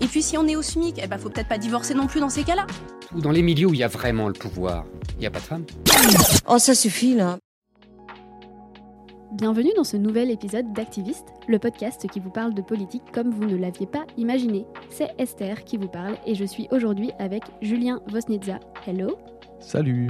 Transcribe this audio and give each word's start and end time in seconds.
Et 0.00 0.06
puis 0.06 0.22
si 0.22 0.36
on 0.36 0.46
est 0.46 0.56
au 0.56 0.62
SMIC, 0.62 1.00
eh 1.02 1.06
ben 1.06 1.18
faut 1.18 1.30
peut-être 1.30 1.48
pas 1.48 1.58
divorcer 1.58 1.94
non 1.94 2.06
plus 2.06 2.20
dans 2.20 2.28
ces 2.28 2.44
cas-là. 2.44 2.66
Ou 3.14 3.20
dans 3.20 3.30
les 3.30 3.42
milieux 3.42 3.68
où 3.68 3.74
il 3.74 3.80
y 3.80 3.84
a 3.84 3.88
vraiment 3.88 4.28
le 4.28 4.34
pouvoir, 4.34 4.84
il 5.14 5.20
n'y 5.20 5.26
a 5.26 5.30
pas 5.30 5.38
de 5.38 5.44
femmes. 5.44 5.64
Oh, 6.48 6.58
ça 6.58 6.74
suffit 6.74 7.14
là. 7.14 7.38
Bienvenue 9.32 9.72
dans 9.76 9.84
ce 9.84 9.96
nouvel 9.96 10.30
épisode 10.30 10.72
d'Activiste, 10.72 11.26
le 11.46 11.58
podcast 11.58 12.06
qui 12.10 12.20
vous 12.20 12.30
parle 12.30 12.54
de 12.54 12.62
politique 12.62 13.02
comme 13.12 13.30
vous 13.30 13.44
ne 13.44 13.56
l'aviez 13.56 13.86
pas 13.86 14.06
imaginé. 14.16 14.66
C'est 14.90 15.10
Esther 15.18 15.64
qui 15.64 15.76
vous 15.76 15.88
parle 15.88 16.16
et 16.26 16.34
je 16.34 16.44
suis 16.44 16.68
aujourd'hui 16.70 17.10
avec 17.18 17.42
Julien 17.60 18.00
Vosnitza. 18.06 18.60
Hello 18.86 19.18
Salut 19.60 20.08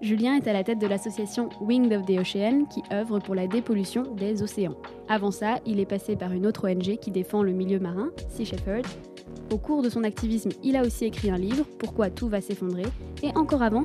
Julien 0.00 0.36
est 0.36 0.46
à 0.46 0.52
la 0.52 0.62
tête 0.62 0.78
de 0.78 0.86
l'association 0.86 1.48
Wing 1.60 1.92
of 1.92 2.06
the 2.06 2.20
Ocean 2.20 2.66
qui 2.66 2.82
œuvre 2.92 3.18
pour 3.18 3.34
la 3.34 3.48
dépollution 3.48 4.04
des 4.14 4.42
océans. 4.44 4.76
Avant 5.08 5.32
ça, 5.32 5.58
il 5.66 5.80
est 5.80 5.86
passé 5.86 6.14
par 6.14 6.32
une 6.32 6.46
autre 6.46 6.70
ONG 6.70 6.98
qui 6.98 7.10
défend 7.10 7.42
le 7.42 7.52
milieu 7.52 7.80
marin, 7.80 8.10
Sea 8.28 8.44
Shepherd. 8.44 8.86
Au 9.50 9.58
cours 9.58 9.82
de 9.82 9.88
son 9.88 10.04
activisme, 10.04 10.50
il 10.62 10.76
a 10.76 10.82
aussi 10.82 11.06
écrit 11.06 11.30
un 11.30 11.36
livre, 11.36 11.64
Pourquoi 11.78 12.10
tout 12.10 12.28
va 12.28 12.40
s'effondrer? 12.40 12.84
Et 13.24 13.36
encore 13.36 13.62
avant, 13.62 13.84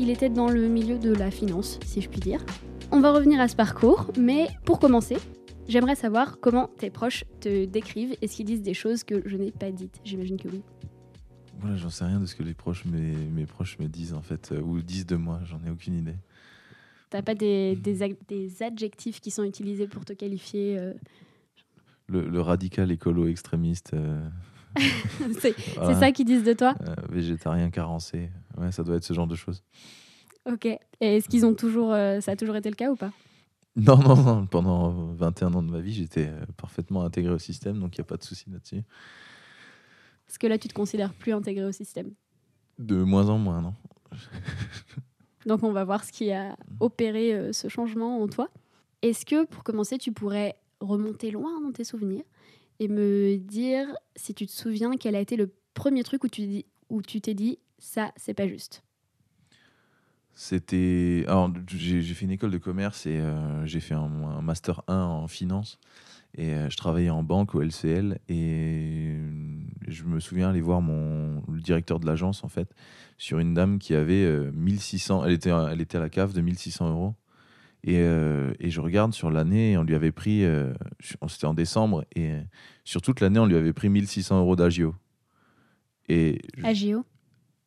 il 0.00 0.10
était 0.10 0.30
dans 0.30 0.48
le 0.48 0.66
milieu 0.66 0.98
de 0.98 1.14
la 1.14 1.30
finance, 1.30 1.78
si 1.86 2.00
je 2.00 2.08
puis 2.08 2.20
dire. 2.20 2.44
On 2.90 3.00
va 3.00 3.12
revenir 3.12 3.40
à 3.40 3.46
ce 3.46 3.54
parcours, 3.54 4.10
mais 4.18 4.48
pour 4.64 4.80
commencer, 4.80 5.16
j'aimerais 5.68 5.94
savoir 5.94 6.40
comment 6.40 6.70
tes 6.76 6.90
proches 6.90 7.24
te 7.40 7.66
décrivent 7.66 8.16
et 8.20 8.26
s'ils 8.26 8.46
disent 8.46 8.62
des 8.62 8.74
choses 8.74 9.04
que 9.04 9.22
je 9.26 9.36
n'ai 9.36 9.52
pas 9.52 9.70
dites. 9.70 10.00
J'imagine 10.02 10.38
que 10.38 10.48
oui. 10.48 10.62
Voilà, 11.60 11.76
j'en 11.76 11.90
sais 11.90 12.04
rien 12.04 12.18
de 12.20 12.26
ce 12.26 12.34
que 12.34 12.42
les 12.42 12.54
proches, 12.54 12.84
mes, 12.84 13.14
mes 13.14 13.46
proches 13.46 13.78
me 13.78 13.86
disent 13.86 14.14
en 14.14 14.22
fait, 14.22 14.50
euh, 14.52 14.60
ou 14.60 14.80
disent 14.82 15.06
de 15.06 15.16
moi, 15.16 15.40
j'en 15.44 15.62
ai 15.64 15.70
aucune 15.70 15.94
idée. 15.94 16.16
T'as 17.10 17.22
pas 17.22 17.34
des, 17.34 17.76
des, 17.76 18.00
ac- 18.00 18.16
des 18.28 18.62
adjectifs 18.62 19.20
qui 19.20 19.30
sont 19.30 19.44
utilisés 19.44 19.86
pour 19.86 20.04
te 20.04 20.12
qualifier 20.12 20.78
euh, 20.78 20.94
Le, 22.08 22.28
le 22.28 22.40
radical 22.40 22.90
écolo 22.90 23.26
extrémiste, 23.28 23.92
euh, 23.94 24.26
C'est 25.40 25.54
Voilà. 25.76 25.94
ça 25.94 26.12
qu'ils 26.12 26.24
disent 26.26 26.44
de 26.44 26.54
toi 26.54 26.74
euh, 26.88 26.94
végétarien 27.10 27.68
carencé, 27.70 28.30
ouais, 28.56 28.72
ça 28.72 28.82
doit 28.82 28.96
être 28.96 29.04
ce 29.04 29.12
genre 29.12 29.26
de 29.26 29.34
choses. 29.36 29.62
Ok. 30.50 30.64
Et 30.66 30.78
est-ce 31.00 31.28
qu'ils 31.28 31.44
ont 31.46 31.54
toujours. 31.54 31.90
ça 31.92 32.32
a 32.32 32.36
toujours 32.36 32.56
été 32.56 32.68
le 32.70 32.74
cas 32.76 32.90
ou 32.90 32.96
pas? 32.96 33.12
Non, 33.76 33.96
non, 33.98 34.16
non, 34.16 34.46
pendant 34.46 34.90
21 35.14 35.54
ans 35.54 35.62
de 35.62 35.70
ma 35.70 35.80
vie, 35.80 35.92
j'étais 35.94 36.30
parfaitement 36.56 37.04
intégré 37.04 37.32
au 37.32 37.38
système, 37.38 37.78
donc 37.78 37.96
il 37.96 38.00
n'y 38.00 38.04
a 38.04 38.06
pas 38.06 38.16
de 38.16 38.22
souci 38.24 38.46
là-dessus. 38.50 38.82
Parce 40.32 40.38
que 40.38 40.46
là, 40.46 40.56
tu 40.56 40.66
te 40.66 40.72
considères 40.72 41.12
plus 41.12 41.34
intégré 41.34 41.62
au 41.62 41.72
système. 41.72 42.14
De 42.78 43.02
moins 43.02 43.28
en 43.28 43.36
moins, 43.36 43.60
non 43.60 43.74
Donc, 45.46 45.62
on 45.62 45.72
va 45.72 45.84
voir 45.84 46.04
ce 46.04 46.10
qui 46.10 46.32
a 46.32 46.56
opéré 46.80 47.34
euh, 47.34 47.52
ce 47.52 47.68
changement 47.68 48.22
en 48.22 48.26
toi. 48.28 48.48
Est-ce 49.02 49.26
que, 49.26 49.44
pour 49.44 49.62
commencer, 49.62 49.98
tu 49.98 50.10
pourrais 50.10 50.56
remonter 50.80 51.30
loin 51.30 51.60
dans 51.60 51.70
tes 51.70 51.84
souvenirs 51.84 52.24
et 52.80 52.88
me 52.88 53.36
dire 53.36 53.86
si 54.16 54.32
tu 54.32 54.46
te 54.46 54.52
souviens 54.52 54.92
quel 54.98 55.16
a 55.16 55.20
été 55.20 55.36
le 55.36 55.52
premier 55.74 56.02
truc 56.02 56.24
où 56.24 56.28
tu 56.28 56.46
dis, 56.46 56.64
où 56.88 57.02
tu 57.02 57.20
t'es 57.20 57.34
dit 57.34 57.58
ça, 57.78 58.10
c'est 58.16 58.32
pas 58.32 58.48
juste? 58.48 58.82
C'était. 60.32 61.26
Alors, 61.28 61.52
j'ai 61.66 62.00
j'ai 62.00 62.14
fait 62.14 62.24
une 62.24 62.30
école 62.30 62.52
de 62.52 62.58
commerce 62.58 63.04
et 63.04 63.20
euh, 63.20 63.66
j'ai 63.66 63.80
fait 63.80 63.92
un, 63.92 64.00
un 64.00 64.40
master 64.40 64.82
1 64.88 64.96
en 64.96 65.28
finance. 65.28 65.78
Et 66.36 66.54
euh, 66.54 66.70
je 66.70 66.76
travaillais 66.76 67.10
en 67.10 67.22
banque 67.22 67.54
au 67.54 67.60
LCL. 67.62 68.18
Et 68.28 69.08
euh, 69.10 69.60
je 69.88 70.04
me 70.04 70.18
souviens 70.20 70.48
aller 70.50 70.60
voir 70.62 70.80
mon, 70.80 71.42
le 71.50 71.60
directeur 71.60 72.00
de 72.00 72.06
l'agence, 72.06 72.42
en 72.44 72.48
fait, 72.48 72.74
sur 73.18 73.38
une 73.38 73.52
dame 73.54 73.78
qui 73.78 73.94
avait 73.94 74.24
euh, 74.24 74.50
1600. 74.54 75.24
Elle 75.26 75.32
était, 75.32 75.50
elle 75.50 75.80
était 75.80 75.98
à 75.98 76.00
la 76.00 76.08
cave 76.08 76.32
de 76.32 76.40
1600 76.40 76.88
euros. 76.90 77.14
Et, 77.84 77.98
euh, 77.98 78.52
et 78.60 78.70
je 78.70 78.80
regarde 78.80 79.12
sur 79.12 79.30
l'année, 79.30 79.76
on 79.76 79.82
lui 79.82 79.94
avait 79.94 80.12
pris. 80.12 80.44
euh, 80.44 80.72
C'était 81.28 81.46
en 81.46 81.54
décembre. 81.54 82.04
Et 82.14 82.30
euh, 82.32 82.40
sur 82.84 83.02
toute 83.02 83.20
l'année, 83.20 83.38
on 83.40 83.46
lui 83.46 83.56
avait 83.56 83.72
pris 83.72 83.88
1600 83.88 84.38
euros 84.38 84.56
d'agio. 84.56 84.94
Et 86.08 86.40
Agio 86.64 87.04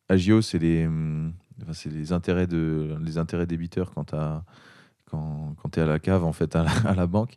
Agio, 0.10 0.42
c'est 0.42 0.60
les, 0.60 0.86
hum, 0.88 1.34
enfin, 1.68 1.90
les 1.90 2.12
intérêts 2.12 2.48
de 2.48 2.96
les 3.02 3.18
intérêts 3.18 3.48
débiteurs 3.48 3.92
quand 3.94 4.06
t'as- 4.06 4.44
quand 5.10 5.56
quand 5.58 5.70
tu 5.70 5.80
es 5.80 5.84
à 5.84 5.86
la 5.86 6.00
cave 6.00 6.24
en 6.24 6.34
fait 6.34 6.56
à 6.56 6.64
la, 6.64 6.72
à 6.90 6.96
la 6.96 7.08
banque. 7.08 7.36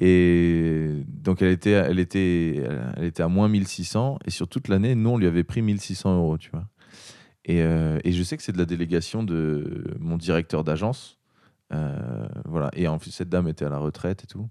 Et 0.00 0.90
donc 1.08 1.42
elle 1.42 1.50
était 1.50 1.72
elle 1.72 1.98
était 1.98 2.62
elle 2.96 3.04
était 3.04 3.22
à 3.22 3.28
moins 3.28 3.48
1600 3.48 4.20
et 4.24 4.30
sur 4.30 4.46
toute 4.46 4.68
l'année 4.68 4.94
nous 4.94 5.10
on 5.10 5.18
lui 5.18 5.26
avait 5.26 5.42
pris 5.42 5.60
1600 5.60 6.16
euros 6.16 6.38
tu 6.38 6.50
vois. 6.50 6.68
Et, 7.48 7.62
euh, 7.62 7.98
et 8.04 8.12
je 8.12 8.22
sais 8.22 8.36
que 8.36 8.42
c'est 8.42 8.52
de 8.52 8.58
la 8.58 8.66
délégation 8.66 9.22
de 9.24 9.96
mon 9.98 10.18
directeur 10.18 10.64
d'agence. 10.64 11.18
Euh, 11.72 12.28
voilà. 12.44 12.70
Et 12.74 12.86
en 12.88 12.98
plus, 12.98 13.10
cette 13.10 13.30
dame 13.30 13.48
était 13.48 13.64
à 13.64 13.70
la 13.70 13.78
retraite 13.78 14.22
et 14.24 14.26
tout. 14.26 14.48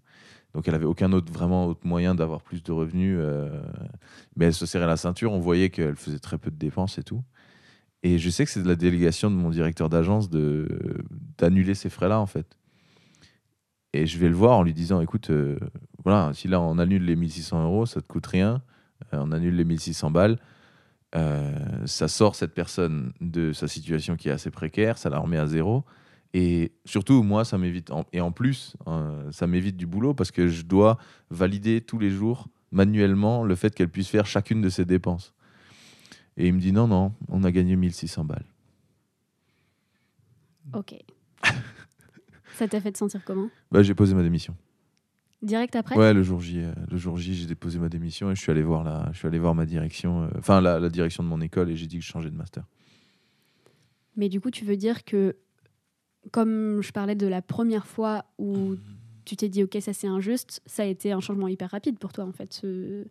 Donc, 0.54 0.68
elle 0.68 0.74
avait 0.76 0.86
aucun 0.86 1.14
autre, 1.14 1.32
vraiment 1.32 1.68
autre 1.68 1.86
moyen 1.86 2.16
d'avoir 2.16 2.42
plus 2.42 2.64
de 2.64 2.72
revenus. 2.72 3.18
euh, 3.20 3.62
mais 4.36 4.48
elle 4.48 4.54
se 4.56 4.66
serrait 4.66 4.88
la 4.88 4.98
ceinture. 4.98 5.32
On 5.32 5.40
voyait 5.40 5.70
qu'elle 5.70 5.96
faisait 5.96 6.20
très 6.20 6.40
peu 6.40 6.50
de 6.50 6.58
dépenses 6.58 6.98
et 6.98 7.04
tout. 7.04 7.24
Et 8.04 8.18
je 8.18 8.30
sais 8.32 8.46
que 8.46 8.52
c'est 8.52 8.64
de 8.64 8.68
la 8.68 8.76
délégation 8.76 9.30
de 9.30 9.36
mon 9.36 9.50
directeur 9.52 9.90
d'agence 9.90 10.30
de 10.30 10.68
d'annuler 11.38 11.76
ces 11.76 11.90
frais-là, 11.90 12.20
en 12.20 12.26
fait. 12.26 12.58
Et 13.94 14.06
je 14.06 14.18
vais 14.18 14.30
le 14.30 14.36
voir 14.36 14.58
en 14.58 14.64
lui 14.64 14.74
disant 14.74 15.02
écoute, 15.02 15.30
euh, 15.30 15.58
voilà, 16.04 16.32
si 16.34 16.48
là 16.48 16.60
on 16.60 16.78
annule 16.78 17.06
les 17.06 17.16
1600 17.16 17.64
euros, 17.64 17.86
ça 17.86 18.02
te 18.02 18.08
coûte 18.08 18.28
rien. 18.28 18.62
Euh, 19.14 19.20
on 19.22 19.32
annule 19.32 19.56
les 19.56 19.66
1600 19.66 20.12
balles. 20.12 20.40
Euh, 21.16 21.86
ça 21.86 22.08
sort 22.08 22.36
cette 22.36 22.54
personne 22.54 23.14
de 23.22 23.54
sa 23.54 23.68
situation 23.68 24.18
qui 24.18 24.30
est 24.30 24.32
assez 24.32 24.52
précaire, 24.52 24.98
ça 24.98 25.10
la 25.10 25.20
remet 25.20 25.38
à 25.38 25.48
zéro. 25.48 25.86
Et 26.34 26.74
surtout, 26.84 27.24
moi, 27.24 27.46
ça 27.46 27.58
m'évite. 27.58 27.90
Et 28.12 28.20
en 28.20 28.32
plus, 28.32 28.76
ça 29.32 29.48
m'évite 29.48 29.78
du 29.78 29.88
boulot 29.88 30.14
parce 30.14 30.30
que 30.30 30.50
je 30.50 30.64
dois 30.64 30.98
valider 31.32 31.80
tous 31.80 31.98
les 31.98 32.10
jours 32.10 32.50
manuellement 32.72 33.46
le 33.46 33.56
fait 33.56 33.74
qu'elle 33.74 33.90
puisse 33.90 34.10
faire 34.10 34.26
chacune 34.26 34.62
de 34.62 34.70
ses 34.70 34.84
dépenses. 34.84 35.34
Et 36.36 36.48
il 36.48 36.54
me 36.54 36.60
dit 36.60 36.74
non, 36.74 36.88
non, 36.88 37.14
on 37.30 37.44
a 37.46 37.52
gagné 37.52 37.76
1600 37.78 38.26
balles. 38.26 38.46
Ok. 40.74 40.96
Ça 42.58 42.68
t'a 42.68 42.82
fait 42.82 42.92
te 42.92 42.98
sentir 42.98 43.24
comment 43.26 43.50
Bah, 43.72 43.84
j'ai 43.84 43.94
posé 43.96 44.14
ma 44.16 44.24
démission. 44.24 44.56
Direct 45.44 45.76
après 45.76 45.96
Ouais, 45.96 46.14
le 46.14 46.24
jour 46.24 46.40
J, 46.42 46.62
euh, 46.62 46.72
le 46.90 46.98
jour 46.98 47.18
J, 47.18 47.36
j'ai 47.36 47.46
déposé 47.46 47.78
ma 47.80 47.90
démission 47.90 48.32
et 48.32 48.36
je 48.36 48.42
suis 48.42 48.52
allé 48.52 48.64
voir 48.64 48.84
la, 48.84 49.10
je 49.14 49.20
suis 49.20 49.28
allé 49.28 49.38
voir 49.40 49.54
ma 49.54 49.66
direction, 49.66 50.24
euh, 50.24 50.28
enfin 50.40 50.62
la, 50.62 50.80
la 50.80 50.90
direction 50.90 51.24
de 51.24 51.28
mon 51.30 51.40
école 51.42 51.70
et 51.70 51.76
j'ai 51.76 51.86
dit 51.88 52.00
que 52.00 52.04
je 52.04 52.10
changeais 52.10 52.32
de 52.32 52.36
master. 52.36 52.64
Mais 54.16 54.30
du 54.30 54.42
coup, 54.42 54.50
tu 54.50 54.66
veux 54.66 54.78
dire 54.78 55.04
que, 55.06 55.36
comme 56.32 56.82
je 56.82 56.92
parlais 56.92 57.16
de 57.16 57.28
la 57.28 57.42
première 57.44 57.86
fois 57.86 58.26
où 58.40 58.76
tu 59.26 59.36
t'es 59.36 59.48
dit, 59.50 59.64
ok, 59.64 59.78
ça 59.80 59.94
c'est 59.94 60.08
injuste, 60.08 60.62
ça 60.66 60.84
a 60.84 60.86
été 60.86 61.12
un 61.12 61.20
changement 61.20 61.48
hyper 61.48 61.70
rapide 61.70 62.00
pour 62.00 62.14
toi, 62.14 62.26
en 62.26 62.32
fait. 62.32 62.52
ce- 62.54 63.06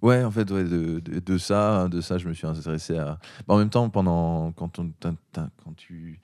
Ouais, 0.00 0.24
en 0.24 0.30
fait, 0.32 0.50
ouais, 0.50 0.64
de, 0.64 0.98
de, 1.00 1.20
de 1.20 1.38
ça, 1.38 1.86
de 1.88 2.00
ça, 2.00 2.18
je 2.18 2.26
me 2.28 2.32
suis 2.34 2.46
intéressé 2.46 2.96
à. 2.96 3.18
Bah, 3.46 3.54
en 3.54 3.58
même 3.58 3.70
temps, 3.70 3.88
pendant 3.88 4.50
quand 4.52 4.78
on 4.80 4.90
quand 5.00 5.74
tu 5.76 6.18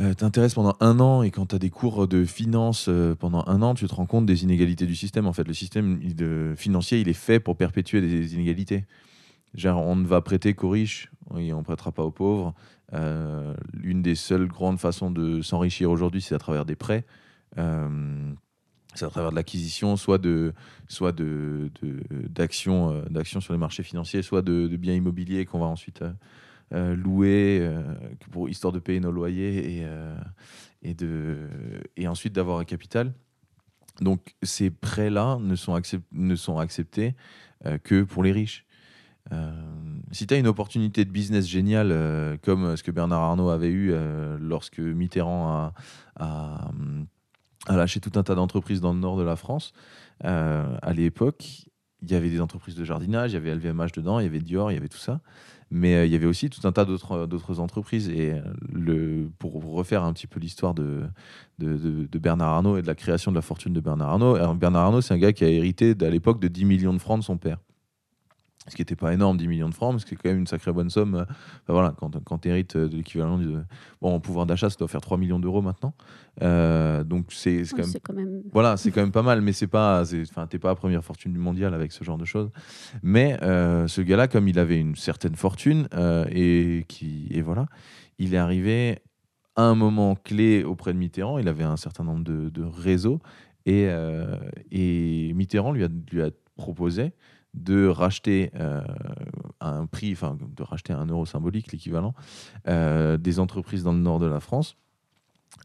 euh, 0.00 0.14
t'intéresses 0.14 0.54
pendant 0.54 0.76
un 0.80 0.98
an 0.98 1.22
et 1.22 1.30
quand 1.30 1.46
tu 1.46 1.54
as 1.54 1.58
des 1.58 1.70
cours 1.70 2.08
de 2.08 2.24
finance 2.24 2.86
euh, 2.88 3.14
pendant 3.14 3.44
un 3.46 3.62
an, 3.62 3.74
tu 3.74 3.86
te 3.86 3.94
rends 3.94 4.06
compte 4.06 4.26
des 4.26 4.42
inégalités 4.42 4.86
du 4.86 4.96
système. 4.96 5.26
En 5.26 5.32
fait, 5.32 5.46
le 5.46 5.54
système 5.54 6.00
financier, 6.56 7.00
il 7.00 7.08
est 7.08 7.12
fait 7.12 7.40
pour 7.40 7.56
perpétuer 7.56 8.00
des 8.00 8.34
inégalités. 8.34 8.86
On 9.64 9.96
ne 9.96 10.06
va 10.06 10.20
prêter 10.20 10.54
qu'aux 10.54 10.70
riches, 10.70 11.10
et 11.38 11.52
on 11.52 11.58
ne 11.58 11.64
prêtera 11.64 11.92
pas 11.92 12.02
aux 12.02 12.10
pauvres. 12.10 12.54
Euh, 12.92 13.54
L'une 13.72 14.02
des 14.02 14.14
seules 14.14 14.46
grandes 14.48 14.78
façons 14.78 15.10
de 15.10 15.42
s'enrichir 15.42 15.90
aujourd'hui, 15.90 16.20
c'est 16.20 16.34
à 16.34 16.38
travers 16.38 16.64
des 16.64 16.76
prêts. 16.76 17.04
Euh, 17.58 18.32
c'est 18.94 19.04
à 19.04 19.08
travers 19.08 19.30
de 19.30 19.36
l'acquisition, 19.36 19.96
soit 19.96 20.18
de, 20.18 20.54
soit 20.88 21.12
de, 21.12 21.70
euh, 21.82 22.28
d'actions 22.28 23.40
sur 23.40 23.52
les 23.52 23.58
marchés 23.58 23.82
financiers, 23.82 24.22
soit 24.22 24.42
de 24.42 24.76
biens 24.76 24.94
immobiliers 24.94 25.44
qu'on 25.44 25.58
va 25.58 25.66
ensuite 25.66 26.04
euh, 26.72 26.96
louer 26.96 27.58
euh, 27.60 27.82
pour 28.32 28.48
histoire 28.48 28.72
de 28.72 28.78
payer 28.78 28.98
nos 28.98 29.12
loyers 29.12 29.78
et, 29.78 29.82
euh, 29.84 30.16
et 30.82 30.94
de, 30.94 31.36
et 31.96 32.08
ensuite 32.08 32.32
d'avoir 32.32 32.58
un 32.58 32.64
capital. 32.64 33.12
Donc 34.00 34.34
ces 34.42 34.70
prêts-là 34.70 35.38
ne 35.40 35.54
sont, 35.54 35.74
acceptés 35.74 37.14
que 37.84 38.02
pour 38.02 38.24
les 38.24 38.32
riches. 38.32 38.66
Si 40.10 40.26
tu 40.26 40.34
as 40.34 40.36
une 40.36 40.48
opportunité 40.48 41.04
de 41.04 41.10
business 41.10 41.46
géniale, 41.46 42.38
comme 42.42 42.76
ce 42.76 42.82
que 42.82 42.90
Bernard 42.90 43.22
Arnault 43.22 43.50
avait 43.50 43.70
eu 43.70 43.94
lorsque 44.40 44.80
Mitterrand 44.80 45.72
a, 46.16 46.70
lâché 47.68 48.00
tout 48.00 48.18
un 48.18 48.24
tas 48.24 48.34
d'entreprises 48.34 48.80
dans 48.80 48.92
le 48.92 48.98
nord 48.98 49.16
de 49.16 49.22
la 49.22 49.36
France, 49.36 49.72
à 50.20 50.92
l'époque, 50.92 51.68
il 52.04 52.12
y 52.12 52.16
avait 52.16 52.30
des 52.30 52.40
entreprises 52.40 52.74
de 52.74 52.84
jardinage, 52.84 53.32
il 53.32 53.34
y 53.34 53.36
avait 53.36 53.54
LVMH 53.54 53.92
dedans, 53.94 54.18
il 54.20 54.24
y 54.24 54.26
avait 54.26 54.40
Dior, 54.40 54.70
il 54.70 54.74
y 54.74 54.78
avait 54.78 54.88
tout 54.88 54.98
ça. 54.98 55.20
Mais 55.70 55.94
euh, 55.94 56.06
il 56.06 56.12
y 56.12 56.14
avait 56.14 56.26
aussi 56.26 56.50
tout 56.50 56.66
un 56.66 56.72
tas 56.72 56.84
d'autres 56.84 57.26
d'autres 57.26 57.58
entreprises. 57.58 58.08
Et 58.08 58.32
euh, 58.32 59.28
pour 59.38 59.62
refaire 59.72 60.04
un 60.04 60.12
petit 60.12 60.26
peu 60.26 60.38
l'histoire 60.38 60.74
de, 60.74 61.02
de, 61.58 62.18
Bernard 62.18 62.50
Arnault 62.50 62.76
et 62.76 62.82
de 62.82 62.86
la 62.86 62.94
création 62.94 63.30
de 63.32 63.36
la 63.36 63.42
fortune 63.42 63.72
de 63.72 63.80
Bernard 63.80 64.10
Arnault, 64.10 64.54
Bernard 64.54 64.84
Arnault, 64.84 65.00
c'est 65.00 65.14
un 65.14 65.18
gars 65.18 65.32
qui 65.32 65.44
a 65.44 65.48
hérité 65.48 65.94
à 66.00 66.10
l'époque 66.10 66.40
de 66.40 66.48
10 66.48 66.64
millions 66.64 66.92
de 66.92 66.98
francs 66.98 67.18
de 67.18 67.24
son 67.24 67.36
père. 67.36 67.58
Ce 68.66 68.74
qui 68.76 68.80
n'était 68.80 68.96
pas 68.96 69.12
énorme, 69.12 69.36
10 69.36 69.46
millions 69.46 69.68
de 69.68 69.74
francs, 69.74 69.92
mais 69.92 69.98
ce 70.00 70.06
qui 70.06 70.14
est 70.14 70.16
quand 70.16 70.30
même 70.30 70.38
une 70.38 70.46
sacrée 70.46 70.72
bonne 70.72 70.88
somme. 70.88 71.14
Enfin, 71.16 71.26
voilà, 71.68 71.94
quand, 71.98 72.18
quand 72.24 72.38
tu 72.38 72.48
hérites 72.48 72.76
de 72.78 72.96
l'équivalent 72.96 73.36
de. 73.38 73.62
Bon, 74.00 74.14
en 74.14 74.20
pouvoir 74.20 74.46
d'achat, 74.46 74.70
ça 74.70 74.76
doit 74.78 74.88
faire 74.88 75.02
3 75.02 75.18
millions 75.18 75.38
d'euros 75.38 75.60
maintenant. 75.60 75.92
Euh, 76.42 77.04
donc 77.04 77.26
c'est 77.30 77.58
Ouais, 77.58 77.64
quand, 77.70 77.76
même- 77.78 77.86
c'est 77.86 78.00
quand 78.00 78.14
même- 78.14 78.42
Voilà, 78.52 78.76
c'est 78.78 78.90
quand 78.90 79.02
même 79.02 79.12
pas 79.12 79.22
mal, 79.22 79.42
mais 79.42 79.52
c'est 79.52 79.66
pas. 79.66 80.02
Enfin, 80.02 80.46
t'es 80.46 80.58
pas 80.58 80.68
la 80.68 80.74
première 80.76 81.04
fortune 81.04 81.32
du 81.34 81.38
mondial 81.38 81.74
avec 81.74 81.92
ce 81.92 82.04
genre 82.04 82.16
de 82.16 82.24
choses. 82.24 82.50
Mais 83.02 83.36
euh, 83.42 83.86
ce 83.86 84.00
gars-là, 84.00 84.28
comme 84.28 84.48
il 84.48 84.58
avait 84.58 84.78
une 84.80 84.96
certaine 84.96 85.34
fortune, 85.36 85.86
euh, 85.94 86.24
et, 86.30 86.86
qui, 86.88 87.28
et 87.30 87.42
voilà, 87.42 87.66
il 88.18 88.32
est 88.34 88.38
arrivé 88.38 88.98
à 89.56 89.62
un 89.64 89.74
moment 89.74 90.14
clé 90.16 90.64
auprès 90.64 90.92
de 90.94 90.98
Mitterrand. 90.98 91.38
Il 91.38 91.48
avait 91.48 91.64
un 91.64 91.76
certain 91.76 92.02
nombre 92.04 92.24
de, 92.24 92.48
de 92.48 92.62
réseaux. 92.62 93.20
Et, 93.66 93.86
euh, 93.88 94.36
et 94.70 95.32
Mitterrand 95.34 95.72
lui 95.72 95.84
a, 95.84 95.88
lui 96.10 96.22
a 96.22 96.30
proposé 96.56 97.12
de 97.54 97.86
racheter 97.86 98.50
euh, 98.56 98.82
un 99.60 99.86
prix, 99.86 100.12
enfin 100.12 100.36
de 100.40 100.62
racheter 100.62 100.92
un 100.92 101.06
euro 101.06 101.24
symbolique, 101.24 101.72
l'équivalent, 101.72 102.14
euh, 102.68 103.16
des 103.16 103.38
entreprises 103.38 103.84
dans 103.84 103.92
le 103.92 104.00
nord 104.00 104.18
de 104.18 104.26
la 104.26 104.40
France 104.40 104.76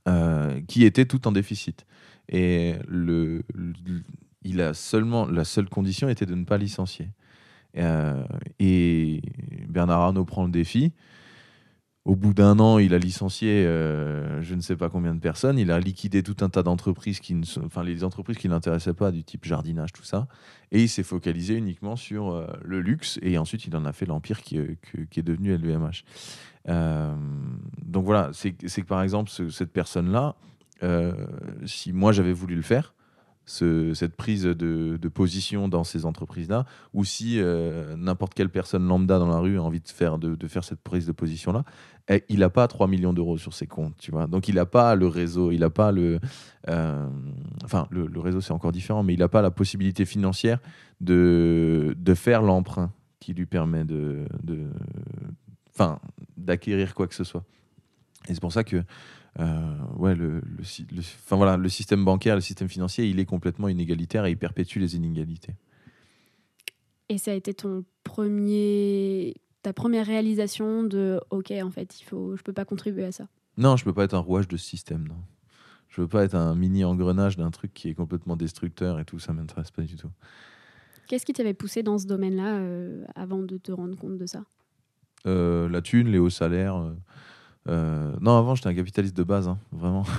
euh, 0.07 0.61
qui 0.67 0.85
étaient 0.85 1.05
toutes 1.05 1.27
en 1.27 1.31
déficit. 1.31 1.85
Et 2.29 2.75
le, 2.87 3.43
il 4.43 4.61
a 4.61 4.73
seulement, 4.73 5.25
la 5.25 5.43
seule 5.43 5.67
condition 5.67 6.09
était 6.09 6.27
de 6.27 6.35
ne 6.35 6.45
pas 6.45 6.57
licencier. 6.57 7.09
Et 8.59 9.21
Bernard 9.67 10.01
Arnault 10.01 10.25
prend 10.25 10.43
le 10.43 10.51
défi. 10.51 10.91
Au 12.05 12.15
bout 12.15 12.33
d'un 12.33 12.59
an, 12.59 12.79
il 12.79 12.93
a 12.93 12.97
licencié 12.97 13.65
euh, 13.67 14.41
je 14.41 14.55
ne 14.55 14.61
sais 14.61 14.75
pas 14.75 14.89
combien 14.89 15.13
de 15.13 15.19
personnes. 15.19 15.59
Il 15.59 15.69
a 15.69 15.79
liquidé 15.79 16.23
tout 16.23 16.37
un 16.41 16.49
tas 16.49 16.63
d'entreprises 16.63 17.19
qui 17.19 17.35
ne 17.35 17.43
sont, 17.45 17.63
enfin 17.65 17.83
les 17.83 18.03
entreprises 18.03 18.37
qui 18.37 18.47
l'intéressaient 18.47 18.93
pas, 18.93 19.11
du 19.11 19.23
type 19.23 19.45
jardinage, 19.45 19.91
tout 19.91 20.03
ça. 20.03 20.27
Et 20.71 20.81
il 20.81 20.89
s'est 20.89 21.03
focalisé 21.03 21.55
uniquement 21.55 21.95
sur 21.97 22.31
euh, 22.31 22.47
le 22.63 22.79
luxe. 22.81 23.19
Et 23.21 23.37
ensuite, 23.37 23.65
il 23.67 23.75
en 23.75 23.85
a 23.85 23.91
fait 23.93 24.05
l'empire 24.05 24.41
qui, 24.41 24.57
euh, 24.57 24.75
est 25.15 25.21
devenu 25.21 25.53
LVMH. 25.53 26.03
Euh, 26.69 27.13
donc 27.85 28.05
voilà, 28.05 28.31
c'est 28.33 28.53
que 28.53 28.81
par 28.81 29.03
exemple, 29.03 29.29
ce- 29.29 29.49
cette 29.49 29.71
personne-là, 29.71 30.35
si 31.65 31.91
moi 31.91 32.13
j'avais 32.13 32.31
voulu 32.31 32.55
le 32.55 32.61
faire, 32.61 32.93
ce- 33.49 33.93
cette 33.95 34.15
prise 34.15 34.43
de, 34.43 34.97
position 35.09 35.67
dans 35.67 35.83
ces 35.83 36.05
entreprises-là, 36.05 36.65
ou 36.93 37.03
si 37.03 37.39
euh, 37.39 37.95
n'importe 37.97 38.35
quelle 38.35 38.49
personne 38.49 38.87
lambda 38.87 39.17
dans 39.17 39.27
la 39.27 39.39
rue 39.39 39.57
a 39.57 39.63
envie 39.63 39.79
de 39.81 39.87
faire, 39.87 40.19
de, 40.19 40.47
faire 40.47 40.63
cette 40.63 40.81
prise 40.81 41.07
de 41.07 41.11
position-là, 41.11 41.63
eh, 42.09 42.23
il 42.29 42.39
n'a 42.39 42.49
pas 42.51 42.67
3 42.67 42.87
millions 42.87 43.11
d'euros 43.11 43.37
sur 43.39 43.53
ses 43.53 43.65
comptes, 43.65 43.95
tu 43.97 44.11
vois. 44.11 44.27
Donc 44.27 44.47
il 44.47 44.55
n'a 44.55 44.67
pas 44.67 44.93
le 44.93 45.07
réseau, 45.07 45.51
il 45.51 45.61
n'a 45.61 45.71
pas 45.71 45.91
le... 45.91 46.19
euh, 46.69 47.07
enfin, 47.63 47.87
le, 47.89 48.05
le 48.05 48.19
réseau 48.19 48.39
c'est 48.39 48.53
encore 48.53 48.71
différent, 48.71 49.01
mais 49.03 49.13
il 49.13 49.19
n'a 49.19 49.29
pas 49.29 49.41
la 49.41 49.51
possibilité 49.51 50.05
financière 50.05 50.59
de, 51.01 51.95
de 51.97 52.13
faire 52.13 52.43
l'emprunt 52.43 52.91
qui 53.19 53.33
lui 53.33 53.47
permet 53.47 53.83
de... 53.83 54.25
enfin, 55.73 55.99
d'acquérir 56.37 56.93
quoi 56.93 57.07
que 57.07 57.15
ce 57.15 57.23
soit. 57.23 57.43
Et 58.27 58.33
c'est 58.33 58.41
pour 58.41 58.53
ça 58.53 58.63
que 58.63 58.83
ouais, 59.37 60.15
le, 60.15 60.41
le, 60.41 60.63
sy- 60.63 60.87
le- 60.91 60.99
enfin, 60.99 61.35
voilà, 61.35 61.57
le 61.57 61.69
système 61.69 62.03
bancaire, 62.03 62.35
le 62.35 62.41
système 62.41 62.69
financier, 62.69 63.05
il 63.05 63.19
est 63.19 63.25
complètement 63.25 63.67
inégalitaire 63.67 64.25
et 64.25 64.31
il 64.31 64.37
perpétue 64.37 64.79
les 64.79 64.95
inégalités. 64.95 65.55
Et 67.09 67.17
ça 67.17 67.31
a 67.31 67.33
été 67.33 67.53
ton 67.53 67.85
premier, 68.03 69.35
ta 69.63 69.73
première 69.73 70.05
réalisation 70.05 70.83
de 70.83 71.19
OK, 71.31 71.51
en 71.51 71.69
fait, 71.71 71.99
il 71.99 72.03
faut, 72.03 72.35
je 72.35 72.43
peux 72.43 72.53
pas 72.53 72.65
contribuer 72.65 73.05
à 73.05 73.11
ça? 73.11 73.27
Non, 73.57 73.75
je 73.77 73.83
peux 73.83 73.93
pas 73.93 74.03
être 74.03 74.13
un 74.13 74.19
rouage 74.19 74.47
de 74.47 74.57
ce 74.57 74.65
système, 74.65 75.07
non. 75.07 75.17
Je 75.89 76.01
veux 76.01 76.07
pas 76.07 76.23
être 76.23 76.35
un 76.35 76.53
mini 76.55 76.83
engrenage 76.83 77.35
d'un 77.35 77.49
truc 77.49 77.73
qui 77.73 77.89
est 77.89 77.95
complètement 77.95 78.35
destructeur 78.35 78.99
et 78.99 79.05
tout, 79.05 79.17
ça 79.17 79.33
m'intéresse 79.33 79.71
pas 79.71 79.81
du 79.81 79.95
tout. 79.95 80.11
Qu'est-ce 81.07 81.25
qui 81.25 81.33
t'avait 81.33 81.55
poussé 81.55 81.81
dans 81.81 81.97
ce 81.97 82.05
domaine-là 82.05 82.57
euh, 82.57 83.03
avant 83.15 83.41
de 83.41 83.57
te 83.57 83.71
rendre 83.71 83.97
compte 83.97 84.17
de 84.19 84.27
ça? 84.27 84.43
Euh, 85.25 85.67
la 85.67 85.81
thune, 85.81 86.09
les 86.09 86.19
hauts 86.19 86.29
salaires. 86.29 86.75
euh, 86.75 86.93
euh, 87.69 88.11
non, 88.21 88.37
avant, 88.37 88.55
j'étais 88.55 88.69
un 88.69 88.73
capitaliste 88.73 89.15
de 89.15 89.23
base, 89.23 89.47
hein, 89.47 89.57
vraiment. 89.71 90.03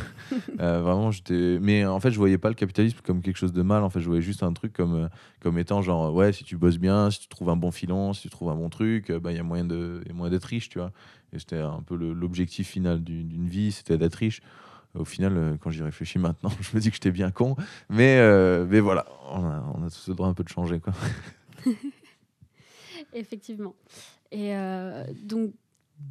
Euh, 0.61 0.81
vraiment, 0.83 1.11
j'étais. 1.11 1.59
Mais 1.61 1.85
en 1.87 1.99
fait, 2.01 2.11
je 2.13 2.19
voyais 2.19 2.39
pas 2.39 2.51
le 2.51 2.55
capitalisme 2.55 2.99
comme 3.03 3.21
quelque 3.23 3.37
chose 3.39 3.53
de 3.53 3.63
mal. 3.63 3.83
En 3.83 3.91
fait, 3.91 3.99
je 4.01 4.07
voyais 4.07 4.23
juste 4.23 4.43
un 4.43 4.53
truc 4.53 4.73
comme, 4.75 4.95
euh, 4.95 5.09
comme 5.41 5.59
étant 5.59 5.81
genre, 5.83 6.13
ouais, 6.15 6.33
si 6.33 6.45
tu 6.45 6.57
bosses 6.57 6.79
bien, 6.79 7.11
si 7.11 7.19
tu 7.21 7.29
trouves 7.29 7.49
un 7.49 7.57
bon 7.57 7.71
filon, 7.71 8.13
si 8.13 8.23
tu 8.23 8.31
trouves 8.31 8.51
un 8.51 8.55
bon 8.55 8.69
truc, 8.69 9.07
il 9.09 9.19
bah, 9.19 9.33
il 9.33 9.37
y 9.37 9.41
a 9.41 9.43
moyen 9.43 9.65
de- 9.65 10.03
y 10.07 10.11
a 10.11 10.13
moyen 10.15 10.31
d'être 10.31 10.45
riche, 10.45 10.69
tu 10.69 10.79
vois. 10.79 10.93
Et 11.33 11.39
c'était 11.39 11.59
un 11.59 11.83
peu 11.83 11.97
l'objectif 11.97 12.69
final 12.69 13.03
d'une 13.03 13.49
vie, 13.49 13.73
c'était 13.73 13.97
d'être 13.99 14.15
riche. 14.17 14.41
Au 14.95 15.05
final, 15.05 15.57
quand 15.61 15.71
j'y 15.71 15.83
réfléchis 15.83 16.19
maintenant, 16.21 16.53
je 16.61 16.77
me 16.77 16.81
dis 16.81 16.91
que 16.91 16.95
j'étais 16.97 17.11
bien 17.11 17.31
con. 17.31 17.57
Mais, 17.89 18.19
euh, 18.19 18.67
mais 18.69 18.81
voilà, 18.81 19.07
on 19.33 19.45
a, 19.45 19.65
on 19.75 19.83
a 19.85 19.91
tous 19.91 20.09
le 20.09 20.15
droit 20.15 20.29
un 20.29 20.35
peu 20.35 20.45
de 20.45 20.49
changer, 20.51 20.79
quoi. 20.79 20.93
Effectivement. 23.15 23.75
Et 24.31 24.53
donc, 25.25 25.53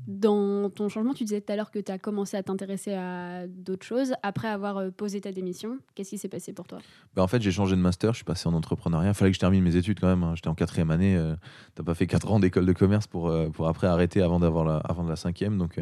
dans 0.08 0.70
ton 0.72 0.90
changement, 0.90 1.14
tu 1.14 1.24
disais 1.24 1.40
tout 1.40 1.52
à 1.54 1.56
l'heure 1.56 1.70
que 1.70 1.78
tu 1.78 1.92
as 1.92 2.00
commencé 2.00 2.36
à 2.36 2.42
t'intéresser 2.42 2.94
à 2.94 3.46
d'autres 3.48 3.86
choses. 3.86 4.14
Après 4.24 4.48
avoir 4.48 4.78
euh, 4.78 4.90
posé 4.90 5.22
ta 5.22 5.32
démission, 5.32 5.78
qu'est-ce 5.94 6.10
qui 6.10 6.18
s'est 6.18 6.28
passé 6.28 6.52
pour 6.52 6.68
toi? 6.68 6.80
Bah, 7.16 7.22
en 7.22 7.28
fait, 7.28 7.42
j'ai 7.42 7.52
changé 7.52 7.76
de 7.76 7.82
master, 7.82 8.14
je 8.14 8.18
suis 8.18 8.26
passé 8.26 8.50
en 8.50 8.54
entrepreneuriat. 8.54 9.10
Il 9.10 9.14
fallait 9.14 9.30
que 9.32 9.36
je 9.36 9.40
termine 9.40 9.64
mes 9.64 9.76
études 9.76 10.00
quand 10.00 10.08
même. 10.08 10.24
hein. 10.24 10.34
J'étais 10.36 10.48
en 10.48 10.56
quatrième 10.56 10.90
année. 10.90 11.16
euh, 11.16 11.36
T'as 11.76 11.84
pas 11.84 11.94
fait 11.94 12.08
quatre 12.08 12.32
ans 12.32 12.40
d'école 12.40 12.66
de 12.66 12.74
commerce 12.74 13.06
pour, 13.06 13.30
euh, 13.30 13.50
pour 13.50 13.68
après 13.68 13.86
arrêter 13.86 14.22
avant, 14.24 14.40
d'avoir 14.40 14.66
la, 14.66 14.78
avant 14.78 15.04
de 15.04 15.10
la 15.10 15.16
cinquième. 15.16 15.58
Donc, 15.60 15.80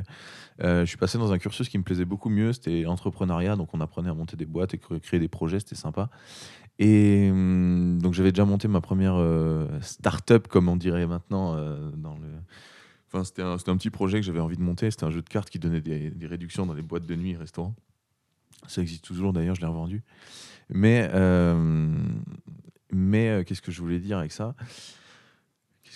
euh, 0.61 0.81
je 0.81 0.85
suis 0.85 0.97
passé 0.97 1.17
dans 1.17 1.31
un 1.31 1.37
cursus 1.37 1.69
qui 1.69 1.77
me 1.77 1.83
plaisait 1.83 2.05
beaucoup 2.05 2.29
mieux. 2.29 2.51
C'était 2.51 2.85
entrepreneuriat. 2.85 3.55
Donc, 3.55 3.69
on 3.73 3.79
apprenait 3.79 4.09
à 4.09 4.13
monter 4.13 4.35
des 4.35 4.45
boîtes 4.45 4.73
et 4.73 4.77
cré- 4.77 4.99
créer 4.99 5.19
des 5.21 5.29
projets. 5.29 5.59
C'était 5.59 5.75
sympa. 5.75 6.09
Et 6.79 7.29
hum, 7.31 7.97
donc, 8.01 8.13
j'avais 8.13 8.31
déjà 8.33 8.43
monté 8.45 8.67
ma 8.67 8.81
première 8.81 9.17
start-up, 9.81 10.47
comme 10.47 10.67
on 10.67 10.75
dirait 10.75 11.07
maintenant. 11.07 11.55
dans 11.95 12.17
le... 12.17 12.27
enfin, 13.07 13.23
c'était, 13.23 13.41
un, 13.41 13.53
un 13.55 13.77
petit 13.77 13.89
projet 13.89 14.19
que 14.19 14.25
j'avais 14.25 14.39
envie 14.39 14.57
de 14.57 14.61
monter. 14.61 14.91
C'était 14.91 15.05
un 15.05 15.11
jeu 15.11 15.21
de 15.21 15.29
cartes 15.29 15.49
qui 15.49 15.59
donnait 15.59 15.81
des, 15.81 16.09
des 16.11 16.27
réductions 16.27 16.65
dans 16.65 16.73
les 16.73 16.81
boîtes 16.81 17.05
de 17.05 17.15
nuit 17.15 17.31
et 17.31 17.37
restaurants. 17.37 17.75
Ça 18.67 18.81
existe 18.81 19.03
toujours 19.05 19.33
d'ailleurs, 19.33 19.55
je 19.55 19.61
l'ai 19.61 19.67
revendu. 19.67 20.03
Mais, 20.69 21.09
euh, 21.13 21.95
mais 22.91 23.29
euh, 23.29 23.43
qu'est-ce 23.43 23.61
que 23.61 23.71
je 23.71 23.81
voulais 23.81 23.99
dire 23.99 24.17
avec 24.17 24.31
ça? 24.31 24.55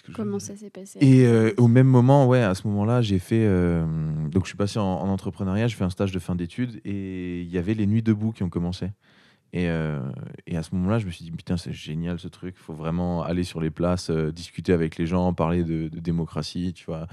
Que 0.03 0.13
Comment 0.13 0.39
ça 0.39 0.56
s'est 0.56 0.72
passé? 0.72 0.98
Et 1.00 1.27
euh, 1.27 1.53
au 1.58 1.68
même 1.68 1.86
moment, 1.86 2.25
ouais, 2.25 2.41
à 2.41 2.56
ce 2.56 2.65
moment-là, 2.68 3.03
j'ai 3.03 3.20
fait. 3.20 3.46
euh, 3.46 3.86
donc, 4.30 4.46
je 4.46 4.48
suis 4.48 4.58
passé 4.58 4.80
en, 4.80 4.84
en 4.84 5.08
entrepreneuriat, 5.10 5.68
j'ai 5.68 5.75
fait 5.75 5.84
un 5.84 5.91
stage 5.91 6.12
de 6.12 6.18
fin 6.18 6.34
d'études 6.34 6.82
et 6.86 7.41
il 7.41 7.50
y 7.50 7.60
avait 7.60 7.75
les 7.75 7.86
nuits 7.86 8.01
debout 8.01 8.32
qui 8.32 8.41
ont 8.41 8.50
commencé. 8.50 8.88
Et, 9.53 9.70
euh, 9.70 10.00
et 10.48 10.55
à 10.55 10.63
ce 10.63 10.74
moment-là, 10.75 11.00
je 11.00 11.05
me 11.05 11.12
suis 11.12 11.25
dit, 11.25 11.31
putain, 11.31 11.58
c'est 11.58 11.74
génial 11.74 12.20
ce 12.20 12.27
truc. 12.27 12.55
Il 12.58 12.63
faut 12.63 12.74
vraiment 12.74 13.24
aller 13.24 13.43
sur 13.43 13.60
les 13.60 13.70
places, 13.70 14.10
euh, 14.10 14.31
discuter 14.31 14.72
avec 14.72 14.98
les 14.98 15.05
gens, 15.05 15.34
parler 15.34 15.63
de, 15.63 15.89
démocratie, 15.89 16.74
tu 16.74 16.86
vois. 16.86 17.08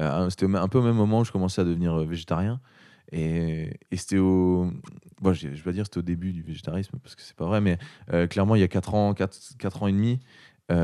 Euh, 0.00 0.28
c'était 0.30 0.46
un 0.46 0.68
peu 0.68 0.78
au 0.78 0.82
même 0.82 0.96
moment 0.96 1.20
où 1.20 1.24
je 1.24 1.32
commençais 1.32 1.60
à 1.60 1.64
devenir 1.64 1.96
végétarien. 2.04 2.60
Et, 3.12 3.78
c'était 3.92 4.18
au. 4.18 4.72
Bon, 5.20 5.32
je 5.32 5.48
vais 5.48 5.72
dire 5.72 5.84
c'était 5.84 5.98
au 5.98 6.02
début 6.02 6.32
du 6.32 6.42
végétarisme 6.42 6.98
parce 7.02 7.14
que 7.14 7.22
c'est 7.22 7.36
pas 7.36 7.46
vrai, 7.46 7.60
mais 7.60 7.78
clairement, 8.28 8.56
il 8.56 8.60
y 8.60 8.64
a 8.64 8.68
4 8.68 8.94
ans, 8.94 9.14
4, 9.14 9.82
ans 9.82 9.86
et 9.86 9.92
demi, 9.92 10.18
il 10.70 10.76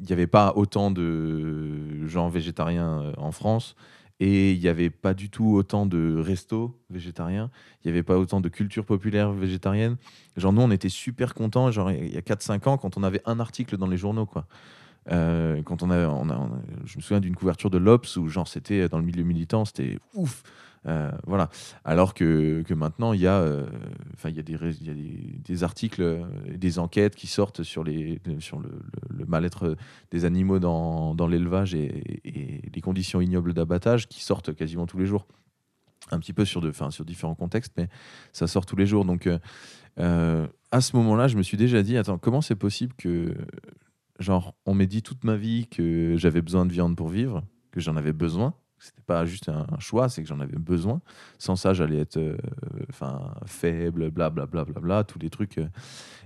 n'y 0.00 0.12
avait 0.12 0.26
pas 0.26 0.52
autant 0.56 0.90
de 0.90 2.06
gens 2.06 2.28
végétariens 2.28 3.12
en 3.16 3.32
France 3.32 3.74
et 4.20 4.52
il 4.52 4.60
n'y 4.60 4.68
avait 4.68 4.90
pas 4.90 5.12
du 5.14 5.28
tout 5.30 5.54
autant 5.54 5.86
de 5.86 6.16
restos 6.18 6.78
végétariens, 6.90 7.50
il 7.82 7.88
n'y 7.88 7.92
avait 7.92 8.02
pas 8.02 8.16
autant 8.16 8.40
de 8.40 8.48
culture 8.48 8.84
populaire 8.84 9.32
végétarienne. 9.32 9.96
Genre, 10.36 10.52
nous, 10.52 10.62
on 10.62 10.70
était 10.70 10.88
super 10.88 11.34
contents, 11.34 11.70
genre, 11.70 11.90
il 11.90 12.12
y 12.14 12.16
a 12.16 12.22
4-5 12.22 12.66
ans, 12.66 12.76
quand 12.78 12.96
on 12.96 13.02
avait 13.02 13.20
un 13.26 13.40
article 13.40 13.76
dans 13.76 13.88
les 13.88 13.96
journaux, 13.96 14.26
quoi. 14.26 14.46
Euh, 15.10 15.62
quand 15.64 15.82
on 15.82 15.90
a, 15.90 16.06
on 16.08 16.28
on 16.28 16.30
a- 16.30 16.50
je 16.86 16.96
me 16.96 17.02
souviens 17.02 17.20
d'une 17.20 17.36
couverture 17.36 17.68
de 17.68 17.76
l'Obs 17.76 18.16
où 18.16 18.28
genre 18.28 18.48
c'était 18.48 18.88
dans 18.88 18.98
le 18.98 19.04
milieu 19.04 19.22
militant, 19.22 19.66
c'était 19.66 19.98
ouf. 20.14 20.42
Euh, 20.86 21.10
voilà. 21.26 21.48
Alors 21.84 22.14
que, 22.14 22.62
maintenant, 22.74 23.12
il 23.12 23.20
y 23.20 23.26
a, 23.26 23.38
euh, 23.40 23.66
il 24.24 24.36
y 24.36 24.40
a, 24.40 24.42
des, 24.42 24.58
des, 25.38 25.64
articles, 25.64 26.24
des 26.54 26.78
enquêtes 26.78 27.14
qui 27.14 27.26
sortent 27.26 27.62
sur, 27.62 27.84
les, 27.84 28.20
sur 28.40 28.60
le, 28.60 28.70
mal-être 29.26 29.76
des 30.10 30.24
animaux 30.24 30.58
dans, 30.58 31.26
l'élevage 31.26 31.74
et, 31.74 32.62
les 32.74 32.80
conditions 32.80 33.20
ignobles 33.20 33.54
d'abattage 33.54 34.08
qui 34.08 34.22
sortent 34.22 34.54
quasiment 34.54 34.86
tous 34.86 34.98
les 34.98 35.06
jours. 35.06 35.26
Un 36.10 36.18
petit 36.18 36.34
peu 36.34 36.44
sur, 36.44 36.60
de, 36.60 36.68
enfin, 36.68 36.90
sur 36.90 37.04
différents 37.04 37.34
contextes, 37.34 37.72
mais 37.78 37.88
ça 38.32 38.46
sort 38.46 38.66
tous 38.66 38.76
les 38.76 38.86
jours. 38.86 39.06
Donc, 39.06 39.26
euh, 39.98 40.46
à 40.70 40.80
ce 40.80 40.96
moment-là, 40.96 41.28
je 41.28 41.36
me 41.36 41.42
suis 41.42 41.56
déjà 41.56 41.82
dit, 41.82 41.96
attends, 41.96 42.18
comment 42.18 42.40
c'est 42.40 42.56
possible 42.56 42.94
que, 42.94 43.34
genre, 44.18 44.54
on 44.66 44.74
m'ait 44.74 44.86
dit 44.86 45.02
toute 45.02 45.24
ma 45.24 45.36
vie 45.36 45.66
que 45.66 46.16
j'avais 46.18 46.42
besoin 46.42 46.66
de 46.66 46.72
viande 46.72 46.96
pour 46.96 47.08
vivre, 47.08 47.42
que 47.70 47.80
j'en 47.80 47.96
avais 47.96 48.12
besoin. 48.12 48.54
C'était 48.84 49.00
pas 49.00 49.24
juste 49.24 49.48
un, 49.48 49.66
choix, 49.78 50.10
c'est 50.10 50.22
que 50.22 50.28
j'en 50.28 50.40
avais 50.40 50.58
besoin. 50.58 51.00
Sans 51.38 51.56
ça, 51.56 51.72
j'allais 51.72 51.96
être, 51.96 52.18
euh, 52.18 52.36
enfin, 52.90 53.34
faible, 53.46 54.10
blablabla, 54.10 54.46
bla, 54.46 54.64
bla, 54.64 54.80
bla, 54.80 55.04
tous 55.04 55.18
les 55.18 55.30
trucs. 55.30 55.56
euh. 55.56 55.68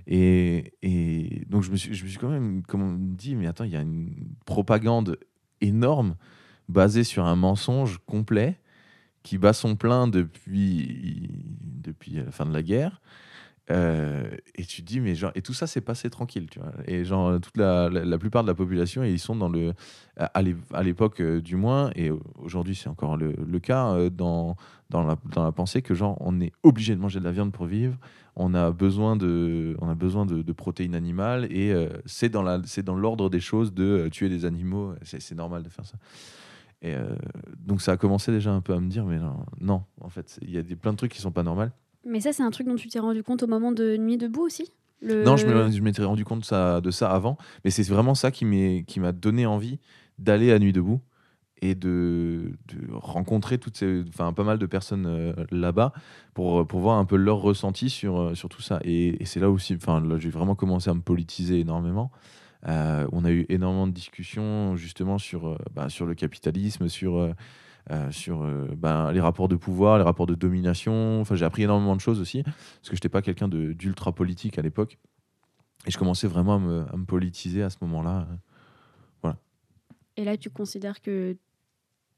Et, 0.07 0.73
et 0.81 1.45
donc, 1.47 1.63
je 1.63 1.71
me 1.71 1.77
suis, 1.77 1.93
je 1.93 2.03
me 2.03 2.09
suis 2.09 2.19
quand 2.19 2.27
même 2.27 2.63
comment, 2.67 2.97
dit, 2.99 3.37
mais 3.37 3.47
attends, 3.47 3.63
il 3.63 3.71
y 3.71 3.77
a 3.77 3.81
une 3.81 4.13
propagande 4.45 5.17
énorme 5.61 6.15
basée 6.67 7.05
sur 7.05 7.25
un 7.25 7.37
mensonge 7.37 7.99
complet 8.05 8.59
qui 9.23 9.37
bat 9.37 9.53
son 9.53 9.77
plein 9.77 10.09
depuis, 10.09 11.29
depuis 11.61 12.11
la 12.11 12.31
fin 12.31 12.45
de 12.45 12.51
la 12.51 12.61
guerre. 12.61 12.99
Euh, 13.71 14.27
et 14.55 14.63
tu 14.65 14.81
dis, 14.81 14.99
mais 14.99 15.13
genre, 15.13 15.31
et 15.35 15.41
tout 15.41 15.53
ça 15.53 15.67
s'est 15.67 15.81
passé 15.81 16.09
tranquille, 16.09 16.47
tu 16.49 16.59
vois. 16.59 16.71
Et 16.87 17.05
genre, 17.05 17.39
toute 17.39 17.55
la, 17.57 17.89
la, 17.89 18.17
plupart 18.17 18.43
de 18.43 18.47
la 18.47 18.55
population, 18.55 19.03
ils 19.03 19.19
sont 19.19 19.35
dans 19.35 19.49
le, 19.49 19.73
à 20.17 20.41
l'é- 20.41 20.55
à 20.73 20.81
l'époque 20.81 21.21
euh, 21.21 21.39
du 21.39 21.55
moins, 21.55 21.91
et 21.95 22.09
aujourd'hui 22.39 22.73
c'est 22.73 22.89
encore 22.89 23.15
le, 23.15 23.33
le 23.33 23.59
cas, 23.59 23.91
euh, 23.93 24.09
dans, 24.09 24.55
dans, 24.89 25.03
la, 25.03 25.17
dans 25.35 25.43
la 25.43 25.51
pensée 25.51 25.83
que 25.83 25.93
genre, 25.93 26.17
on 26.19 26.41
est 26.41 26.51
obligé 26.63 26.95
de 26.95 26.99
manger 26.99 27.19
de 27.19 27.25
la 27.25 27.31
viande 27.31 27.51
pour 27.51 27.67
vivre, 27.67 27.95
on 28.35 28.55
a 28.55 28.71
besoin 28.71 29.15
de, 29.15 29.75
on 29.79 29.89
a 29.89 29.95
besoin 29.95 30.25
de, 30.25 30.41
de 30.41 30.51
protéines 30.51 30.95
animales, 30.95 31.45
et 31.51 31.75
c'est 32.05 32.29
dans 32.29 32.95
l'ordre 32.95 33.29
des 33.29 33.39
choses 33.39 33.73
de 33.73 34.07
tuer 34.11 34.29
des 34.29 34.45
animaux, 34.45 34.95
c'est 35.03 35.35
normal 35.35 35.61
de 35.61 35.69
faire 35.69 35.85
ça. 35.85 35.97
Et 36.81 36.95
donc 37.57 37.81
ça 37.81 37.91
a 37.91 37.97
commencé 37.97 38.31
déjà 38.31 38.51
un 38.53 38.61
peu 38.61 38.73
à 38.73 38.79
me 38.79 38.87
dire, 38.87 39.03
mais 39.05 39.19
non, 39.59 39.83
en 39.99 40.09
fait, 40.09 40.39
il 40.41 40.51
y 40.51 40.57
a 40.57 40.63
des, 40.63 40.77
plein 40.77 40.93
de 40.93 40.97
trucs 40.97 41.11
qui 41.11 41.19
sont 41.19 41.31
pas 41.31 41.43
normaux. 41.43 41.65
Mais 42.05 42.21
ça, 42.21 42.33
c'est 42.33 42.43
un 42.43 42.51
truc 42.51 42.67
dont 42.67 42.75
tu 42.75 42.87
t'es 42.87 42.99
rendu 42.99 43.23
compte 43.23 43.43
au 43.43 43.47
moment 43.47 43.71
de 43.71 43.97
Nuit 43.97 44.17
debout 44.17 44.43
aussi? 44.43 44.71
Non, 45.01 45.37
je 45.37 45.81
m'étais 45.81 46.03
rendu 46.03 46.25
compte 46.25 46.41
de 46.51 46.91
ça, 46.91 47.11
avant, 47.11 47.37
mais 47.63 47.71
c'est 47.71 47.83
vraiment 47.83 48.15
ça 48.15 48.31
qui 48.31 48.45
m'a 48.45 49.11
donné 49.11 49.45
envie 49.45 49.79
d'aller 50.17 50.51
à 50.51 50.59
Nuit 50.59 50.73
debout 50.73 51.01
et 51.61 51.75
de, 51.75 52.53
rencontrer 52.91 53.57
pas 53.57 54.43
mal 54.43 54.57
de 54.57 54.65
personnes 54.65 55.05
euh, 55.05 55.33
là-bas 55.51 55.93
pour, 56.33 56.65
voir 56.65 56.97
un 56.97 57.05
peu 57.05 57.17
leur 57.17 57.37
ressenti 57.37 57.89
sur, 57.89 58.19
euh, 58.19 58.33
tout 58.49 58.61
ça. 58.61 58.79
Et, 58.83 59.17
c'est 59.25 59.39
là 59.39 59.49
aussi, 59.49 59.75
enfin, 59.75 60.01
j'ai 60.17 60.29
vraiment 60.29 60.55
commencé 60.55 60.89
à 60.89 60.93
me 60.93 61.01
politiser 61.01 61.59
énormément. 61.59 62.11
Euh, 62.67 63.07
on 63.11 63.23
a 63.25 63.31
eu 63.31 63.45
énormément 63.49 63.87
de 63.87 63.93
discussions 63.93 64.75
justement 64.75 65.17
sur, 65.17 65.57
bah, 65.73 65.89
sur 65.89 66.05
le 66.05 66.15
capitalisme, 66.15 66.87
sur, 66.87 67.33
euh, 67.91 68.11
sur 68.11 68.43
euh, 68.43 68.67
ben, 68.77 69.11
les 69.11 69.19
rapports 69.19 69.47
de 69.47 69.55
pouvoir, 69.55 69.97
les 69.97 70.03
rapports 70.03 70.27
de 70.27 70.35
domination. 70.35 71.19
Enfin, 71.21 71.35
j'ai 71.35 71.45
appris 71.45 71.63
énormément 71.63 71.95
de 71.95 72.01
choses 72.01 72.19
aussi, 72.19 72.43
parce 72.43 72.55
que 72.83 72.89
je 72.89 72.93
n'étais 72.93 73.09
pas 73.09 73.21
quelqu'un 73.21 73.47
d'ultra 73.47 74.11
politique 74.13 74.59
à 74.59 74.61
l'époque. 74.61 74.97
Et 75.87 75.91
je 75.91 75.97
commençais 75.97 76.27
vraiment 76.27 76.55
à 76.55 76.59
me, 76.59 76.85
à 76.93 76.97
me 76.97 77.05
politiser 77.05 77.63
à 77.63 77.69
ce 77.69 77.77
moment-là. 77.81 78.27
euh, 78.29 78.35
Voilà. 79.23 79.37
Et 80.17 80.23
là, 80.23 80.37
tu 80.37 80.49
considères 80.49 81.01
que 81.01 81.35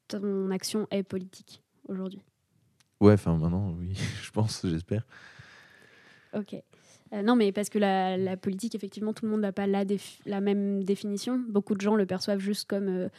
ton 0.07 0.51
action 0.51 0.87
est 0.91 1.03
politique 1.03 1.63
aujourd'hui? 1.87 2.21
Ouais, 2.99 3.13
enfin 3.13 3.37
maintenant, 3.37 3.73
oui, 3.79 3.93
je 4.23 4.31
pense, 4.31 4.65
j'espère. 4.67 5.05
Ok. 6.33 6.55
Euh, 7.13 7.21
non, 7.21 7.35
mais 7.35 7.51
parce 7.51 7.69
que 7.69 7.79
la, 7.79 8.17
la 8.17 8.35
politique, 8.37 8.75
effectivement, 8.75 9.13
tout 9.13 9.25
le 9.25 9.31
monde 9.31 9.41
n'a 9.41 9.51
pas 9.51 9.67
la, 9.67 10.41
même 10.41 10.83
définition. 10.83 11.41
Beaucoup 11.49 11.75
de 11.75 11.81
gens 11.81 11.95
le 11.95 12.05
perçoivent 12.05 12.39
juste 12.39 12.69
comme 12.69 13.09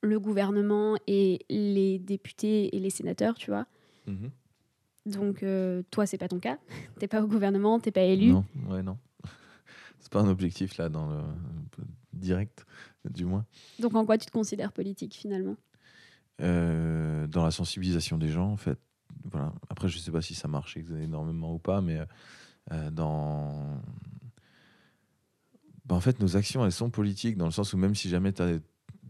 le 0.00 0.20
gouvernement 0.20 0.96
et 1.06 1.44
les 1.50 1.98
députés 1.98 2.74
et 2.76 2.80
les 2.80 2.90
sénateurs, 2.90 3.34
tu 3.34 3.50
vois. 3.50 3.66
Mhm. 4.06 4.30
Donc, 5.06 5.42
euh, 5.42 5.82
toi, 5.90 6.06
c'est 6.06 6.18
pas 6.18 6.28
ton 6.28 6.38
cas. 6.38 6.58
T'es 6.98 7.08
pas 7.08 7.22
au 7.22 7.26
gouvernement, 7.26 7.80
t'es 7.80 7.90
pas 7.90 8.02
élu. 8.02 8.32
Non, 8.32 8.44
ouais, 8.68 8.82
non. 8.82 8.98
C'est 10.00 10.12
pas 10.12 10.20
un 10.20 10.28
objectif 10.28 10.76
là, 10.76 10.88
dans 10.88 11.08
le 11.08 11.22
direct, 12.12 12.64
du 13.08 13.24
moins. 13.24 13.44
Donc, 13.78 13.94
en 13.94 14.04
quoi 14.06 14.16
tu 14.18 14.26
te 14.26 14.30
considères 14.30 14.72
politique 14.72 15.14
finalement? 15.14 15.56
Euh, 16.40 17.26
dans 17.26 17.44
la 17.44 17.50
sensibilisation 17.50 18.16
des 18.16 18.28
gens, 18.28 18.50
en 18.50 18.56
fait. 18.56 18.78
Voilà. 19.24 19.52
Après, 19.68 19.88
je 19.88 19.98
sais 19.98 20.10
pas 20.12 20.22
si 20.22 20.34
ça 20.34 20.46
marche 20.46 20.76
énormément 20.76 21.52
ou 21.54 21.58
pas, 21.58 21.80
mais 21.80 22.00
euh, 22.72 22.90
dans. 22.90 23.80
Bah, 25.84 25.96
en 25.96 26.00
fait, 26.00 26.20
nos 26.20 26.36
actions, 26.36 26.64
elles 26.64 26.72
sont 26.72 26.90
politiques, 26.90 27.36
dans 27.36 27.46
le 27.46 27.50
sens 27.50 27.72
où 27.72 27.76
même 27.76 27.94
si 27.94 28.08
jamais 28.08 28.32
tu 28.32 28.42
as. 28.42 28.58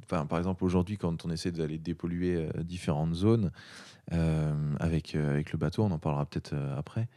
Par 0.08 0.38
exemple, 0.38 0.64
aujourd'hui, 0.64 0.96
quand 0.96 1.24
on 1.24 1.30
essaie 1.30 1.52
d'aller 1.52 1.78
dépolluer 1.78 2.36
euh, 2.36 2.62
différentes 2.62 3.14
zones 3.14 3.50
euh, 4.12 4.74
avec, 4.80 5.14
euh, 5.14 5.30
avec 5.30 5.52
le 5.52 5.58
bateau, 5.58 5.82
on 5.84 5.90
en 5.90 5.98
parlera 5.98 6.26
peut-être 6.26 6.54
après. 6.76 7.08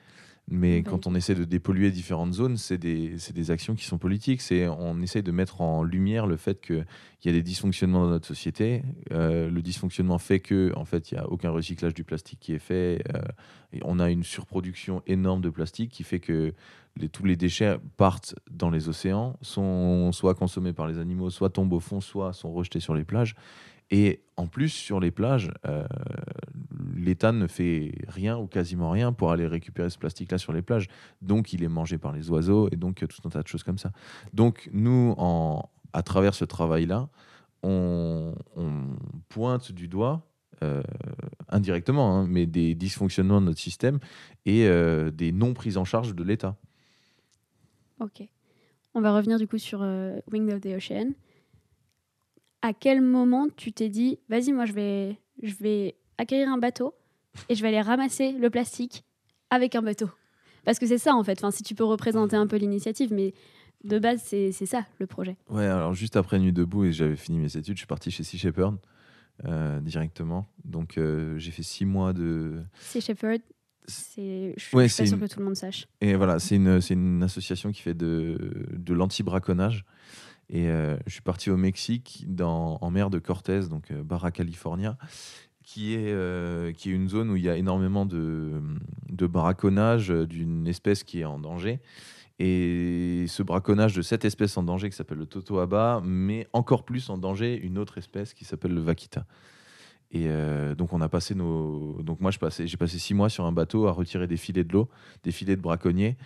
Mais 0.52 0.82
Bah 0.82 0.90
quand 0.92 1.08
on 1.08 1.16
essaie 1.16 1.34
de 1.34 1.46
dépolluer 1.46 1.92
différentes 1.92 2.34
zones, 2.34 2.58
c'est 2.58 2.78
des, 2.78 3.16
des 3.34 3.52
actions 3.52 3.74
qui 3.74 3.86
sont 3.86 3.98
politiques. 3.98 4.42
C'est, 4.42 4.68
on 4.68 5.02
essaie 5.02 5.22
de 5.22 5.32
mettre 5.32 5.62
en 5.62 5.82
lumière 5.84 6.28
le 6.28 6.36
fait 6.38 6.60
qu'il 6.62 6.86
y 7.26 7.30
a 7.30 7.32
des 7.32 7.42
dysfonctionnements 7.42 8.04
dans 8.04 8.10
notre 8.10 8.28
société. 8.28 8.84
Euh, 9.12 9.50
le 9.50 9.62
dysfonctionnement 9.62 10.18
fait 10.18 10.40
que, 10.42 10.72
en 10.76 10.86
fait, 10.86 11.12
il 11.12 11.16
n'y 11.16 11.20
a 11.22 11.30
aucun 11.30 11.50
recyclage 11.52 11.94
du 11.94 12.04
plastique 12.04 12.40
qui 12.42 12.54
est 12.54 12.60
fait. 12.60 13.02
euh, 13.16 13.22
et 13.74 13.80
on 13.86 14.00
a 14.00 14.10
une 14.12 14.24
surproduction 14.24 15.02
énorme 15.08 15.42
de 15.42 15.50
plastique 15.50 15.92
qui 15.92 16.04
fait 16.04 16.20
que 16.20 16.54
les- 16.98 17.08
tous 17.08 17.24
les 17.24 17.38
déchets 17.38 17.78
partent 17.96 18.36
dans 18.52 18.70
les 18.70 18.90
océans, 18.90 19.38
sont 19.42 20.12
soit 20.12 20.36
consommés 20.36 20.74
par 20.74 20.88
les 20.88 21.00
animaux, 21.00 21.30
soit 21.30 21.50
tombent 21.50 21.72
au 21.72 21.80
fond, 21.80 22.02
soit 22.02 22.34
sont 22.34 22.52
rejetés 22.52 22.82
sur 22.82 22.94
les 22.94 23.06
plages. 23.06 23.36
Et 23.92 24.22
en 24.38 24.48
plus, 24.48 24.70
sur 24.70 25.02
les 25.02 25.12
plages, 25.12 25.52
euh, 25.68 25.86
l'État 26.96 27.34
ne 27.34 27.46
fait 27.48 27.92
rien 28.08 28.38
ou 28.38 28.48
quasiment 28.48 28.90
rien 28.90 29.12
pour 29.12 29.32
aller 29.32 29.46
récupérer 29.46 29.90
ce 29.90 29.98
plastique-là 29.98 30.38
sur 30.38 30.54
les 30.54 30.62
plages. 30.62 30.88
Donc, 31.22 31.52
il 31.52 31.62
est 31.62 31.68
mangé 31.68 31.98
par 31.98 32.14
les 32.14 32.32
oiseaux 32.32 32.70
et 32.72 32.78
donc 32.78 33.04
euh, 33.04 33.08
tout 33.08 33.22
un 33.26 33.30
tas 33.30 33.44
de 33.44 33.48
choses 33.48 33.64
comme 33.64 33.78
ça. 33.78 33.92
Donc, 34.34 34.70
nous, 34.72 35.14
à 35.92 36.04
travers 36.04 36.34
ce 36.34 36.46
travail-là, 36.46 37.10
on, 37.64 38.34
pointe 39.28 39.74
du 39.74 39.90
doigt, 39.90 40.26
euh, 40.64 40.82
indirectement, 41.50 42.16
hein, 42.16 42.28
mais 42.28 42.46
des 42.46 42.76
dysfonctionnements 42.76 43.42
de 43.42 43.48
notre 43.48 43.60
système 43.60 44.00
et 44.46 44.68
des 45.12 45.32
non 45.34 45.54
prises 45.54 45.78
en 45.78 45.86
charge 45.86 46.16
de 46.16 46.24
l'État. 46.24 46.56
Ok. 48.00 48.24
On 48.94 49.02
va 49.02 49.14
revenir 49.14 49.38
du 49.38 49.48
coup 49.48 49.58
sur 49.58 49.82
Wing 50.32 50.52
of 50.52 50.62
the 50.62 50.68
Ocean. 50.78 51.12
À 52.62 52.74
quel 52.74 53.02
moment 53.02 53.48
tu 53.56 53.72
t'es 53.72 53.90
dit, 53.90 54.20
vas-y, 54.30 54.52
moi 54.54 54.66
je 54.66 54.74
vais, 54.74 55.18
je 55.42 55.56
vais 55.56 55.96
acquérir 56.18 56.50
un 56.50 56.58
bateau 56.58 56.94
et 57.50 57.56
je 57.56 57.62
vais 57.62 57.70
aller 57.70 57.82
ramasser 57.82 58.34
le 58.34 58.50
plastique 58.50 59.04
avec 59.50 59.76
un 59.76 59.82
bateau 59.82 60.10
Parce 60.64 60.78
que 60.78 60.86
c'est 60.86 60.98
ça 61.00 61.16
en 61.16 61.24
fait, 61.24 61.40
enfin, 61.40 61.52
si 61.52 61.64
tu 61.64 61.74
peux 61.76 61.84
représenter 61.84 62.36
un 62.36 62.46
peu 62.48 62.58
l'initiative, 62.58 63.12
mais 63.14 63.34
de 63.84 63.98
base 63.98 64.22
c'est 64.24 64.52
c'est 64.52 64.68
ça 64.68 64.86
le 65.00 65.08
projet. 65.08 65.38
Ouais, 65.50 65.66
alors 65.66 65.94
juste 65.96 66.16
après 66.16 66.38
Nuit 66.38 66.54
debout 66.54 66.86
et 66.86 66.92
j'avais 66.92 67.16
fini 67.16 67.40
mes 67.40 67.58
études, 67.58 67.76
je 67.76 67.80
suis 67.80 67.88
parti 67.88 68.12
chez 68.12 68.24
Sea 68.24 68.38
Shepherd 68.38 68.78
euh, 69.46 69.80
directement. 69.80 70.46
Donc 70.64 71.00
euh, 71.00 71.38
j'ai 71.40 71.50
fait 71.52 71.64
six 71.64 71.86
mois 71.86 72.14
de. 72.14 72.62
C'est 72.80 73.02
Shepherd, 73.02 73.42
c'est, 73.88 74.54
je 74.56 74.64
suis 74.64 74.78
Ouais, 74.78 74.86
pas 74.88 75.04
une- 75.04 75.20
que 75.20 75.26
tout 75.26 75.40
le 75.40 75.46
monde 75.46 75.56
sache. 75.56 75.88
Et 76.00 76.14
voilà, 76.14 76.38
c'est 76.38 76.58
une, 76.58 76.80
c'est 76.80 76.94
une 76.94 77.24
association 77.24 77.72
qui 77.72 77.82
fait 77.82 77.96
de, 77.96 78.68
de 78.72 78.94
l'anti-braconnage. 78.94 79.84
Et 80.52 80.68
euh, 80.68 80.98
je 81.08 81.14
suis 81.14 81.22
parti 81.22 81.50
au 81.50 81.56
Mexique, 81.56 82.28
en 82.42 82.92
mer 82.92 83.10
de 83.10 83.20
Cortez, 83.20 83.62
donc 83.70 83.90
euh, 83.90 84.04
Barra 84.04 84.32
California, 84.32 84.98
qui 85.64 85.94
est, 85.94 86.12
euh, 86.12 86.74
qui 86.74 86.90
est 86.90 86.94
une 86.94 87.08
zone 87.08 87.30
où 87.30 87.38
il 87.38 87.44
y 87.44 87.50
a 87.50 87.56
énormément 87.56 88.06
de, 88.06 88.62
de 89.10 89.28
braconnage 89.28 90.10
d'une 90.10 90.68
espèce 90.68 91.04
qui 91.04 91.22
est 91.22 91.26
en 91.26 91.40
danger. 91.40 91.80
Et 92.38 93.26
ce 93.28 93.44
braconnage 93.44 93.96
de 93.96 94.02
cette 94.02 94.26
espèce 94.26 94.58
en 94.58 94.64
danger 94.64 94.90
qui 94.90 94.96
s'appelle 94.96 95.20
le 95.20 95.26
totoaba 95.26 96.02
met 96.04 96.48
encore 96.52 96.84
plus 96.84 97.10
en 97.10 97.18
danger 97.18 97.56
une 97.56 97.78
autre 97.78 97.98
espèce 97.98 98.34
qui 98.34 98.44
s'appelle 98.44 98.74
le 98.74 98.82
vaquita. 98.82 99.26
Et 100.14 100.28
donc 100.76 100.92
on 100.92 101.00
a 101.02 101.08
passé 101.08 101.36
nos, 101.36 102.02
donc 102.02 102.20
moi 102.20 102.32
je 102.32 102.40
passais, 102.40 102.68
j'ai 102.68 102.76
passé 102.78 102.98
six 102.98 103.14
mois 103.14 103.30
sur 103.30 103.46
un 103.46 103.52
bateau 103.52 103.88
à 103.88 103.92
retirer 103.92 104.28
des 104.28 104.38
filets 104.38 104.64
de 104.64 104.74
l'eau, 104.74 104.90
des 105.24 105.32
filets 105.32 105.56
de 105.56 105.62
braconniers. 105.62 106.18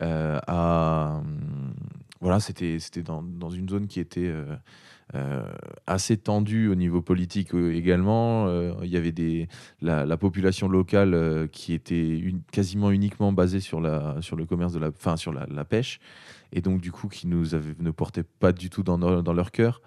à, 0.00 1.20
voilà, 2.20 2.40
c'était 2.40 2.78
dans, 3.02 3.50
une 3.50 3.68
zone 3.68 3.86
qui 3.86 4.00
était 4.00 4.28
euh, 4.28 4.56
euh, 5.14 5.52
assez 5.86 6.16
tendu 6.16 6.68
au 6.68 6.74
niveau 6.74 7.02
politique 7.02 7.54
euh, 7.54 7.74
également. 7.74 8.48
Il 8.82 8.88
y 8.88 8.96
avait 8.96 9.48
la, 9.82 10.06
la 10.06 10.16
population 10.16 10.68
locale 10.68 11.48
qui 11.52 11.72
était 11.74 12.34
quasiment 12.52 12.90
uniquement 12.90 13.32
basée 13.32 13.60
sur, 13.60 13.80
le 13.80 14.44
commerce 14.44 14.72
de 14.72 14.78
la 14.78 15.64
pêche, 15.64 16.00
et 16.52 16.60
donc 16.60 16.80
du 16.80 16.92
coup 16.92 17.08
qui 17.08 17.26
nous 17.26 17.46
ne 17.78 17.90
portait 17.90 18.22
pas 18.22 18.52
du 18.52 18.70
tout 18.70 18.82
dans, 18.82 18.96
leur 19.32 19.50
cœur. 19.50 19.80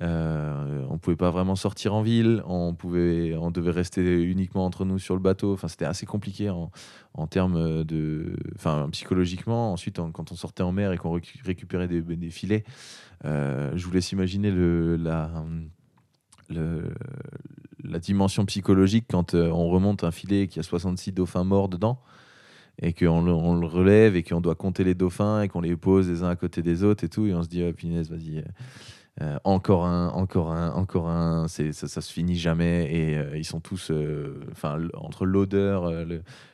Euh, 0.00 0.86
on 0.88 0.96
pouvait 0.96 1.16
pas 1.16 1.30
vraiment 1.30 1.54
sortir 1.54 1.94
en 1.94 2.02
ville, 2.02 2.42
on, 2.46 2.72
devait 2.72 3.70
rester 3.70 4.22
uniquement 4.22 4.64
entre 4.64 4.84
nous 4.84 4.98
sur 4.98 5.14
le 5.14 5.20
bateau. 5.20 5.52
Enfin, 5.52 5.68
c'était 5.68 5.84
assez 5.84 6.06
compliqué 6.06 6.50
en, 6.50 7.26
termes 7.26 7.84
de, 7.84 8.34
enfin, 8.54 8.88
psychologiquement. 8.92 9.72
Ensuite, 9.72 9.98
en- 9.98 10.10
quand 10.10 10.32
on 10.32 10.34
sortait 10.34 10.62
en 10.62 10.72
mer 10.72 10.92
et 10.92 10.98
qu'on 10.98 11.16
récu- 11.16 11.44
récupérait 11.44 11.88
des, 11.88 12.00
des 12.00 12.30
filets, 12.30 12.64
euh, 13.24 13.72
je 13.74 13.84
vous 13.84 13.92
laisse 13.92 14.12
imaginer 14.12 14.50
la, 14.50 15.30
la 16.48 17.98
dimension 17.98 18.44
psychologique 18.46 19.06
quand 19.10 19.34
euh, 19.34 19.50
on 19.50 19.68
remonte 19.68 20.04
un 20.04 20.10
filet 20.10 20.48
qui 20.48 20.58
a 20.58 20.62
66 20.62 21.12
dauphins 21.12 21.44
morts 21.44 21.68
dedans 21.68 22.00
et 22.80 22.92
qu'on 22.92 23.22
le, 23.22 23.32
relève 23.66 24.16
et 24.16 24.22
qu'on 24.22 24.40
doit 24.40 24.54
compter 24.54 24.84
les 24.84 24.94
dauphins 24.94 25.42
et 25.42 25.48
qu'on 25.48 25.60
les 25.60 25.76
pose 25.76 26.08
les 26.08 26.22
uns 26.22 26.28
à 26.28 26.36
côté 26.36 26.62
des 26.62 26.82
autres 26.84 27.04
et 27.04 27.08
tout 27.08 27.26
et 27.26 27.34
on 27.34 27.42
se 27.42 27.48
dit 27.48 27.62
oh, 27.62 27.72
punaise 27.72 28.10
vas-y 28.10 28.38
euh, 28.38 28.42
euh, 29.20 29.38
encore 29.44 29.84
un 29.84 30.08
encore 30.08 30.52
un 30.52 30.70
encore 30.72 31.08
un 31.08 31.46
ça, 31.48 31.70
ça 31.72 32.00
se 32.00 32.12
finit 32.12 32.36
jamais 32.36 32.90
et 32.90 33.18
euh, 33.18 33.36
ils 33.36 33.44
sont 33.44 33.60
tous 33.60 33.92
enfin 34.50 34.78
entre 34.94 35.26
l'odeur 35.26 35.92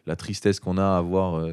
la 0.07 0.17
tristesse 0.17 0.59
qu'on 0.59 0.77
a 0.77 0.97
à 0.99 1.01
voir 1.01 1.47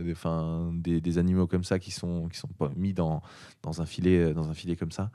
des, 0.73 1.01
des, 1.01 1.17
animaux 1.19 1.45
comme 1.45 1.63
ça 1.63 1.77
qui 1.77 1.91
sont 1.91 2.27
qui 2.27 2.39
sont 2.39 2.49
mis 2.75 2.93
dans 2.93 3.21
dans 3.61 3.81
un 3.81 3.85
filet 3.85 4.33
dans 4.33 4.49
un 4.49 4.55
filet 4.55 4.75
comme 4.75 4.91
ça 4.91 5.11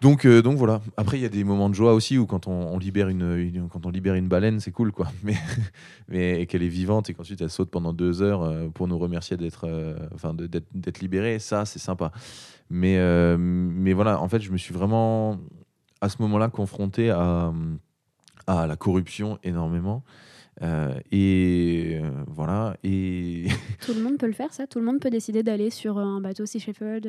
donc, 0.00 0.24
euh, 0.24 0.40
donc 0.40 0.56
voilà. 0.56 0.80
Après, 0.96 1.18
il 1.18 1.22
y 1.22 1.26
a 1.26 1.28
des 1.28 1.44
moments 1.44 1.68
de 1.68 1.74
joie 1.74 1.92
aussi 1.92 2.16
où 2.16 2.24
quand 2.24 2.46
on, 2.46 2.78
libère 2.78 3.08
une, 3.08 3.68
quand 3.70 3.84
on 3.84 3.90
libère 3.90 4.14
une 4.14 4.28
baleine, 4.28 4.58
c'est 4.58 4.70
cool, 4.70 4.92
quoi. 4.92 5.08
Mais, 5.22 5.34
mais 6.08 6.46
qu'elle 6.46 6.62
est 6.62 6.68
vivante 6.68 7.10
et 7.10 7.14
qu'ensuite 7.14 7.40
elle 7.42 7.50
saute 7.50 7.70
pendant 7.70 7.92
deux 7.92 8.22
heures 8.22 8.42
euh, 8.42 8.68
pour 8.68 8.88
nous 8.88 8.98
remercier 8.98 9.36
d'être, 9.36 9.66
euh, 9.66 9.94
d'être, 10.72 11.00
libérée, 11.00 11.38
ça, 11.38 11.66
c'est 11.66 11.78
sympa. 11.78 12.12
Mais, 12.70 12.96
euh, 12.98 13.36
mais 13.38 13.92
voilà, 13.92 14.20
en 14.20 14.28
fait, 14.28 14.40
je 14.40 14.50
me 14.50 14.56
suis 14.56 14.72
vraiment 14.72 15.38
à 16.00 16.08
ce 16.08 16.16
moment-là 16.22 16.48
confronté 16.48 17.10
à, 17.10 17.52
à 18.46 18.66
la 18.66 18.76
corruption 18.76 19.38
énormément. 19.42 20.02
Et 21.10 22.00
voilà. 22.26 22.76
Et 22.84 23.48
Tout 23.84 23.94
le 23.94 24.02
monde 24.02 24.18
peut 24.18 24.26
le 24.26 24.32
faire, 24.32 24.52
ça 24.52 24.66
Tout 24.66 24.78
le 24.78 24.84
monde 24.84 25.00
peut 25.00 25.10
décider 25.10 25.42
d'aller 25.42 25.70
sur 25.70 25.98
un 25.98 26.20
bateau 26.20 26.46
Sea 26.46 26.58
Shepherd 26.58 27.06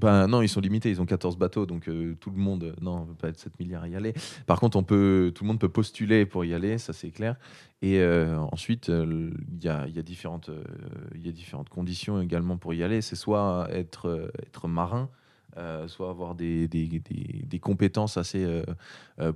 Ben 0.00 0.26
non, 0.28 0.40
ils 0.40 0.48
sont 0.48 0.60
limités, 0.60 0.88
ils 0.88 1.02
ont 1.02 1.04
14 1.04 1.36
bateaux, 1.36 1.66
donc 1.66 1.86
euh, 1.86 2.16
tout 2.20 2.30
le 2.30 2.38
monde, 2.38 2.74
non, 2.80 3.00
on 3.02 3.04
peut 3.04 3.14
pas 3.14 3.28
être 3.28 3.38
7 3.38 3.60
milliards 3.60 3.82
à 3.82 3.88
y 3.88 3.94
aller. 3.94 4.14
Par 4.46 4.58
contre, 4.58 4.78
on 4.78 4.82
peut, 4.82 5.30
tout 5.34 5.44
le 5.44 5.48
monde 5.48 5.60
peut 5.60 5.68
postuler 5.68 6.24
pour 6.24 6.42
y 6.46 6.54
aller, 6.54 6.78
ça 6.78 6.94
c'est 6.94 7.10
clair. 7.10 7.36
Et 7.82 8.00
euh, 8.00 8.38
ensuite, 8.50 8.88
euh, 8.88 9.30
il 9.52 9.62
y, 9.62 9.68
a, 9.68 9.86
différentes, 10.02 10.50
y 11.14 11.28
a 11.28 11.32
différentes 11.32 11.68
conditions 11.68 12.18
également 12.22 12.56
pour 12.56 12.72
y 12.72 12.82
aller. 12.82 13.02
C'est 13.02 13.14
soit 13.14 13.68
être, 13.72 14.30
marin, 14.66 15.10
soit 15.86 16.08
avoir 16.08 16.34
des, 16.34 16.68
compétences 17.60 18.16
assez 18.16 18.62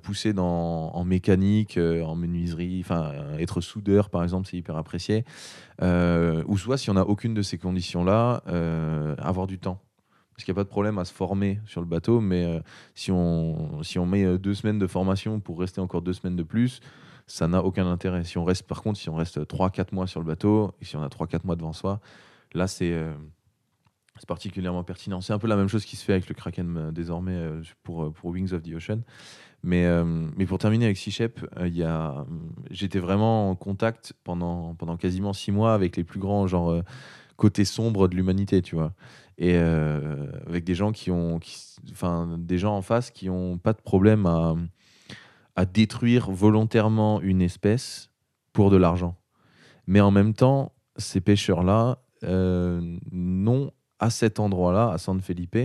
poussées 0.00 0.32
dans, 0.32 0.94
en 0.94 1.04
mécanique, 1.04 1.78
en 1.78 2.14
menuiserie, 2.14 2.80
enfin 2.80 3.12
être 3.38 3.60
soudeur 3.60 4.08
par 4.08 4.22
exemple, 4.22 4.48
c'est 4.50 4.56
hyper 4.56 4.76
apprécié. 4.76 5.26
Ou 5.82 6.58
soit 6.58 6.78
si 6.78 6.88
on 6.88 6.94
n'a 6.94 7.06
aucune 7.06 7.34
de 7.34 7.42
ces 7.42 7.58
conditions-là, 7.58 8.42
avoir 9.18 9.46
du 9.46 9.58
temps. 9.58 9.78
Parce 10.34 10.44
qu'il 10.44 10.52
n'y 10.52 10.56
a 10.56 10.60
pas 10.60 10.64
de 10.64 10.70
problème 10.70 10.98
à 10.98 11.04
se 11.04 11.12
former 11.12 11.60
sur 11.64 11.80
le 11.80 11.86
bateau, 11.86 12.20
mais 12.20 12.44
euh, 12.44 12.60
si, 12.94 13.12
on, 13.12 13.82
si 13.82 13.98
on 14.00 14.06
met 14.06 14.24
euh, 14.24 14.36
deux 14.36 14.54
semaines 14.54 14.78
de 14.78 14.86
formation 14.86 15.38
pour 15.38 15.60
rester 15.60 15.80
encore 15.80 16.02
deux 16.02 16.12
semaines 16.12 16.34
de 16.34 16.42
plus, 16.42 16.80
ça 17.26 17.46
n'a 17.46 17.62
aucun 17.62 17.86
intérêt. 17.86 18.24
Si 18.24 18.36
on 18.36 18.44
reste, 18.44 18.64
par 18.66 18.82
contre, 18.82 18.98
si 18.98 19.08
on 19.08 19.14
reste 19.14 19.38
3-4 19.38 19.94
mois 19.94 20.06
sur 20.08 20.20
le 20.20 20.26
bateau, 20.26 20.74
et 20.80 20.84
si 20.84 20.96
on 20.96 21.02
a 21.02 21.08
3-4 21.08 21.40
mois 21.44 21.54
devant 21.54 21.72
soi, 21.72 22.00
là, 22.52 22.66
c'est 22.66 22.92
euh, 22.92 23.14
particulièrement 24.26 24.82
pertinent. 24.82 25.20
C'est 25.20 25.32
un 25.32 25.38
peu 25.38 25.46
la 25.46 25.56
même 25.56 25.68
chose 25.68 25.84
qui 25.84 25.94
se 25.94 26.04
fait 26.04 26.12
avec 26.12 26.28
le 26.28 26.34
Kraken 26.34 26.76
euh, 26.76 26.90
désormais 26.90 27.40
pour, 27.84 28.12
pour 28.12 28.30
Wings 28.30 28.52
of 28.52 28.62
the 28.62 28.74
Ocean. 28.74 29.02
Mais, 29.62 29.86
mais 30.36 30.44
pour 30.44 30.58
terminer 30.58 30.84
avec 30.84 30.98
a, 31.82 32.26
j'étais 32.70 32.98
vraiment 32.98 33.48
en 33.48 33.54
contact 33.54 34.12
pendant, 34.22 34.74
pendant 34.74 34.98
quasiment 34.98 35.32
six 35.32 35.52
mois 35.52 35.72
avec 35.72 35.96
les 35.96 36.04
plus 36.04 36.20
grands 36.20 36.46
genre, 36.46 36.82
côtés 37.36 37.64
sombres 37.64 38.08
de 38.08 38.16
l'humanité, 38.16 38.62
tu 38.62 38.74
vois. 38.76 38.92
Et 39.38 39.54
euh, 39.56 40.26
avec 40.46 40.64
des 40.64 40.74
gens 40.74 40.92
qui 40.92 41.10
ont, 41.10 41.40
enfin, 41.90 42.36
des 42.38 42.58
gens 42.58 42.76
en 42.76 42.82
face 42.82 43.10
qui 43.10 43.28
ont 43.28 43.58
pas 43.58 43.72
de 43.72 43.80
problème 43.80 44.26
à, 44.26 44.54
à 45.56 45.64
détruire 45.64 46.30
volontairement 46.30 47.20
une 47.20 47.42
espèce 47.42 48.10
pour 48.52 48.70
de 48.70 48.76
l'argent. 48.76 49.16
Mais 49.86 50.00
en 50.00 50.10
même 50.10 50.34
temps, 50.34 50.72
ces 50.96 51.20
pêcheurs-là 51.20 51.98
euh, 52.22 52.80
n'ont 53.10 53.72
à 53.98 54.10
cet 54.10 54.40
endroit-là, 54.40 54.90
à 54.90 54.98
San 54.98 55.20
Felipe, 55.20 55.58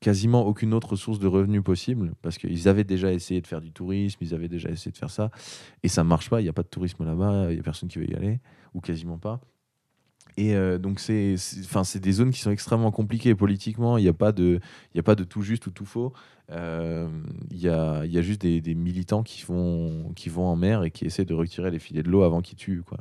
quasiment 0.00 0.46
aucune 0.46 0.74
autre 0.74 0.96
source 0.96 1.18
de 1.18 1.26
revenus 1.26 1.62
possible 1.62 2.12
parce 2.22 2.38
qu'ils 2.38 2.68
avaient 2.68 2.84
déjà 2.84 3.12
essayé 3.12 3.40
de 3.40 3.46
faire 3.46 3.60
du 3.60 3.72
tourisme, 3.72 4.18
ils 4.20 4.34
avaient 4.34 4.48
déjà 4.48 4.68
essayé 4.68 4.92
de 4.92 4.96
faire 4.96 5.10
ça 5.10 5.30
et 5.82 5.88
ça 5.88 6.04
marche 6.04 6.30
pas. 6.30 6.40
Il 6.40 6.44
n'y 6.44 6.50
a 6.50 6.52
pas 6.52 6.62
de 6.62 6.68
tourisme 6.68 7.04
là-bas, 7.04 7.46
il 7.50 7.54
n'y 7.54 7.60
a 7.60 7.62
personne 7.62 7.88
qui 7.88 7.98
veut 7.98 8.08
y 8.08 8.14
aller 8.14 8.40
ou 8.74 8.80
quasiment 8.80 9.18
pas. 9.18 9.40
Et 10.38 10.54
euh, 10.54 10.78
donc, 10.78 11.00
c'est 11.00 11.34
des 12.00 12.12
zones 12.12 12.30
qui 12.30 12.38
sont 12.38 12.52
extrêmement 12.52 12.92
compliquées 12.92 13.34
politiquement. 13.34 13.98
Il 13.98 14.02
n'y 14.02 14.08
a, 14.08 14.12
pas 14.12 14.30
de- 14.30 14.60
y 14.94 15.00
a 15.00 15.02
pas 15.02 15.16
de 15.16 15.24
tout 15.24 15.42
juste 15.42 15.66
ou 15.66 15.72
tout 15.72 15.84
faux. 15.84 16.12
Euh, 16.52 17.08
Il 17.50 17.58
y, 17.58 17.68
a, 17.68 18.04
y 18.06 18.16
a 18.18 18.22
juste 18.22 18.40
des, 18.42 18.74
militants 18.76 19.24
qui 19.24 19.42
vont, 19.44 20.12
qui 20.14 20.28
vont 20.28 20.46
en 20.46 20.54
mer 20.54 20.84
et 20.84 20.92
qui 20.92 21.06
essaient 21.06 21.24
de 21.24 21.34
retirer 21.34 21.72
les 21.72 21.80
filets 21.80 22.04
de 22.04 22.08
l'eau 22.08 22.22
avant 22.22 22.40
qu'ils 22.40 22.56
tuent. 22.56 22.84
Quoi. 22.86 22.98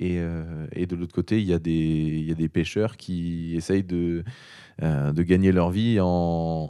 Et, 0.00 0.16
euh, 0.18 0.66
et 0.72 0.86
de 0.86 0.96
l'autre 0.96 1.14
côté, 1.14 1.40
il 1.40 1.46
y, 1.46 1.52
a 1.52 1.60
des- 1.60 2.24
y 2.28 2.34
des 2.34 2.48
pêcheurs 2.48 2.96
qui 2.96 3.54
essayent 3.54 3.84
de, 3.84 4.24
de 4.82 5.22
gagner 5.22 5.52
leur 5.52 5.70
vie 5.70 6.00
en, 6.00 6.68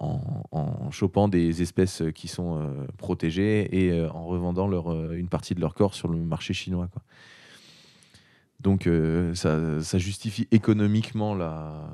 en, 0.00 0.20
en 0.50 0.90
chopant 0.90 1.28
des 1.28 1.62
espèces 1.62 2.02
qui 2.12 2.26
sont 2.26 2.60
protégées 2.98 3.68
et 3.72 4.02
en 4.08 4.26
revendant 4.26 4.66
leur, 4.66 5.12
une 5.12 5.28
partie 5.28 5.54
de 5.54 5.60
leur 5.60 5.74
corps 5.74 5.94
sur 5.94 6.08
le 6.08 6.18
marché 6.18 6.54
chinois. 6.54 6.88
Quoi. 6.92 7.02
Donc 8.60 8.86
euh, 8.86 9.34
ça, 9.34 9.98
justifie 9.98 10.48
économiquement 10.50 11.34
la, 11.34 11.90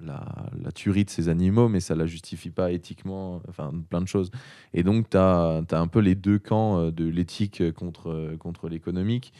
la, 0.00 0.24
la 0.62 0.72
tuerie 0.72 1.04
de 1.04 1.10
ces 1.10 1.28
animaux, 1.28 1.68
mais 1.68 1.80
ça 1.80 1.94
la 1.94 2.06
justifie 2.06 2.50
pas 2.50 2.72
éthiquement, 2.72 3.42
enfin 3.48 3.72
plein 3.90 4.00
de 4.00 4.08
choses. 4.08 4.30
Et 4.72 4.82
donc 4.82 5.10
tu 5.10 5.16
as, 5.16 5.62
un 5.70 5.88
peu 5.88 6.00
les 6.00 6.14
deux 6.14 6.38
camps 6.38 6.80
euh, 6.80 6.90
de 6.90 7.04
l'éthique 7.06 7.72
contre, 7.72 8.36
contre 8.38 8.68
l'économique. 8.68 9.32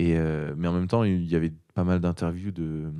Euh, 0.00 0.54
mais 0.56 0.68
en 0.68 0.72
même 0.72 0.88
temps, 0.88 1.04
il 1.04 1.24
y 1.26 1.36
avait 1.36 1.52
pas 1.74 1.84
mal 1.84 2.00
d'interviews 2.00 2.50
de, 2.50 2.90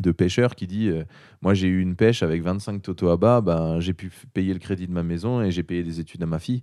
de 0.00 0.12
pêcheurs 0.12 0.54
qui 0.54 0.66
disent 0.66 0.90
euh, 0.90 1.04
Moi 1.42 1.54
j'ai 1.54 1.68
eu 1.68 1.80
une 1.80 1.96
pêche 1.96 2.22
avec 2.22 2.42
25 2.42 2.82
totoabas, 2.82 3.40
ben, 3.40 3.80
j'ai 3.80 3.94
pu 3.94 4.10
payer 4.32 4.52
le 4.52 4.60
crédit 4.60 4.86
de 4.86 4.92
ma 4.92 5.02
maison 5.02 5.42
et 5.42 5.50
j'ai 5.50 5.62
payé 5.62 5.82
des 5.82 6.00
études 6.00 6.22
à 6.22 6.26
ma 6.26 6.38
fille. 6.38 6.62